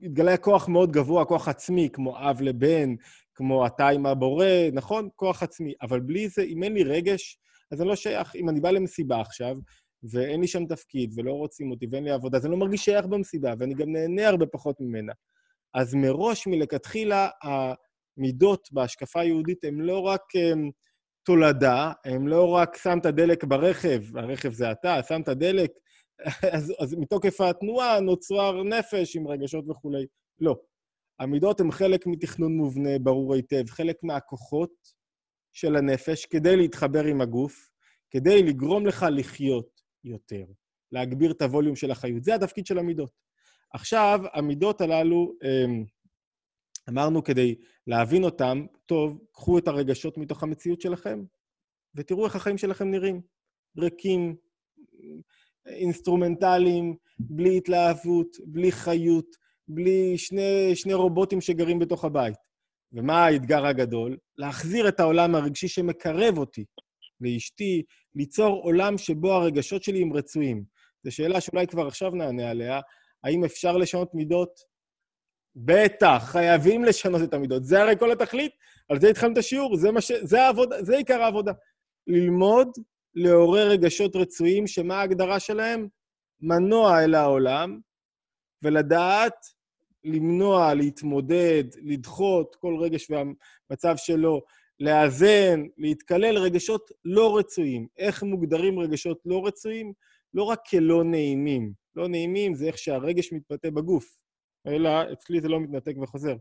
התגלה 0.00 0.36
כוח 0.36 0.68
מאוד 0.68 0.92
גבוה, 0.92 1.24
כוח 1.24 1.48
עצמי, 1.48 1.88
כמו 1.92 2.30
אב 2.30 2.40
לבן, 2.40 2.94
כמו 3.34 3.66
אתה 3.66 3.88
עם 3.88 4.06
הבורא, 4.06 4.46
נכון? 4.72 5.08
כוח 5.16 5.42
עצמי. 5.42 5.72
אבל 5.82 6.00
בלי 6.00 6.28
זה, 6.28 6.42
אם 6.42 6.62
אין 6.62 6.74
לי 6.74 6.82
רגש, 6.82 7.38
אז 7.72 7.80
אני 7.80 7.88
לא 7.88 7.96
שייך. 7.96 8.36
אם 8.36 8.48
אני 8.48 8.60
בא 8.60 8.70
למסיבה 8.70 9.20
עכשיו, 9.20 9.56
ואין 10.12 10.40
לי 10.40 10.46
שם 10.46 10.66
תפקיד, 10.66 11.12
ולא 11.16 11.32
רוצים 11.32 11.70
אותי, 11.70 11.86
ואין 11.90 12.04
לי 12.04 12.10
עבודה, 12.10 12.38
אז 12.38 12.44
אני 12.44 12.52
לא 12.52 12.58
מרגיש 12.58 12.84
שייך 12.84 13.06
במסיבה, 13.06 13.54
ואני 13.58 13.74
גם 13.74 13.92
נהנה 13.92 14.28
הרבה 14.28 14.46
פחות 14.46 14.76
ממנה. 14.80 15.12
אז 15.74 15.94
מראש, 15.94 16.46
מלכתחילה, 16.46 17.28
המידות 17.42 18.68
בהשקפה 18.72 19.20
היהודית 19.20 19.64
הן 19.64 19.74
לא 19.74 20.00
רק 20.00 20.22
הם, 20.34 20.70
תולדה, 21.22 21.92
הן 22.04 22.26
לא 22.26 22.48
רק 22.48 22.76
שמת 22.76 23.06
דלק 23.06 23.44
ברכב, 23.44 24.16
הרכב 24.16 24.52
זה 24.52 24.72
אתה, 24.72 25.00
שמת 25.08 25.28
דלק, 25.28 25.70
אז, 26.56 26.74
אז 26.80 26.94
מתוקף 26.94 27.40
התנועה 27.40 28.00
נוצר 28.00 28.62
נפש 28.62 29.16
עם 29.16 29.28
רגשות 29.28 29.68
וכולי. 29.68 30.06
לא. 30.40 30.56
המידות 31.20 31.60
הן 31.60 31.70
חלק 31.70 32.06
מתכנון 32.06 32.56
מובנה, 32.56 32.98
ברור 32.98 33.34
היטב, 33.34 33.68
חלק 33.68 33.96
מהכוחות 34.02 34.72
של 35.52 35.76
הנפש 35.76 36.26
כדי 36.26 36.56
להתחבר 36.56 37.04
עם 37.04 37.20
הגוף, 37.20 37.70
כדי 38.10 38.42
לגרום 38.42 38.86
לך 38.86 39.06
לחיות 39.10 39.80
יותר, 40.04 40.44
להגביר 40.92 41.30
את 41.30 41.42
הווליום 41.42 41.76
של 41.76 41.90
החיות. 41.90 42.24
זה 42.24 42.34
התפקיד 42.34 42.66
של 42.66 42.78
המידות. 42.78 43.27
עכשיו, 43.72 44.20
המידות 44.32 44.80
הללו, 44.80 45.32
אמ, 45.44 45.84
אמרנו 46.88 47.24
כדי 47.24 47.54
להבין 47.86 48.24
אותם, 48.24 48.66
טוב, 48.86 49.18
קחו 49.32 49.58
את 49.58 49.68
הרגשות 49.68 50.18
מתוך 50.18 50.42
המציאות 50.42 50.80
שלכם, 50.80 51.24
ותראו 51.94 52.26
איך 52.26 52.36
החיים 52.36 52.58
שלכם 52.58 52.90
נראים. 52.90 53.20
ריקים, 53.78 54.36
אינסטרומנטליים, 55.66 56.96
בלי 57.18 57.56
התלהבות, 57.56 58.36
בלי 58.46 58.72
חיות, 58.72 59.36
בלי 59.68 60.18
שני, 60.18 60.70
שני 60.74 60.94
רובוטים 60.94 61.40
שגרים 61.40 61.78
בתוך 61.78 62.04
הבית. 62.04 62.38
ומה 62.92 63.24
האתגר 63.24 63.66
הגדול? 63.66 64.16
להחזיר 64.38 64.88
את 64.88 65.00
העולם 65.00 65.34
הרגשי 65.34 65.68
שמקרב 65.68 66.38
אותי 66.38 66.64
לאשתי, 67.20 67.82
ליצור 68.14 68.62
עולם 68.62 68.98
שבו 68.98 69.32
הרגשות 69.32 69.82
שלי 69.82 70.02
הם 70.02 70.12
רצויים. 70.12 70.64
זו 71.04 71.12
שאלה 71.12 71.40
שאולי 71.40 71.66
כבר 71.66 71.86
עכשיו 71.86 72.10
נענה 72.10 72.50
עליה. 72.50 72.80
האם 73.24 73.44
אפשר 73.44 73.76
לשנות 73.76 74.14
מידות? 74.14 74.60
בטח, 75.56 76.22
חייבים 76.26 76.84
לשנות 76.84 77.22
את 77.22 77.34
המידות. 77.34 77.64
זה 77.64 77.82
הרי 77.82 77.96
כל 77.98 78.12
התכלית, 78.12 78.52
על 78.88 79.00
זה 79.00 79.08
התחלנו 79.08 79.32
את 79.32 79.38
השיעור, 79.38 79.76
זה, 79.76 79.88
ש... 80.00 80.12
זה, 80.12 80.42
העבודה, 80.42 80.82
זה 80.82 80.96
עיקר 80.96 81.22
העבודה. 81.22 81.52
ללמוד 82.06 82.68
לעורר 83.14 83.68
רגשות 83.68 84.16
רצויים, 84.16 84.66
שמה 84.66 85.00
ההגדרה 85.00 85.40
שלהם? 85.40 85.88
מנוע 86.40 87.04
אל 87.04 87.14
העולם, 87.14 87.80
ולדעת 88.62 89.46
למנוע, 90.04 90.74
להתמודד, 90.74 91.64
לדחות 91.82 92.56
כל 92.60 92.76
רגש 92.80 93.10
והמצב 93.10 93.94
שלו, 93.96 94.40
לאזן, 94.80 95.62
להתקלל 95.78 96.38
רגשות 96.38 96.90
לא 97.04 97.38
רצויים. 97.38 97.86
איך 97.96 98.22
מוגדרים 98.22 98.78
רגשות 98.78 99.18
לא 99.24 99.46
רצויים? 99.46 99.92
לא 100.34 100.42
רק 100.42 100.60
כלא 100.70 101.04
נעימים. 101.04 101.72
לא 101.98 102.08
נעימים 102.08 102.54
זה 102.54 102.66
איך 102.66 102.78
שהרגש 102.78 103.32
מתבטא 103.32 103.70
בגוף, 103.70 104.18
אלא 104.66 105.12
אצלי 105.12 105.40
זה 105.40 105.48
לא 105.48 105.60
מתנתק 105.60 105.94
וחוזר. 106.02 106.36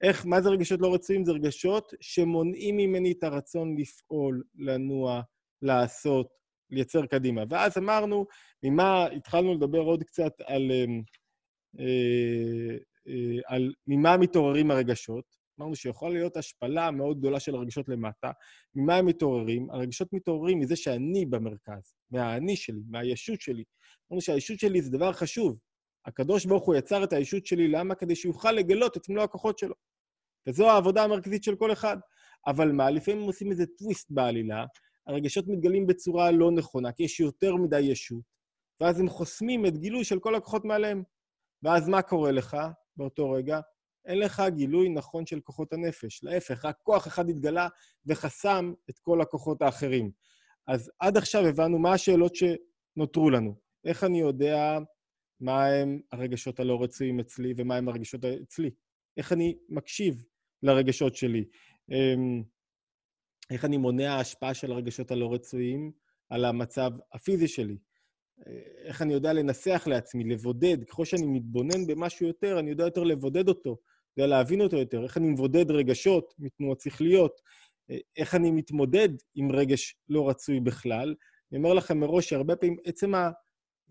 איך, 0.00 0.26
מה 0.26 0.40
זה 0.40 0.48
רגשות 0.48 0.80
לא 0.80 0.94
רצויים? 0.94 1.24
זה 1.24 1.32
רגשות 1.32 1.94
שמונעים 2.00 2.76
ממני 2.76 3.12
את 3.12 3.22
הרצון 3.22 3.76
לפעול, 3.78 4.42
לנוע, 4.54 5.22
לעשות, 5.62 6.28
לייצר 6.70 7.06
קדימה. 7.06 7.44
ואז 7.50 7.78
אמרנו, 7.78 8.26
ממה 8.62 9.06
התחלנו 9.06 9.54
לדבר 9.54 9.80
עוד 9.80 10.02
קצת 10.02 10.32
על, 10.46 10.70
אמ, 10.72 11.02
אה, 11.78 12.76
אה, 13.08 13.40
על 13.46 13.72
ממה 13.86 14.16
מתעוררים 14.16 14.70
הרגשות. 14.70 15.24
אמרנו 15.60 15.76
שיכולה 15.76 16.12
להיות 16.12 16.36
השפלה 16.36 16.90
מאוד 16.90 17.18
גדולה 17.18 17.40
של 17.40 17.54
הרגשות 17.54 17.88
למטה. 17.88 18.30
ממה 18.74 18.96
הם 18.96 19.06
מתעוררים? 19.06 19.70
הרגשות 19.70 20.12
מתעוררים 20.12 20.58
מזה 20.58 20.76
שאני 20.76 21.26
במרכז, 21.26 21.94
מהאני 22.10 22.56
שלי, 22.56 22.80
מהישות 22.88 23.40
שלי. 23.40 23.64
אמרנו 24.10 24.20
שהישות 24.20 24.58
שלי 24.58 24.82
זה 24.82 24.90
דבר 24.90 25.12
חשוב. 25.12 25.58
הקדוש 26.06 26.46
ברוך 26.46 26.64
הוא 26.64 26.74
יצר 26.74 27.04
את 27.04 27.12
הישות 27.12 27.46
שלי, 27.46 27.68
למה? 27.68 27.94
כדי 27.94 28.16
שיוכל 28.16 28.52
לגלות 28.52 28.96
את 28.96 29.08
מלוא 29.08 29.22
הכוחות 29.22 29.58
שלו. 29.58 29.74
וזו 30.46 30.70
העבודה 30.70 31.04
המרכזית 31.04 31.44
של 31.44 31.56
כל 31.56 31.72
אחד. 31.72 31.96
אבל 32.46 32.72
מה, 32.72 32.90
לפעמים 32.90 33.22
עושים 33.22 33.50
איזה 33.50 33.64
טוויסט 33.78 34.10
בעלילה, 34.10 34.64
הרגשות 35.06 35.44
מתגלים 35.48 35.86
בצורה 35.86 36.30
לא 36.30 36.50
נכונה, 36.50 36.92
כי 36.92 37.02
יש 37.02 37.20
יותר 37.20 37.56
מדי 37.56 37.80
ישות, 37.80 38.22
ואז 38.80 39.00
הם 39.00 39.08
חוסמים 39.08 39.66
את 39.66 39.78
גילוי 39.78 40.04
של 40.04 40.18
כל 40.18 40.34
הכוחות 40.34 40.64
מעליהם. 40.64 41.02
ואז 41.62 41.88
מה 41.88 42.02
קורה 42.02 42.32
לך 42.32 42.56
באותו 42.96 43.30
רגע? 43.30 43.60
אין 44.06 44.18
לך 44.18 44.42
גילוי 44.48 44.88
נכון 44.88 45.26
של 45.26 45.40
כוחות 45.40 45.72
הנפש. 45.72 46.24
להפך, 46.24 46.64
רק 46.64 46.76
כוח 46.82 47.06
אחד 47.06 47.30
התגלה 47.30 47.68
וחסם 48.06 48.72
את 48.90 48.98
כל 48.98 49.20
הכוחות 49.20 49.62
האחרים. 49.62 50.10
אז 50.66 50.90
עד 51.00 51.16
עכשיו 51.16 51.46
הבנו 51.46 51.78
מה 51.78 51.92
השאלות 51.92 52.32
שנותרו 52.34 53.30
לנו. 53.30 53.67
איך 53.88 54.04
אני 54.04 54.20
יודע 54.20 54.78
מה 55.40 55.66
הם 55.66 56.00
הרגשות 56.12 56.60
הלא 56.60 56.82
רצויים 56.82 57.20
אצלי 57.20 57.54
ומה 57.56 57.76
הם 57.76 57.88
הרגשות 57.88 58.24
אצלי? 58.24 58.70
איך 59.16 59.32
אני 59.32 59.58
מקשיב 59.68 60.24
לרגשות 60.62 61.14
שלי? 61.16 61.44
אמ, 61.90 62.42
איך 63.50 63.64
אני 63.64 63.76
מונע 63.76 64.16
השפעה 64.20 64.54
של 64.54 64.72
הרגשות 64.72 65.10
הלא 65.10 65.32
רצויים 65.32 65.92
על 66.30 66.44
המצב 66.44 66.90
הפיזי 67.12 67.48
שלי? 67.48 67.78
איך 68.84 69.02
אני 69.02 69.12
יודע 69.12 69.32
לנסח 69.32 69.84
לעצמי, 69.86 70.24
לבודד. 70.24 70.84
ככל 70.84 71.04
שאני 71.04 71.26
מתבונן 71.26 71.86
במשהו 71.86 72.26
יותר, 72.26 72.58
אני 72.58 72.70
יודע 72.70 72.84
יותר 72.84 73.02
לבודד 73.04 73.48
אותו, 73.48 73.76
יודע 74.16 74.26
להבין 74.26 74.60
אותו 74.60 74.76
יותר. 74.76 75.04
איך 75.04 75.16
אני 75.16 75.28
מבודד 75.28 75.70
רגשות 75.70 76.34
מתנועות 76.38 76.80
שכליות, 76.80 77.40
איך 78.16 78.34
אני 78.34 78.50
מתמודד 78.50 79.08
עם 79.34 79.52
רגש 79.52 79.96
לא 80.08 80.28
רצוי 80.28 80.60
בכלל. 80.60 81.14
אני 81.52 81.58
אומר 81.58 81.74
לכם 81.74 81.98
מראש 81.98 82.28
שהרבה 82.28 82.56
פעמים 82.56 82.76
עצם 82.84 83.12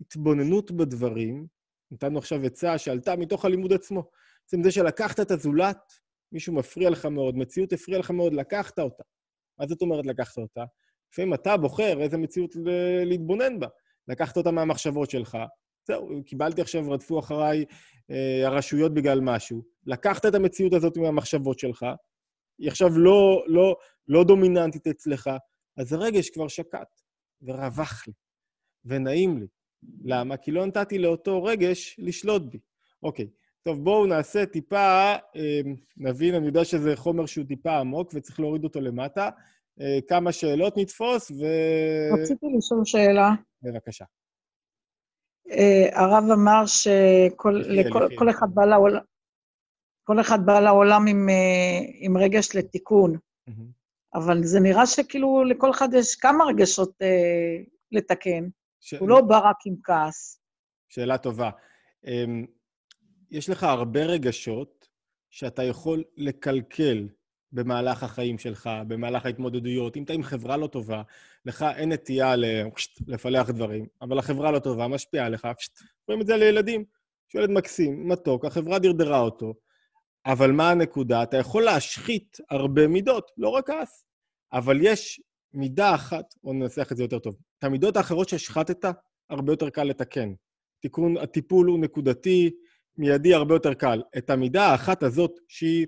ההתבוננות 0.00 0.70
בדברים, 0.70 1.46
נתנו 1.90 2.18
עכשיו 2.18 2.44
עצה 2.44 2.78
שעלתה 2.78 3.16
מתוך 3.16 3.44
הלימוד 3.44 3.72
עצמו, 3.72 4.10
עצם 4.44 4.62
זה 4.62 4.70
שלקחת 4.70 5.20
את 5.20 5.30
הזולת, 5.30 5.92
מישהו 6.32 6.54
מפריע 6.54 6.90
לך 6.90 7.06
מאוד, 7.06 7.36
מציאות 7.36 7.72
הפריעה 7.72 8.00
לך 8.00 8.10
מאוד, 8.10 8.32
לקחת 8.34 8.78
אותה. 8.78 9.02
מה 9.58 9.66
זאת 9.66 9.82
אומרת 9.82 10.06
לקחת 10.06 10.38
אותה? 10.38 10.64
לפעמים 11.12 11.34
אתה 11.34 11.56
בוחר 11.56 12.02
איזה 12.02 12.18
מציאות 12.18 12.50
להתבונן 13.04 13.58
בה. 13.58 13.66
לקחת 14.08 14.36
אותה 14.36 14.50
מהמחשבות 14.50 15.10
שלך, 15.10 15.38
זהו, 15.86 16.24
קיבלתי 16.26 16.60
עכשיו, 16.60 16.90
רדפו 16.90 17.18
אחריי 17.18 17.64
אה, 18.10 18.46
הרשויות 18.46 18.94
בגלל 18.94 19.20
משהו. 19.20 19.62
לקחת 19.86 20.26
את 20.26 20.34
המציאות 20.34 20.72
הזאת 20.72 20.96
מהמחשבות 20.96 21.58
שלך, 21.58 21.86
היא 22.58 22.68
עכשיו 22.68 22.98
לא, 22.98 23.44
לא, 23.46 23.76
לא 24.08 24.24
דומיננטית 24.24 24.86
אצלך, 24.86 25.30
אז 25.76 25.92
הרגש 25.92 26.30
כבר 26.30 26.48
שקט, 26.48 27.00
ורווח 27.42 28.06
לי, 28.06 28.12
ונעים 28.84 29.38
לי. 29.38 29.46
למה? 30.04 30.36
כי 30.36 30.50
לא 30.50 30.66
נתתי 30.66 30.98
לאותו 30.98 31.44
רגש 31.44 31.96
לשלוט 31.98 32.42
בי. 32.42 32.58
אוקיי, 33.02 33.28
טוב, 33.62 33.84
בואו 33.84 34.06
נעשה 34.06 34.46
טיפה, 34.46 35.14
אה, 35.36 35.60
נבין, 35.96 36.34
אני 36.34 36.46
יודע 36.46 36.64
שזה 36.64 36.96
חומר 36.96 37.26
שהוא 37.26 37.46
טיפה 37.46 37.78
עמוק 37.78 38.10
וצריך 38.14 38.40
להוריד 38.40 38.64
אותו 38.64 38.80
למטה. 38.80 39.30
אה, 39.80 39.98
כמה 40.08 40.32
שאלות 40.32 40.74
נתפוס, 40.76 41.30
ו... 41.30 41.44
רציתי 42.20 42.46
לשאול 42.58 42.84
שאלה. 42.84 43.30
בבקשה. 43.62 44.04
Uh, 45.48 45.98
הרב 45.98 46.24
אמר 46.32 46.66
שכל 46.66 48.30
אחד 48.30 48.46
בא 48.54 48.64
לעולם, 48.64 49.00
כל 50.04 50.20
אחד 50.20 50.46
בא 50.46 50.60
לעולם 50.60 51.06
עם, 51.06 51.28
עם 52.00 52.16
רגש 52.16 52.56
לתיקון. 52.56 53.18
אבל 54.14 54.44
זה 54.44 54.60
נראה 54.60 54.86
שכאילו 54.86 55.44
לכל 55.44 55.70
אחד 55.70 55.88
יש 55.94 56.14
כמה 56.14 56.44
רגשות 56.44 56.92
לתקן. 57.92 58.48
ש... 58.80 58.94
הוא 58.94 59.08
לא 59.08 59.20
בא 59.20 59.38
רק 59.38 59.56
עם 59.66 59.74
כעס. 59.84 60.40
שאלה 60.88 61.18
טובה. 61.18 61.50
Um, 62.06 62.08
יש 63.30 63.50
לך 63.50 63.62
הרבה 63.62 64.04
רגשות 64.04 64.88
שאתה 65.30 65.62
יכול 65.62 66.04
לקלקל 66.16 67.08
במהלך 67.52 68.02
החיים 68.02 68.38
שלך, 68.38 68.70
במהלך 68.88 69.26
ההתמודדויות. 69.26 69.96
אם 69.96 70.02
אתה 70.02 70.12
עם 70.12 70.22
חברה 70.22 70.56
לא 70.56 70.66
טובה, 70.66 71.02
לך 71.44 71.64
אין 71.76 71.92
נטייה 71.92 72.34
לפלח 73.06 73.50
דברים, 73.50 73.86
אבל 74.02 74.18
החברה 74.18 74.50
לא 74.50 74.58
טובה, 74.58 74.88
משפיעה 74.88 75.26
עליך, 75.26 75.46
רואים 76.08 76.20
את 76.20 76.26
זה 76.26 76.36
לילדים. 76.36 76.84
ילד 77.34 77.50
מקסים, 77.50 78.08
מתוק, 78.08 78.44
החברה 78.44 78.78
דרדרה 78.78 79.20
אותו, 79.20 79.54
אבל 80.26 80.52
מה 80.52 80.70
הנקודה? 80.70 81.22
אתה 81.22 81.36
יכול 81.36 81.62
להשחית 81.62 82.36
הרבה 82.50 82.86
מידות, 82.86 83.30
לא 83.36 83.48
רק 83.48 83.66
כעס, 83.66 84.04
אבל 84.52 84.78
יש 84.82 85.20
מידה 85.54 85.94
אחת, 85.94 86.34
או 86.44 86.52
ננסח 86.52 86.92
את 86.92 86.96
זה 86.96 87.02
יותר 87.02 87.18
טוב, 87.18 87.36
את 87.58 87.64
המידות 87.64 87.96
האחרות 87.96 88.28
שהשחטת, 88.28 88.84
הרבה 89.30 89.52
יותר 89.52 89.70
קל 89.70 89.84
לתקן. 89.84 90.32
תיקון, 90.80 91.16
הטיפול 91.16 91.66
הוא 91.66 91.78
נקודתי, 91.78 92.50
מיידי, 92.96 93.34
הרבה 93.34 93.54
יותר 93.54 93.74
קל. 93.74 94.02
את 94.18 94.30
המידה 94.30 94.66
האחת 94.66 95.02
הזאת, 95.02 95.40
שהיא 95.48 95.86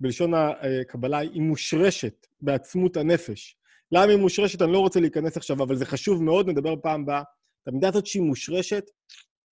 בלשון 0.00 0.32
הקבלה, 0.34 1.18
היא 1.18 1.42
מושרשת 1.42 2.26
בעצמות 2.40 2.96
הנפש. 2.96 3.56
למה 3.92 4.12
היא 4.12 4.18
מושרשת? 4.18 4.62
אני 4.62 4.72
לא 4.72 4.78
רוצה 4.78 5.00
להיכנס 5.00 5.36
עכשיו, 5.36 5.62
אבל 5.62 5.76
זה 5.76 5.86
חשוב 5.86 6.22
מאוד, 6.22 6.48
נדבר 6.48 6.74
פעם 6.82 7.02
הבאה. 7.02 7.22
את 7.62 7.68
המידה 7.68 7.88
הזאת 7.88 8.06
שהיא 8.06 8.22
מושרשת, 8.22 8.90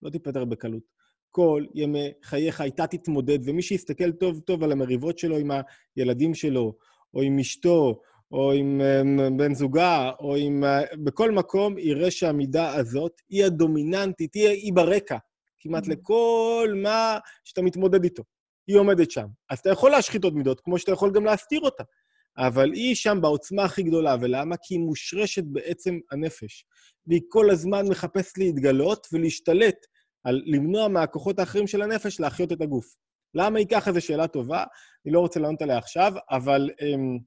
לא 0.02 0.10
תיפטר 0.10 0.44
בקלות. 0.44 0.82
כל 1.30 1.64
ימי 1.74 2.12
חייך. 2.22 2.60
איתה 2.60 2.86
תתמודד, 2.86 3.38
ומי 3.44 3.62
שיסתכל 3.62 4.12
טוב 4.12 4.40
טוב 4.40 4.62
על 4.62 4.72
המריבות 4.72 5.18
שלו 5.18 5.36
עם 5.36 5.50
הילדים 5.96 6.34
שלו, 6.34 6.76
או 7.14 7.22
עם 7.22 7.38
אשתו, 7.38 8.00
או 8.32 8.52
עם 8.52 8.80
בן 9.36 9.54
זוגה, 9.54 10.10
או 10.20 10.36
עם... 10.36 10.64
בכל 11.04 11.30
מקום, 11.30 11.78
יראה 11.78 12.10
שהמידה 12.10 12.74
הזאת 12.74 13.12
היא 13.28 13.44
הדומיננטית, 13.44 14.34
היא, 14.34 14.48
היא 14.48 14.72
ברקע, 14.72 15.16
כמעט 15.58 15.84
mm-hmm. 15.84 15.90
לכל 15.90 16.74
מה 16.82 17.18
שאתה 17.44 17.62
מתמודד 17.62 18.04
איתו. 18.04 18.22
היא 18.66 18.76
עומדת 18.76 19.10
שם. 19.10 19.26
אז 19.50 19.58
אתה 19.58 19.70
יכול 19.70 19.90
להשחית 19.90 20.24
עוד 20.24 20.34
מידות, 20.34 20.60
כמו 20.60 20.78
שאתה 20.78 20.92
יכול 20.92 21.12
גם 21.12 21.24
להסתיר 21.24 21.60
אותה. 21.60 21.84
אבל 22.38 22.72
היא 22.72 22.94
שם 22.94 23.18
בעוצמה 23.20 23.64
הכי 23.64 23.82
גדולה, 23.82 24.16
ולמה? 24.20 24.56
כי 24.62 24.74
היא 24.74 24.80
מושרשת 24.80 25.44
בעצם 25.44 25.98
הנפש. 26.12 26.64
והיא 27.06 27.20
כל 27.28 27.50
הזמן 27.50 27.88
מחפשת 27.88 28.38
להתגלות 28.38 29.06
ולהשתלט 29.12 29.86
על 30.24 30.42
למנוע 30.46 30.88
מהכוחות 30.88 31.38
האחרים 31.38 31.66
של 31.66 31.82
הנפש 31.82 32.20
להחיות 32.20 32.52
את 32.52 32.60
הגוף. 32.60 32.86
למה 33.34 33.58
היא 33.58 33.66
ככה? 33.70 33.92
זו 33.92 34.00
שאלה 34.00 34.28
טובה, 34.28 34.64
אני 35.06 35.12
לא 35.12 35.20
רוצה 35.20 35.40
לענות 35.40 35.62
עליה 35.62 35.78
עכשיו, 35.78 36.12
אבל... 36.30 36.70
אמ, 36.80 37.18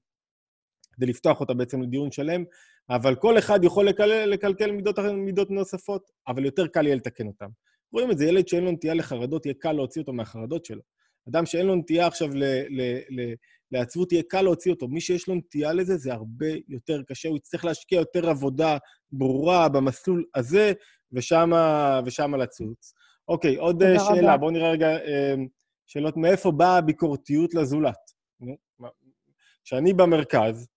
כדי 0.94 1.06
לפתוח 1.06 1.40
אותה 1.40 1.54
בעצם 1.54 1.82
לדיון 1.82 2.12
שלם, 2.12 2.44
אבל 2.90 3.16
כל 3.16 3.38
אחד 3.38 3.64
יכול 3.64 3.88
לקל, 3.88 4.26
לקלקל 4.26 4.72
מידות, 4.72 5.00
מידות 5.00 5.52
נוספות, 5.52 6.10
אבל 6.28 6.46
יותר 6.46 6.68
קל 6.68 6.86
יהיה 6.86 6.96
לתקן 6.96 7.28
אותן. 7.28 7.48
רואים 7.94 8.12
את 8.12 8.18
זה, 8.18 8.26
ילד 8.26 8.48
שאין 8.48 8.64
לו 8.64 8.72
נטייה 8.72 8.94
לחרדות, 8.94 9.46
יהיה 9.46 9.56
קל 9.60 9.72
להוציא 9.72 10.02
אותו 10.02 10.14
מהחרדות 10.14 10.66
שלו. 10.66 10.82
אדם 11.30 11.46
שאין 11.46 11.66
לו 11.66 11.76
נטייה 11.76 12.08
עכשיו 12.08 12.28
ל, 12.34 12.44
ל, 12.70 12.82
ל, 13.10 13.34
לעצבות, 13.72 14.12
יהיה 14.12 14.24
קל 14.24 14.42
להוציא 14.42 14.72
אותו. 14.72 14.88
מי 14.88 15.02
שיש 15.02 15.28
לו 15.28 15.36
נטייה 15.36 15.74
לזה, 15.74 15.98
זה 15.98 16.14
הרבה 16.14 16.48
יותר 16.68 17.02
קשה. 17.08 17.30
הוא 17.30 17.38
יצטרך 17.38 17.66
להשקיע 17.66 18.00
יותר 18.00 18.30
עבודה 18.30 18.78
ברורה 19.12 19.70
במסלול 19.70 20.26
הזה, 20.36 20.74
ושמה, 21.12 22.00
ושמה 22.06 22.38
לצוץ. 22.38 22.94
אוקיי, 23.28 23.56
עוד 23.56 23.84
שאלה. 23.98 24.38
בואו 24.38 24.52
נראה 24.52 24.72
רגע 24.72 24.88
אה, 24.88 25.36
שאלות 25.86 26.18
מאיפה 26.18 26.52
באה 26.52 26.78
הביקורתיות 26.78 27.54
לזולת. 27.54 27.96
כשאני 29.64 29.94
במרכז, 29.94 30.68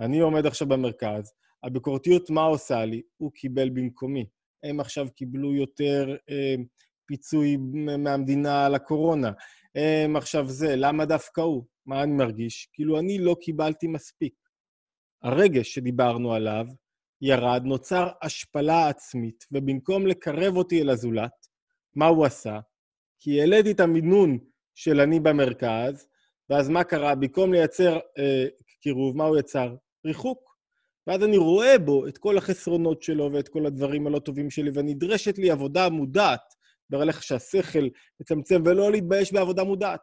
אני 0.00 0.20
עומד 0.20 0.46
עכשיו 0.46 0.68
במרכז, 0.68 1.32
הביקורתיות, 1.62 2.30
מה 2.30 2.42
עושה 2.42 2.84
לי? 2.84 3.02
הוא 3.16 3.32
קיבל 3.32 3.70
במקומי. 3.70 4.26
הם 4.64 4.80
עכשיו 4.80 5.06
קיבלו 5.16 5.54
יותר 5.54 6.16
אה, 6.30 6.54
פיצוי 7.06 7.56
מהמדינה 7.98 8.66
על 8.66 8.74
הקורונה. 8.74 9.32
הם 9.74 10.16
עכשיו 10.16 10.48
זה, 10.48 10.76
למה 10.76 11.04
דווקא 11.04 11.40
הוא? 11.40 11.64
מה 11.86 12.02
אני 12.02 12.12
מרגיש? 12.12 12.68
כאילו, 12.72 12.98
אני 12.98 13.18
לא 13.18 13.36
קיבלתי 13.40 13.86
מספיק. 13.86 14.34
הרגש 15.22 15.74
שדיברנו 15.74 16.34
עליו 16.34 16.66
ירד, 17.22 17.62
נוצר 17.64 18.08
השפלה 18.22 18.88
עצמית, 18.88 19.44
ובמקום 19.52 20.06
לקרב 20.06 20.56
אותי 20.56 20.82
אל 20.82 20.90
הזולת, 20.90 21.46
מה 21.96 22.06
הוא 22.06 22.26
עשה? 22.26 22.60
כי 23.20 23.40
העליתי 23.40 23.70
את 23.70 23.80
המינון 23.80 24.38
של 24.74 25.00
אני 25.00 25.20
במרכז, 25.20 26.08
ואז 26.50 26.68
מה 26.68 26.84
קרה? 26.84 27.14
במקום 27.14 27.52
לייצר 27.52 27.98
אה, 28.18 28.46
קירוב, 28.84 29.16
מה 29.16 29.24
הוא 29.24 29.38
יצר? 29.38 29.74
ריחוק. 30.06 30.56
ואז 31.06 31.24
אני 31.24 31.36
רואה 31.36 31.78
בו 31.78 32.06
את 32.06 32.18
כל 32.18 32.38
החסרונות 32.38 33.02
שלו 33.02 33.32
ואת 33.32 33.48
כל 33.48 33.66
הדברים 33.66 34.06
הלא 34.06 34.18
טובים 34.18 34.50
שלי, 34.50 34.70
ונדרשת 34.74 35.38
לי 35.38 35.50
עבודה 35.50 35.88
מודעת, 35.88 36.40
דבר 36.90 37.00
עליך 37.00 37.22
שהשכל 37.22 37.88
מצמצם, 38.20 38.62
ולא 38.64 38.92
להתבייש 38.92 39.32
בעבודה 39.32 39.64
מודעת. 39.64 40.00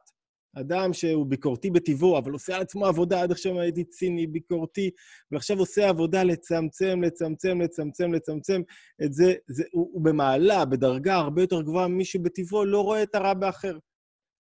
אדם 0.55 0.93
שהוא 0.93 1.25
ביקורתי 1.25 1.71
בטבעו, 1.71 2.17
אבל 2.17 2.31
עושה 2.31 2.55
על 2.55 2.61
עצמו 2.61 2.85
עבודה, 2.85 3.21
עד 3.21 3.31
עכשיו 3.31 3.59
הייתי 3.59 3.83
ציני, 3.83 4.27
ביקורתי, 4.27 4.89
ועכשיו 5.31 5.59
עושה 5.59 5.89
עבודה 5.89 6.23
לצמצם, 6.23 7.01
לצמצם, 7.01 7.61
לצמצם, 7.61 8.13
לצמצם. 8.13 8.61
את 9.03 9.13
זה, 9.13 9.33
זה 9.47 9.63
הוא, 9.71 9.89
הוא 9.93 10.01
במעלה, 10.01 10.65
בדרגה 10.65 11.15
הרבה 11.15 11.41
יותר 11.41 11.61
גבוהה, 11.61 11.87
מי 11.87 12.05
שבטבעו 12.05 12.65
לא 12.65 12.83
רואה 12.83 13.03
את 13.03 13.15
הרע 13.15 13.33
באחר. 13.33 13.77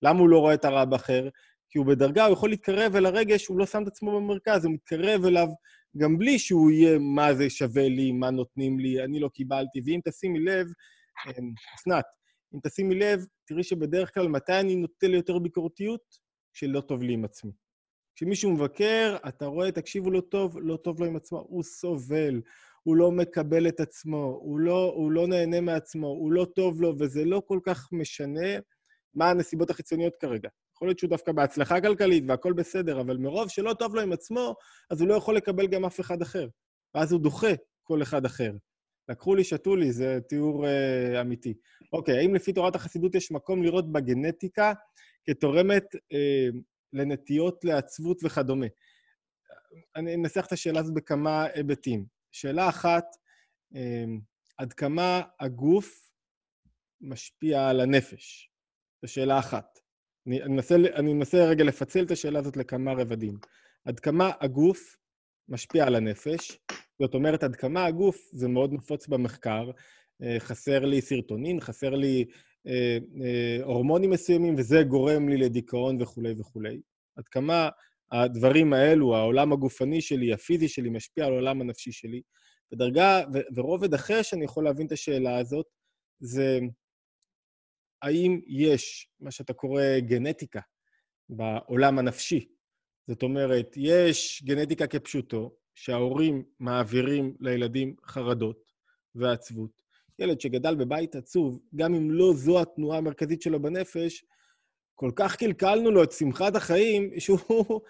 למה 0.01 0.19
הוא 0.19 0.29
לא 0.29 0.39
רואה 0.39 0.53
את 0.53 0.65
הרע 0.65 0.85
באחר? 0.85 1.29
כי 1.69 1.79
הוא 1.79 1.85
בדרגה, 1.85 2.25
הוא 2.25 2.33
יכול 2.33 2.49
להתקרב 2.49 2.95
אל 2.95 3.05
הרגש, 3.05 3.47
הוא 3.47 3.59
לא 3.59 3.65
שם 3.65 3.83
את 3.83 3.87
עצמו 3.87 4.11
במרכז, 4.11 4.65
הוא 4.65 4.73
מתקרב 4.73 5.25
אליו 5.25 5.47
גם 5.97 6.17
בלי 6.17 6.39
שהוא 6.39 6.71
יהיה 6.71 6.99
מה 6.99 7.33
זה 7.33 7.49
שווה 7.49 7.89
לי, 7.89 8.11
מה 8.11 8.31
נותנים 8.31 8.79
לי, 8.79 9.03
אני 9.03 9.19
לא 9.19 9.29
קיבלתי. 9.29 9.81
ואם 9.85 9.99
תשימי 10.09 10.39
לב, 10.39 10.67
אמ, 11.27 11.51
אסנת, 11.75 12.05
אם 12.55 12.59
תשימי 12.63 12.95
לב, 12.95 13.25
תראי 13.47 13.63
שבדרך 13.63 14.13
כלל 14.13 14.27
מתי 14.27 14.59
אני 14.59 14.75
נוטה 14.75 15.07
ליותר 15.07 15.39
ביקורתיות? 15.39 16.01
כשלא 16.53 16.81
טוב 16.81 17.03
לי 17.03 17.13
עם 17.13 17.25
עצמי. 17.25 17.51
כשמישהו 18.15 18.51
מבקר, 18.51 19.17
אתה 19.27 19.45
רואה, 19.45 19.71
תקשיבו 19.71 20.11
לו 20.11 20.21
טוב, 20.21 20.57
לא 20.61 20.77
טוב 20.77 20.99
לו 20.99 21.05
עם 21.05 21.15
עצמו, 21.15 21.45
הוא 21.49 21.63
סובל, 21.63 22.41
הוא 22.83 22.95
לא 22.95 23.11
מקבל 23.11 23.67
את 23.67 23.79
עצמו, 23.79 24.39
הוא 24.41 24.59
לא, 24.59 24.93
הוא 24.95 25.11
לא 25.11 25.27
נהנה 25.27 25.61
מעצמו, 25.61 26.07
הוא 26.07 26.31
לא 26.31 26.45
טוב 26.55 26.81
לו, 26.81 26.95
וזה 26.99 27.25
לא 27.25 27.41
כל 27.47 27.59
כך 27.63 27.89
משנה 27.91 28.59
מה 29.13 29.29
הנסיבות 29.29 29.69
החיצוניות 29.69 30.13
כרגע. 30.19 30.49
יכול 30.79 30.87
להיות 30.87 30.99
שהוא 30.99 31.09
דווקא 31.09 31.31
בהצלחה 31.31 31.81
כלכלית 31.81 32.23
והכול 32.27 32.53
בסדר, 32.53 33.01
אבל 33.01 33.17
מרוב 33.17 33.49
שלא 33.49 33.73
טוב 33.73 33.95
לו 33.95 34.01
עם 34.01 34.11
עצמו, 34.11 34.55
אז 34.89 35.01
הוא 35.01 35.09
לא 35.09 35.13
יכול 35.13 35.35
לקבל 35.35 35.67
גם 35.67 35.85
אף 35.85 35.99
אחד 35.99 36.21
אחר. 36.21 36.47
ואז 36.95 37.11
הוא 37.11 37.21
דוחה 37.21 37.51
כל 37.83 38.01
אחד 38.01 38.25
אחר. 38.25 38.51
לקחו 39.09 39.35
לי, 39.35 39.43
שתו 39.43 39.75
לי, 39.75 39.91
זה 39.91 40.19
תיאור 40.29 40.67
אה, 40.67 41.21
אמיתי. 41.21 41.53
אוקיי, 41.93 42.17
האם 42.17 42.35
לפי 42.35 42.53
תורת 42.53 42.75
החסידות 42.75 43.15
יש 43.15 43.31
מקום 43.31 43.63
לראות 43.63 43.91
בגנטיקה 43.91 44.73
כתורמת 45.25 45.95
אה, 46.13 46.47
לנטיות 46.93 47.65
לעצבות 47.65 48.17
וכדומה? 48.23 48.67
אני 49.95 50.15
אנסח 50.15 50.45
את 50.47 50.51
השאלה 50.51 50.79
הזאת 50.79 50.93
בכמה 50.93 51.45
היבטים. 51.53 52.05
שאלה 52.31 52.69
אחת, 52.69 53.05
אה, 53.75 54.05
עד 54.57 54.73
כמה 54.73 55.21
הגוף 55.39 56.11
משפיע 57.01 57.69
על 57.69 57.79
הנפש? 57.79 58.51
זו 59.01 59.11
שאלה 59.11 59.39
אחת. 59.39 59.79
אני, 60.29 60.53
מנסה, 60.53 60.75
אני 60.75 61.13
מנסה 61.13 61.45
רגע 61.45 61.63
לפצל 61.63 62.03
את 62.03 62.11
השאלה 62.11 62.39
הזאת 62.39 62.57
לכמה 62.57 62.93
רבדים. 62.93 63.37
עד 63.85 63.99
כמה 63.99 64.31
הגוף 64.41 64.95
משפיע 65.49 65.87
על 65.87 65.95
הנפש, 65.95 66.59
זאת 67.01 67.13
אומרת, 67.13 67.43
עד 67.43 67.55
כמה 67.55 67.85
הגוף, 67.85 68.29
זה 68.33 68.47
מאוד 68.47 68.73
נפוץ 68.73 69.07
במחקר, 69.07 69.71
אה, 70.23 70.35
חסר 70.39 70.85
לי 70.85 71.01
סרטונין, 71.01 71.59
חסר 71.59 71.89
לי 71.89 72.25
אה, 72.67 72.97
אה, 73.23 73.63
הורמונים 73.63 74.09
מסוימים, 74.09 74.55
וזה 74.57 74.83
גורם 74.83 75.29
לי 75.29 75.37
לדיכאון 75.37 76.01
וכולי 76.01 76.33
וכולי. 76.37 76.81
עד 77.15 77.27
כמה 77.27 77.69
הדברים 78.11 78.73
האלו, 78.73 79.15
העולם 79.15 79.53
הגופני 79.53 80.01
שלי, 80.01 80.33
הפיזי 80.33 80.67
שלי, 80.67 80.89
משפיע 80.89 81.25
על 81.25 81.33
העולם 81.33 81.61
הנפשי 81.61 81.91
שלי. 81.91 82.21
בדרגה, 82.71 83.21
ורובד 83.55 83.93
אחר 83.93 84.21
שאני 84.21 84.45
יכול 84.45 84.63
להבין 84.63 84.87
את 84.87 84.91
השאלה 84.91 85.37
הזאת, 85.37 85.65
זה 86.19 86.59
האם 88.01 88.39
יש 88.47 89.09
מה 89.19 89.31
שאתה 89.31 89.53
קורא 89.53 89.83
גנטיקה 89.99 90.59
בעולם 91.29 91.99
הנפשי? 91.99 92.47
זאת 93.07 93.23
אומרת, 93.23 93.73
יש 93.75 94.43
גנטיקה 94.45 94.87
כפשוטו, 94.87 95.55
שההורים 95.75 96.43
מעבירים 96.59 97.35
לילדים 97.39 97.95
חרדות 98.05 98.71
ועצבות. 99.15 99.81
ילד 100.19 100.41
שגדל 100.41 100.75
בבית 100.75 101.15
עצוב, 101.15 101.59
גם 101.75 101.95
אם 101.95 102.11
לא 102.11 102.33
זו 102.33 102.61
התנועה 102.61 102.97
המרכזית 102.97 103.41
שלו 103.41 103.61
בנפש, 103.61 104.25
כל 104.95 105.11
כך 105.15 105.35
קלקלנו 105.35 105.91
לו 105.91 106.03
את 106.03 106.11
שמחת 106.11 106.55
החיים, 106.55 107.19
שהוא, 107.19 107.81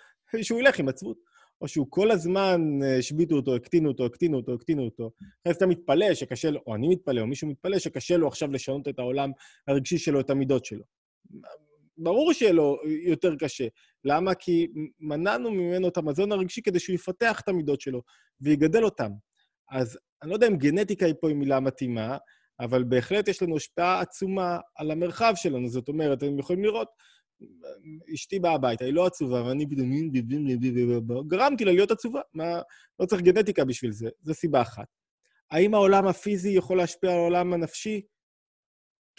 שהוא 0.42 0.60
ילך 0.60 0.80
עם 0.80 0.90
עצבות. 0.90 1.18
או 1.62 1.68
שהוא 1.68 1.88
כל 1.90 2.12
הזמן 2.12 2.62
אה, 2.84 2.98
השביתו 2.98 3.36
אותו, 3.36 3.56
הקטינו 3.56 3.90
אותו, 3.90 4.06
הקטינו 4.06 4.38
אותו, 4.38 4.54
הקטינו 4.54 4.84
אותו. 4.86 5.12
זה 5.48 5.52
אתה 5.52 5.68
מתפלא 5.68 6.14
שקשה 6.14 6.52
לו, 6.52 6.60
או 6.68 6.76
אני 6.76 6.88
מתפלא, 6.88 7.22
או 7.22 7.28
מישהו 7.28 7.48
מתפלא 7.48 7.80
שקשה 7.80 8.18
לו 8.18 8.28
עכשיו 8.28 8.52
לשנות 8.52 8.88
את 8.88 9.00
העולם 9.00 9.32
הרגשי 9.68 9.98
שלו, 9.98 10.20
את 10.20 10.30
המידות 10.30 10.66
שלו. 10.66 10.84
ברור 11.98 12.34
שיהיה 12.34 12.54
לו 12.54 12.78
יותר 12.86 13.36
קשה. 13.36 13.68
למה? 14.04 14.34
כי 14.34 14.68
מנענו 15.00 15.52
ממנו 15.52 15.88
את 15.88 15.98
המזון 15.98 16.32
הרגשי 16.32 16.62
כדי 16.62 16.80
שהוא 16.80 16.96
יפתח 16.96 17.40
את 17.44 17.50
המידות 17.50 17.82
שלו 17.82 18.02
ויגדל 18.42 18.84
אותם. 18.84 19.12
אז 19.72 20.00
אני 20.22 20.30
לא 20.30 20.36
יודע 20.36 20.48
אם 20.48 20.58
גנטיקה 20.58 21.06
היא 21.06 21.16
פה 21.22 21.28
היא 21.28 21.36
מילה 21.36 21.60
מתאימה, 21.60 22.18
אבל 22.60 22.84
בהחלט 22.84 23.28
יש 23.28 23.42
לנו 23.42 23.58
השפעה 23.58 24.02
עצומה 24.02 24.60
על 24.76 24.92
המרחב 24.92 25.34
שלנו. 25.36 25.70
זאת 25.70 25.88
אומרת, 25.88 26.18
אתם 26.18 26.40
יכולים 26.40 26.64
לראות 26.64 26.88
אשתי 28.14 28.40
באה 28.40 28.54
הביתה, 28.54 28.86
היא 28.86 28.94
לא 28.94 29.06
עצובה, 29.06 29.44
ואני 29.44 29.66
פתאום... 29.70 29.92
גרמתי 31.28 31.66
לה 31.66 31.72
להיות 31.72 31.92
עצובה. 31.92 32.22
מה... 32.34 32.62
לא 33.00 33.06
צריך 33.06 33.22
גנטיקה 33.22 33.66
בשביל 33.66 33.92
זה, 33.92 34.10
זו 34.22 34.34
סיבה 34.34 34.62
אחת. 34.62 34.88
האם 35.52 35.74
העולם 35.74 36.08
הפיזי 36.08 36.50
יכול 36.50 36.78
להשפיע 36.78 37.12
על 37.12 37.18
העולם 37.18 37.54
הנפשי? 37.54 38.02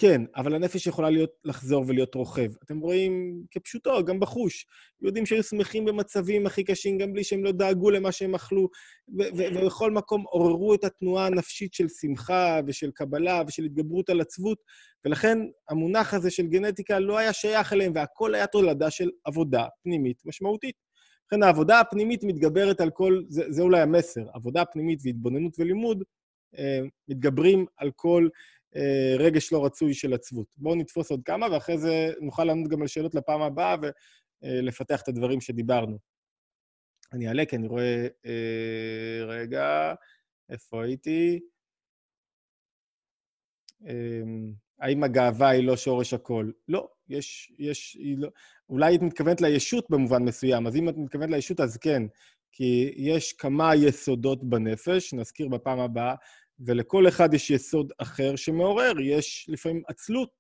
כן, 0.01 0.23
אבל 0.37 0.55
הנפש 0.55 0.87
יכולה 0.87 1.11
להיות, 1.11 1.31
לחזור 1.45 1.85
ולהיות 1.87 2.15
רוכב. 2.15 2.51
אתם 2.65 2.79
רואים 2.79 3.43
כפשוטו, 3.51 4.05
גם 4.05 4.21
בחוש. 4.21 4.67
יהודים 5.03 5.27
שהיו 5.27 5.43
שמחים 5.43 5.85
במצבים 5.85 6.47
הכי 6.47 6.65
קשים, 6.65 6.99
גם 6.99 7.13
בלי 7.13 7.25
שהם 7.25 7.45
לא 7.45 7.53
דאגו 7.53 7.91
למה 7.91 8.13
שהם 8.13 8.35
אכלו, 8.35 8.69
ובכל 9.19 9.91
מקום 9.91 10.23
עוררו 10.23 10.75
את 10.75 10.85
התנועה 10.85 11.27
הנפשית 11.27 11.75
של 11.75 11.89
שמחה 11.89 12.61
ושל 12.67 12.91
קבלה 12.91 13.43
ושל 13.47 13.65
התגברות 13.65 14.11
על 14.11 14.21
עצבות, 14.21 14.59
ולכן 15.05 15.39
המונח 15.69 16.15
הזה 16.15 16.31
של 16.31 16.47
גנטיקה 16.47 16.99
לא 16.99 17.19
היה 17.19 17.33
שייך 17.33 17.73
אליהם, 17.73 17.93
והכל 17.95 18.35
היה 18.35 18.47
תולדה 18.47 18.91
של 18.91 19.11
עבודה 19.25 19.65
פנימית 19.83 20.23
משמעותית. 20.25 20.75
לכן 21.27 21.43
העבודה 21.43 21.81
הפנימית 21.81 22.25
מתגברת 22.25 22.81
על 22.81 22.91
כל, 22.91 23.23
זה, 23.29 23.45
זה 23.49 23.63
אולי 23.63 23.81
המסר, 23.81 24.23
עבודה 24.35 24.65
פנימית 24.65 24.99
והתבוננות 25.05 25.53
ולימוד 25.59 26.03
אה, 26.59 26.81
מתגברים 27.09 27.67
על 27.77 27.91
כל 27.97 28.29
רגש 29.19 29.53
לא 29.53 29.65
רצוי 29.65 29.95
של 29.95 30.15
עצבות. 30.15 30.47
בואו 30.57 30.75
נתפוס 30.75 31.11
עוד 31.11 31.21
כמה, 31.25 31.47
ואחרי 31.53 31.79
זה 31.79 32.13
נוכל 32.21 32.45
לענות 32.45 32.71
גם 32.71 32.83
על 32.83 32.89
שאלות 32.89 33.15
לפעם 33.15 33.43
הבאה 33.43 33.77
ולפתח 34.43 35.03
את 35.03 35.09
הדברים 35.09 35.41
שדיברנו. 35.41 35.99
אני 37.13 37.29
אעלה 37.29 37.47
כי 37.47 37.57
אני 37.57 37.69
רואה... 37.69 38.07
אה, 38.27 39.25
רגע, 39.27 39.95
איפה 40.51 40.85
הייתי? 40.85 41.41
אמ, 43.89 44.53
האם 44.81 45.05
הגאווה 45.05 45.49
היא 45.49 45.67
לא 45.67 45.77
שורש 45.77 46.15
הכל? 46.15 46.51
לא, 46.69 46.89
יש, 47.09 47.53
יש, 47.59 47.95
היא 47.95 48.19
לא... 48.19 48.29
אולי 48.69 48.97
את 48.97 49.03
מתכוונת 49.03 49.41
לישות 49.41 49.87
במובן 49.91 50.23
מסוים, 50.23 50.67
אז 50.67 50.77
אם 50.77 50.89
את 50.89 50.95
מתכוונת 50.97 51.31
לישות, 51.31 51.61
אז 51.61 51.77
כן, 51.77 52.03
כי 52.53 52.93
יש 52.97 53.33
כמה 53.33 53.77
יסודות 53.77 54.45
בנפש, 54.45 55.15
נזכיר 55.15 55.49
בפעם 55.49 55.81
הבאה, 55.81 56.15
ולכל 56.67 57.09
אחד 57.09 57.35
יש 57.35 57.51
יסוד 57.51 57.93
אחר 57.99 58.37
שמעורר. 58.37 58.93
יש 59.01 59.47
לפעמים 59.49 59.83
עצלות, 59.89 60.31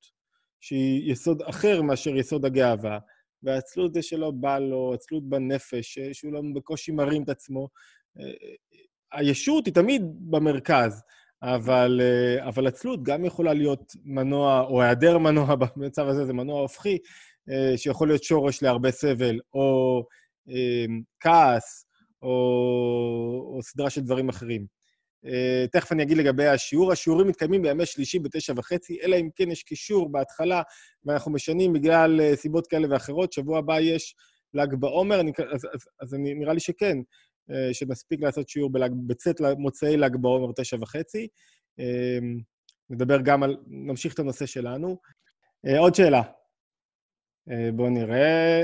שהיא 0.61 1.13
יסוד 1.13 1.43
אחר 1.43 1.83
מאשר 1.83 2.17
יסוד 2.17 2.45
הגאווה, 2.45 2.99
והעצלות 3.43 3.95
זה 3.95 4.03
שלא 4.03 4.31
בא 4.31 4.59
לו, 4.59 4.95
עצלות 4.95 5.29
בנפש, 5.29 5.99
שהוא 6.13 6.33
לא 6.33 6.41
בקושי 6.55 6.93
מרים 6.93 7.23
את 7.23 7.29
עצמו. 7.29 7.69
הישות 9.13 9.67
היא 9.67 9.75
תמיד 9.75 10.03
במרכז, 10.21 11.03
אבל, 11.43 12.01
אבל 12.41 12.67
עצלות 12.67 13.03
גם 13.03 13.25
יכולה 13.25 13.53
להיות 13.53 13.93
מנוע, 14.05 14.61
או 14.61 14.83
היעדר 14.83 15.19
מנוע 15.19 15.55
במצב 15.77 16.07
הזה, 16.09 16.25
זה 16.25 16.33
מנוע 16.33 16.61
הופכי, 16.61 16.99
שיכול 17.77 18.09
להיות 18.09 18.25
שורש 18.25 18.63
להרבה 18.63 18.91
סבל, 18.91 19.41
או 19.55 20.03
כעס, 21.21 21.87
או, 22.23 22.29
או 23.55 23.63
סדרה 23.63 23.91
של 23.91 24.01
דברים 24.01 24.29
אחרים. 24.29 24.80
Uh, 25.27 25.69
תכף 25.73 25.93
אני 25.93 26.03
אגיד 26.03 26.17
לגבי 26.17 26.47
השיעור. 26.47 26.93
השיעורים 26.93 27.29
מתקיימים 27.29 27.63
בימי 27.63 27.87
שלישי 27.87 28.19
בתשע 28.19 28.53
וחצי, 28.57 28.99
אלא 29.03 29.17
אם 29.17 29.29
כן 29.37 29.51
יש 29.51 29.63
קישור 29.63 30.13
בהתחלה, 30.13 30.63
ואנחנו 31.05 31.33
משנים 31.33 31.73
בגלל 31.73 32.21
uh, 32.21 32.37
סיבות 32.37 32.67
כאלה 32.67 32.87
ואחרות. 32.91 33.33
שבוע 33.33 33.59
הבא 33.59 33.81
יש 33.81 34.15
ל"ג 34.55 34.75
בעומר, 34.75 35.21
אני, 35.21 35.33
אז, 35.55 35.65
אז, 35.75 35.89
אז 36.01 36.15
אני, 36.15 36.35
נראה 36.35 36.55
לי 36.55 36.61
שכן, 36.61 36.99
uh, 36.99 37.55
שנספיק 37.73 38.21
לעשות 38.23 38.49
שיעור 38.49 38.73
בל"ג, 38.73 38.91
בצאת 39.07 39.41
מוצאי 39.59 39.97
ל"ג 39.97 40.17
בעומר 40.17 40.53
תשע 40.57 40.77
וחצי. 40.81 41.29
נדבר 42.91 43.21
גם 43.21 43.43
על... 43.43 43.57
נמשיך 43.67 44.15
את 44.15 44.19
הנושא 44.19 44.47
שלנו. 44.47 44.97
עוד 45.79 45.95
שאלה. 45.95 46.23
בואו 47.75 47.91
נראה. 47.91 48.63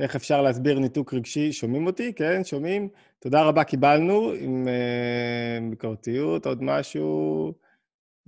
איך 0.00 0.16
אפשר 0.16 0.42
להסביר 0.42 0.78
ניתוק 0.78 1.14
רגשי? 1.14 1.52
שומעים 1.52 1.86
אותי? 1.86 2.12
כן, 2.12 2.44
שומעים? 2.44 2.88
תודה 3.20 3.42
רבה, 3.42 3.64
קיבלנו 3.64 4.32
עם 4.40 4.68
uh, 4.68 5.70
ביקורתיות, 5.70 6.46
עוד 6.46 6.62
משהו 6.62 7.52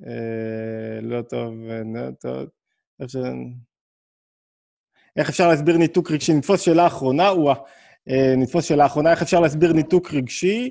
uh, 0.00 0.04
לא 1.02 1.22
טוב, 1.22 1.54
לא 1.94 2.10
טוב. 2.20 2.48
איך, 3.00 3.10
ש... 3.10 3.16
איך 5.16 5.28
אפשר 5.28 5.48
להסביר 5.48 5.76
ניתוק 5.76 6.10
רגשי? 6.10 6.32
נתפוס 6.32 6.60
שאלה 6.60 6.86
אחרונה, 6.86 7.30
uh, 7.30 8.12
נתפוס 8.36 8.64
שאלה 8.64 8.86
אחרונה, 8.86 9.10
איך 9.10 9.22
אפשר 9.22 9.40
להסביר 9.40 9.72
ניתוק 9.72 10.14
רגשי 10.14 10.70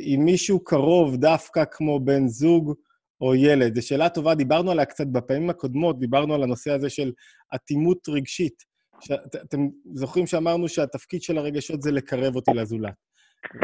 עם 0.00 0.24
מישהו 0.24 0.64
קרוב 0.64 1.16
דווקא 1.16 1.64
כמו 1.70 2.00
בן 2.00 2.28
זוג 2.28 2.74
או 3.20 3.34
ילד? 3.34 3.74
זו 3.74 3.86
שאלה 3.86 4.08
טובה, 4.08 4.34
דיברנו 4.34 4.70
עליה 4.70 4.84
קצת 4.84 5.06
בפעמים 5.06 5.50
הקודמות, 5.50 5.98
דיברנו 5.98 6.34
על 6.34 6.42
הנושא 6.42 6.70
הזה 6.70 6.90
של 6.90 7.12
אטימות 7.54 8.08
רגשית. 8.08 8.71
אתם 9.44 9.68
זוכרים 9.94 10.26
שאמרנו 10.26 10.68
שהתפקיד 10.68 11.22
של 11.22 11.38
הרגשות 11.38 11.82
זה 11.82 11.90
לקרב 11.90 12.36
אותי 12.36 12.50
לזולת. 12.54 12.94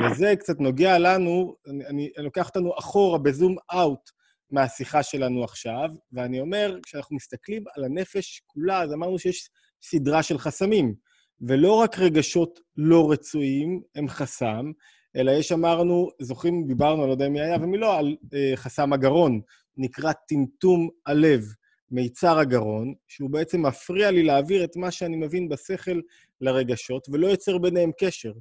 וזה 0.05 0.37
קצת 0.37 0.61
נוגע 0.61 0.99
לנו, 0.99 1.57
אני, 1.67 1.87
אני, 1.87 2.11
אני 2.17 2.25
לוקח 2.25 2.49
אותנו 2.49 2.73
אחורה 2.79 3.19
בזום 3.19 3.57
אאוט 3.75 4.11
מהשיחה 4.51 5.03
שלנו 5.03 5.45
עכשיו, 5.45 5.89
ואני 6.13 6.41
אומר, 6.41 6.79
כשאנחנו 6.83 7.17
מסתכלים 7.17 7.65
על 7.77 7.85
הנפש 7.85 8.43
כולה, 8.47 8.83
אז 8.83 8.93
אמרנו 8.93 9.19
שיש 9.19 9.51
סדרה 9.83 10.23
של 10.23 10.39
חסמים, 10.39 10.95
ולא 11.41 11.73
רק 11.73 11.99
רגשות 11.99 12.61
לא 12.77 13.11
רצויים 13.11 13.83
הם 13.95 14.09
חסם, 14.09 14.73
אלא 15.17 15.31
יש, 15.31 15.53
אמרנו, 15.53 16.11
זוכרים, 16.21 16.67
דיברנו, 16.67 17.01
אני 17.03 17.09
לא 17.09 17.13
יודע 17.13 17.29
מי 17.29 17.41
היה 17.41 17.57
ומי 17.57 17.79
לא, 17.79 17.99
על 17.99 18.17
אה, 18.35 18.53
חסם 18.57 18.93
הגרון, 18.93 19.41
נקרא 19.77 20.13
טמטום 20.29 20.89
הלב. 21.07 21.45
מיצר 21.91 22.39
הגרון, 22.39 22.95
שהוא 23.09 23.31
בעצם 23.31 23.67
מפריע 23.67 24.11
לי 24.11 24.23
להעביר 24.23 24.65
את 24.65 24.77
מה 24.77 24.91
שאני 24.91 25.17
מבין 25.17 25.49
בשכל 25.49 26.01
לרגשות, 26.41 27.09
ולא 27.09 27.27
יוצר 27.27 27.59
ביניהם 27.59 27.91
קשר. 27.99 28.33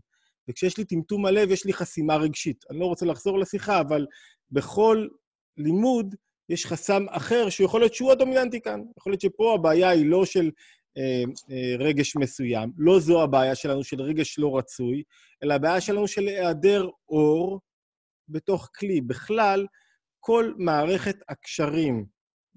וכשיש 0.49 0.77
לי 0.77 0.85
טמטום 0.85 1.25
הלב, 1.25 1.51
יש 1.51 1.65
לי 1.65 1.73
חסימה 1.73 2.15
רגשית. 2.15 2.65
אני 2.69 2.79
לא 2.79 2.85
רוצה 2.85 3.05
לחזור 3.05 3.39
לשיחה, 3.39 3.79
אבל 3.79 4.05
בכל 4.51 5.07
לימוד 5.57 6.15
יש 6.49 6.65
חסם 6.65 7.05
אחר 7.09 7.49
שיכול 7.49 7.81
להיות 7.81 7.93
שהוא 7.93 8.11
הדומיננטי 8.11 8.61
כאן. 8.61 8.81
יכול 8.97 9.11
להיות 9.11 9.21
שפה 9.21 9.53
הבעיה 9.53 9.89
היא 9.89 10.05
לא 10.05 10.25
של 10.25 10.51
אה, 10.97 11.23
אה, 11.51 11.75
רגש 11.79 12.15
מסוים, 12.15 12.71
לא 12.77 12.99
זו 12.99 13.23
הבעיה 13.23 13.55
שלנו 13.55 13.83
של 13.83 14.01
רגש 14.01 14.39
לא 14.39 14.57
רצוי, 14.57 15.03
אלא 15.43 15.53
הבעיה 15.53 15.81
שלנו 15.81 16.07
של 16.07 16.27
היעדר 16.27 16.89
אור 17.09 17.59
בתוך 18.29 18.69
כלי. 18.75 19.01
בכלל, 19.01 19.65
כל 20.19 20.53
מערכת 20.57 21.15
הקשרים 21.29 22.05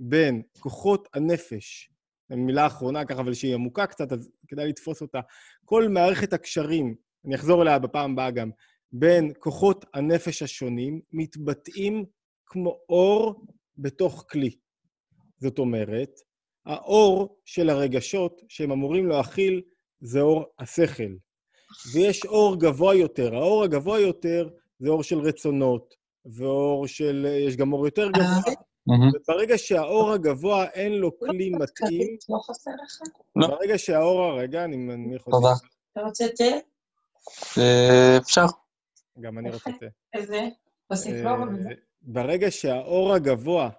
בין 0.01 0.43
כוחות 0.59 1.09
הנפש, 1.15 1.91
מילה 2.31 2.67
אחרונה 2.67 3.05
ככה, 3.05 3.21
אבל 3.21 3.35
שהיא 3.35 3.55
עמוקה 3.55 3.87
קצת, 3.87 4.13
אז 4.13 4.31
כדאי 4.49 4.69
לתפוס 4.69 5.03
אותה. 5.03 5.21
כל 5.65 5.89
מערכת 5.89 6.33
הקשרים, 6.33 6.95
אני 7.27 7.35
אחזור 7.35 7.63
אליה 7.63 7.79
בפעם 7.79 8.13
הבאה 8.13 8.31
גם, 8.31 8.51
בין 8.93 9.33
כוחות 9.39 9.85
הנפש 9.95 10.43
השונים, 10.43 11.01
מתבטאים 11.13 12.05
כמו 12.47 12.79
אור 12.89 13.47
בתוך 13.79 14.25
כלי. 14.31 14.57
זאת 15.39 15.59
אומרת, 15.59 16.11
האור 16.67 17.41
של 17.45 17.71
הרגשות 17.71 18.41
שהם 18.49 18.73
אמורים 18.73 19.07
להכיל 19.07 19.63
זה 20.01 20.21
אור 20.21 20.45
השכל. 20.59 21.13
ויש 21.95 22.25
אור 22.25 22.61
גבוה 22.61 22.95
יותר. 22.95 23.35
האור 23.35 23.65
הגבוה 23.65 24.01
יותר 24.01 24.49
זה 24.79 24.89
אור 24.89 25.03
של 25.03 25.19
רצונות, 25.19 25.95
ואור 26.25 26.87
של... 26.87 27.27
יש 27.47 27.57
גם 27.57 27.73
אור 27.73 27.87
יותר 27.87 28.11
גבוה, 28.11 28.55
וברגע 29.15 29.59
שהאור 29.59 30.13
הגבוה 30.13 30.65
אין 30.65 30.93
לו 30.93 31.01
לא 31.01 31.27
כלי 31.27 31.51
מתאים... 31.51 32.17
לא 32.29 32.39
חסר 32.39 32.71
לך? 32.85 33.01
לא. 33.37 33.47
ברגע 33.47 33.79
שהאור... 33.79 34.23
הרגע, 34.23 34.65
אני 34.65 34.77
מניח 34.77 35.27
אותי. 35.27 35.31
תודה. 35.31 35.55
אתה 35.93 36.01
רוצה 36.01 36.25
תה? 36.37 36.45
אה, 37.61 38.17
אפשר. 38.17 38.47
גם 39.21 39.39
אני 39.39 39.51
רוצה 39.51 39.71
תה. 39.81 39.87
איזה? 40.15 40.49
תוסיף 40.89 41.15
ברגע 42.03 42.51
שהאור 42.51 43.15
הגבוה, 43.15 43.71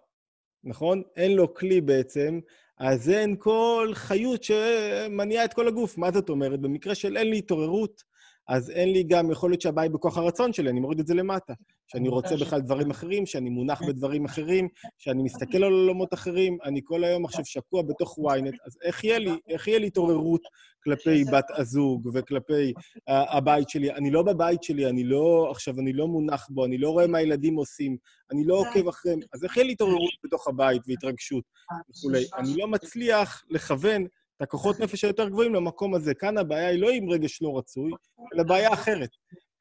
נכון? 0.64 1.04
אין 1.16 1.32
לו 1.32 1.54
כלי 1.54 1.82
בעצם, 1.82 2.40
אז 2.78 3.10
אין 3.10 3.36
כל 3.40 3.92
חיות 3.94 4.44
שמניעה 4.44 5.46
את 5.46 5.54
כל 5.54 5.68
הגוף. 5.68 5.98
מה 5.98 6.12
זאת 6.12 6.30
אומרת? 6.30 6.60
במקרה 6.60 6.96
של 6.96 7.18
אין 7.18 7.30
לי 7.30 7.38
התעוררות, 7.38 8.04
אז 8.52 8.70
אין 8.70 8.92
לי 8.92 9.04
גם, 9.04 9.32
יכול 9.32 9.50
להיות 9.52 9.62
שהבעיה 9.62 9.84
היא 9.84 9.92
בכוח 9.92 10.18
הרצון 10.18 10.54
שלי, 10.54 10.70
אני 10.70 10.80
מוריד 10.80 11.00
את 11.00 11.08
זה 11.08 11.14
למטה. 11.14 11.54
שאני 11.92 12.10
רוצה 12.10 12.36
בכלל 12.36 12.62
דברים 12.62 12.92
אחרים, 12.92 13.26
שאני 13.26 13.50
מונח 13.50 13.82
בדברים 13.88 14.26
אחרים, 14.26 14.68
שאני 14.98 15.24
מסתכל 15.24 15.58
על 15.58 15.74
עולמות 15.74 16.14
אחרים, 16.14 16.58
אני 16.64 16.82
כל 16.84 17.04
היום 17.04 17.26
עכשיו 17.26 17.46
שקוע 17.46 17.82
בתוך 17.82 18.18
ynet, 18.18 18.56
אז 18.66 18.78
איך 18.84 19.04
יהיה 19.04 19.20
לי, 19.20 19.32
איך 19.50 19.68
יהיה 19.68 19.80
לי 19.80 19.88
התעוררות 19.88 20.42
כלפי 20.84 21.24
בת 21.34 21.46
הזוג 21.58 22.10
וכלפי 22.14 22.74
uh, 22.98 23.12
הבית 23.12 23.70
שלי? 23.70 23.92
אני 23.92 24.12
לא 24.12 24.24
בבית 24.24 24.64
שלי, 24.64 24.90
אני 24.90 25.04
לא, 25.04 25.48
עכשיו, 25.52 25.80
אני 25.80 25.94
לא 25.94 26.08
מונח 26.08 26.48
בו, 26.50 26.66
אני 26.66 26.78
לא 26.78 26.90
רואה 26.90 27.08
מה 27.08 27.18
הילדים 27.18 27.56
עושים, 27.56 27.98
אני 28.32 28.44
לא 28.46 28.56
עוקב 28.56 28.88
אחריהם, 28.88 29.20
אז 29.34 29.44
איך 29.44 29.58
יהיה 29.58 29.66
לי 29.66 29.72
התעוררות 29.72 30.14
בתוך 30.24 30.48
הבית 30.48 30.82
והתרגשות 30.88 31.44
וכולי? 31.90 32.26
אני 32.38 32.58
לא 32.58 32.68
מצליח 32.68 33.44
לכוון 33.50 34.06
את 34.42 34.46
הכוחות 34.46 34.80
נפש 34.80 35.04
היותר 35.04 35.30
גבוהים 35.30 35.56
למקום 35.56 35.96
הזה. 35.96 36.14
כאן 36.14 36.38
הבעיה 36.38 36.68
היא 36.68 36.82
לא 36.82 36.90
עם 36.90 37.10
רגש 37.10 37.42
לא 37.42 37.58
רצוי, 37.58 37.92
אלא 38.34 38.44
בעיה 38.44 38.74
אחרת. 38.74 39.10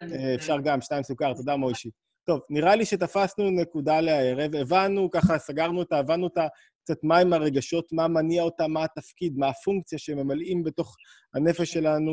אה, 0.02 0.34
אפשר 0.34 0.56
גם, 0.64 0.80
שתיים 0.80 1.02
סוכר, 1.02 1.34
תודה 1.34 1.56
מוישי. 1.56 1.90
טוב, 2.24 2.40
נראה 2.50 2.76
לי 2.76 2.84
שתפסנו 2.84 3.50
נקודה 3.50 4.00
לערב, 4.00 4.54
הבנו, 4.54 5.10
ככה 5.10 5.38
סגרנו 5.38 5.78
אותה, 5.78 5.98
הבנו 5.98 6.24
אותה 6.24 6.46
קצת 6.84 6.98
מהם 7.02 7.32
הרגשות, 7.32 7.92
מה 7.92 8.08
מניע 8.08 8.42
אותה, 8.42 8.68
מה 8.68 8.84
התפקיד, 8.84 9.38
מה 9.38 9.48
הפונקציה 9.48 9.98
שממלאים 9.98 10.62
בתוך 10.64 10.96
הנפש 11.34 11.72
שלנו, 11.72 12.12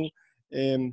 אמ, 0.54 0.90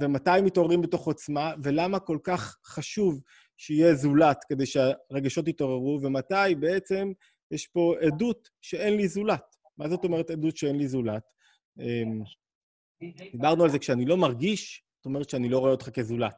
ומתי 0.00 0.40
מתעוררים 0.44 0.82
בתוך 0.82 1.06
עוצמה, 1.06 1.52
ולמה 1.62 1.98
כל 1.98 2.18
כך 2.24 2.56
חשוב 2.66 3.20
שיהיה 3.56 3.94
זולת 3.94 4.44
כדי 4.48 4.66
שהרגשות 4.66 5.48
יתעוררו, 5.48 5.98
ומתי 6.02 6.54
בעצם 6.60 7.12
יש 7.50 7.66
פה 7.66 7.94
עדות 8.06 8.48
שאין 8.60 8.96
לי 8.96 9.08
זולת. 9.08 9.55
מה 9.78 9.88
זאת 9.88 10.04
אומרת 10.04 10.30
עדות 10.30 10.56
שאין 10.56 10.76
לי 10.76 10.88
זולת? 10.88 11.22
אמ, 11.80 12.22
דיברנו 13.32 13.64
על 13.64 13.70
זה, 13.70 13.78
כשאני 13.78 14.04
לא 14.04 14.16
מרגיש, 14.16 14.84
זאת 14.96 15.06
אומרת 15.06 15.30
שאני 15.30 15.48
לא 15.48 15.58
רואה 15.58 15.70
אותך 15.70 15.90
כזולת. 15.90 16.36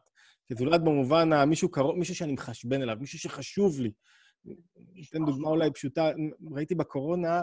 כזולת 0.53 0.81
במובן, 0.81 1.45
מישהו 1.45 1.71
קרוב, 1.71 1.97
מישהו 1.97 2.15
שאני 2.15 2.33
מחשבן 2.33 2.83
אליו, 2.83 2.97
מישהו 3.01 3.19
שחשוב 3.19 3.81
לי. 3.81 3.91
אתן 5.11 5.25
דוגמה 5.25 5.49
אולי 5.49 5.71
פשוטה, 5.73 6.11
ראיתי 6.55 6.75
בקורונה, 6.75 7.43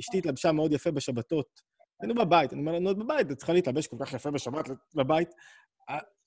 אשתי 0.00 0.18
התלבשה 0.18 0.52
מאוד 0.52 0.72
יפה 0.72 0.90
בשבתות. 0.90 1.60
היינו 2.00 2.14
בבית, 2.14 2.52
אני 2.52 2.60
אומר 2.60 2.72
לנו, 2.72 2.96
בבית, 2.96 3.30
את 3.30 3.36
צריכה 3.36 3.52
להתלבש 3.52 3.86
כל 3.86 3.96
כך 4.00 4.12
יפה 4.12 4.30
בשבת 4.30 4.68
לבית. 4.94 5.28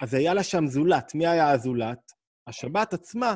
אז 0.02 0.14
היה 0.14 0.34
לה 0.34 0.44
שם 0.44 0.68
זולת. 0.68 1.16
מי 1.16 1.28
היה 1.28 1.52
הזולת? 1.52 2.12
השבת 2.48 2.94
עצמה 2.94 3.36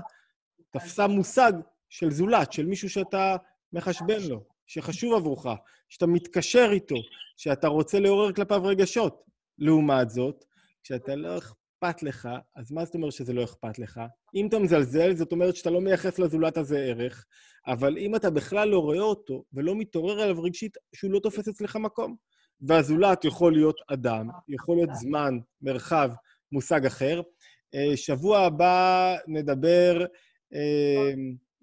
תפסה 0.70 1.08
מושג 1.08 1.54
של 1.90 2.12
זולת, 2.12 2.54
של 2.54 2.66
מישהו 2.66 2.90
שאתה 2.90 3.36
מחשבן 3.74 4.22
לו, 4.30 4.44
שחשוב 4.70 5.14
עבורך, 5.14 5.46
שאתה 5.90 6.08
מתקשר 6.08 6.70
איתו, 6.72 6.96
שאתה 7.38 7.68
רוצה 7.68 8.00
לעורר 8.00 8.34
כלפיו 8.34 8.64
רגשות. 8.64 9.24
לעומת 9.58 10.10
זאת, 10.10 10.46
כשאתה 10.84 11.16
לא 11.16 11.38
אכפת 11.38 12.04
לך, 12.04 12.30
אז 12.56 12.72
מה 12.72 12.86
זאת 12.86 12.96
אומרת 12.96 13.12
שזה 13.12 13.34
לא 13.34 13.44
אכפת 13.44 13.80
לך? 13.80 14.02
אם 14.36 14.48
אתה 14.48 14.60
מזלזל, 14.60 15.16
זאת 15.16 15.32
אומרת 15.32 15.56
שאתה 15.56 15.70
לא 15.70 15.82
מייחס 15.82 16.20
לזולת 16.20 16.58
הזה 16.58 16.80
ערך, 16.80 17.26
אבל 17.68 17.98
אם 17.98 18.16
אתה 18.16 18.30
בכלל 18.30 18.68
לא 18.68 18.80
רואה 18.80 19.02
אותו 19.02 19.44
ולא 19.54 19.76
מתעורר 19.76 20.22
עליו 20.22 20.42
רגשית, 20.42 20.78
שהוא 20.96 21.12
לא 21.12 21.20
תופס 21.20 21.48
אצלך 21.48 21.76
מקום. 21.76 22.16
והזולת 22.62 23.26
יכול 23.26 23.54
להיות 23.54 23.76
אדם, 23.94 24.30
יכול 24.50 24.76
להיות 24.76 24.90
זמן, 24.94 25.38
מרחב, 25.62 26.12
מושג 26.52 26.86
אחר. 26.86 27.22
אה, 27.76 27.98
שבוע 27.98 28.40
הבא 28.40 29.16
נדבר, 29.28 30.06
אה, 30.54 31.14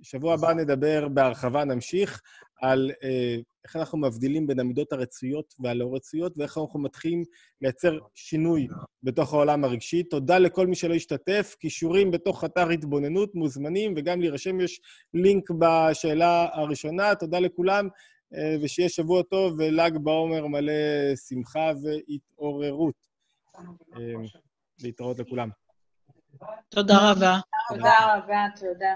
שבוע 0.02 0.34
הבא 0.34 0.52
נדבר 0.52 1.08
בהרחבה, 1.08 1.64
נמשיך, 1.64 2.22
על 2.62 2.90
אה, 3.02 3.36
איך 3.64 3.76
אנחנו 3.76 3.98
מבדילים 3.98 4.46
בין 4.46 4.60
המידות 4.60 4.92
הרצויות 4.92 5.54
והלא 5.58 5.94
רצויות, 5.94 6.38
ואיך 6.38 6.58
אנחנו 6.58 6.80
מתחילים 6.80 7.22
לייצר 7.60 7.98
שינוי 8.14 8.68
בתוך 9.02 9.34
העולם 9.34 9.64
הרגשי. 9.64 10.02
תודה 10.02 10.38
לכל 10.38 10.66
מי 10.66 10.74
שלא 10.74 10.94
השתתף. 10.94 11.56
כישורים 11.60 12.10
בתוך 12.10 12.44
אתר 12.44 12.68
התבוננות, 12.68 13.34
מוזמנים, 13.34 13.94
וגם 13.96 14.20
להירשם 14.20 14.60
יש 14.60 14.80
לינק 15.14 15.50
בשאלה 15.50 16.48
הראשונה. 16.52 17.14
תודה 17.14 17.38
לכולם, 17.38 17.88
אה, 18.34 18.56
ושיהיה 18.62 18.88
שבוע 18.88 19.22
טוב 19.22 19.54
ול"ג 19.58 19.96
בעומר 20.02 20.46
מלא 20.46 20.72
שמחה 21.28 21.70
והתעוררות. 21.82 22.94
אה, 23.96 24.12
להתראות 24.82 25.18
לכולם. 25.18 25.48
תודה 26.68 27.10
רבה. 27.10 27.38
תודה 27.68 28.16
רבה, 28.16 28.46
תודה. 28.60 28.94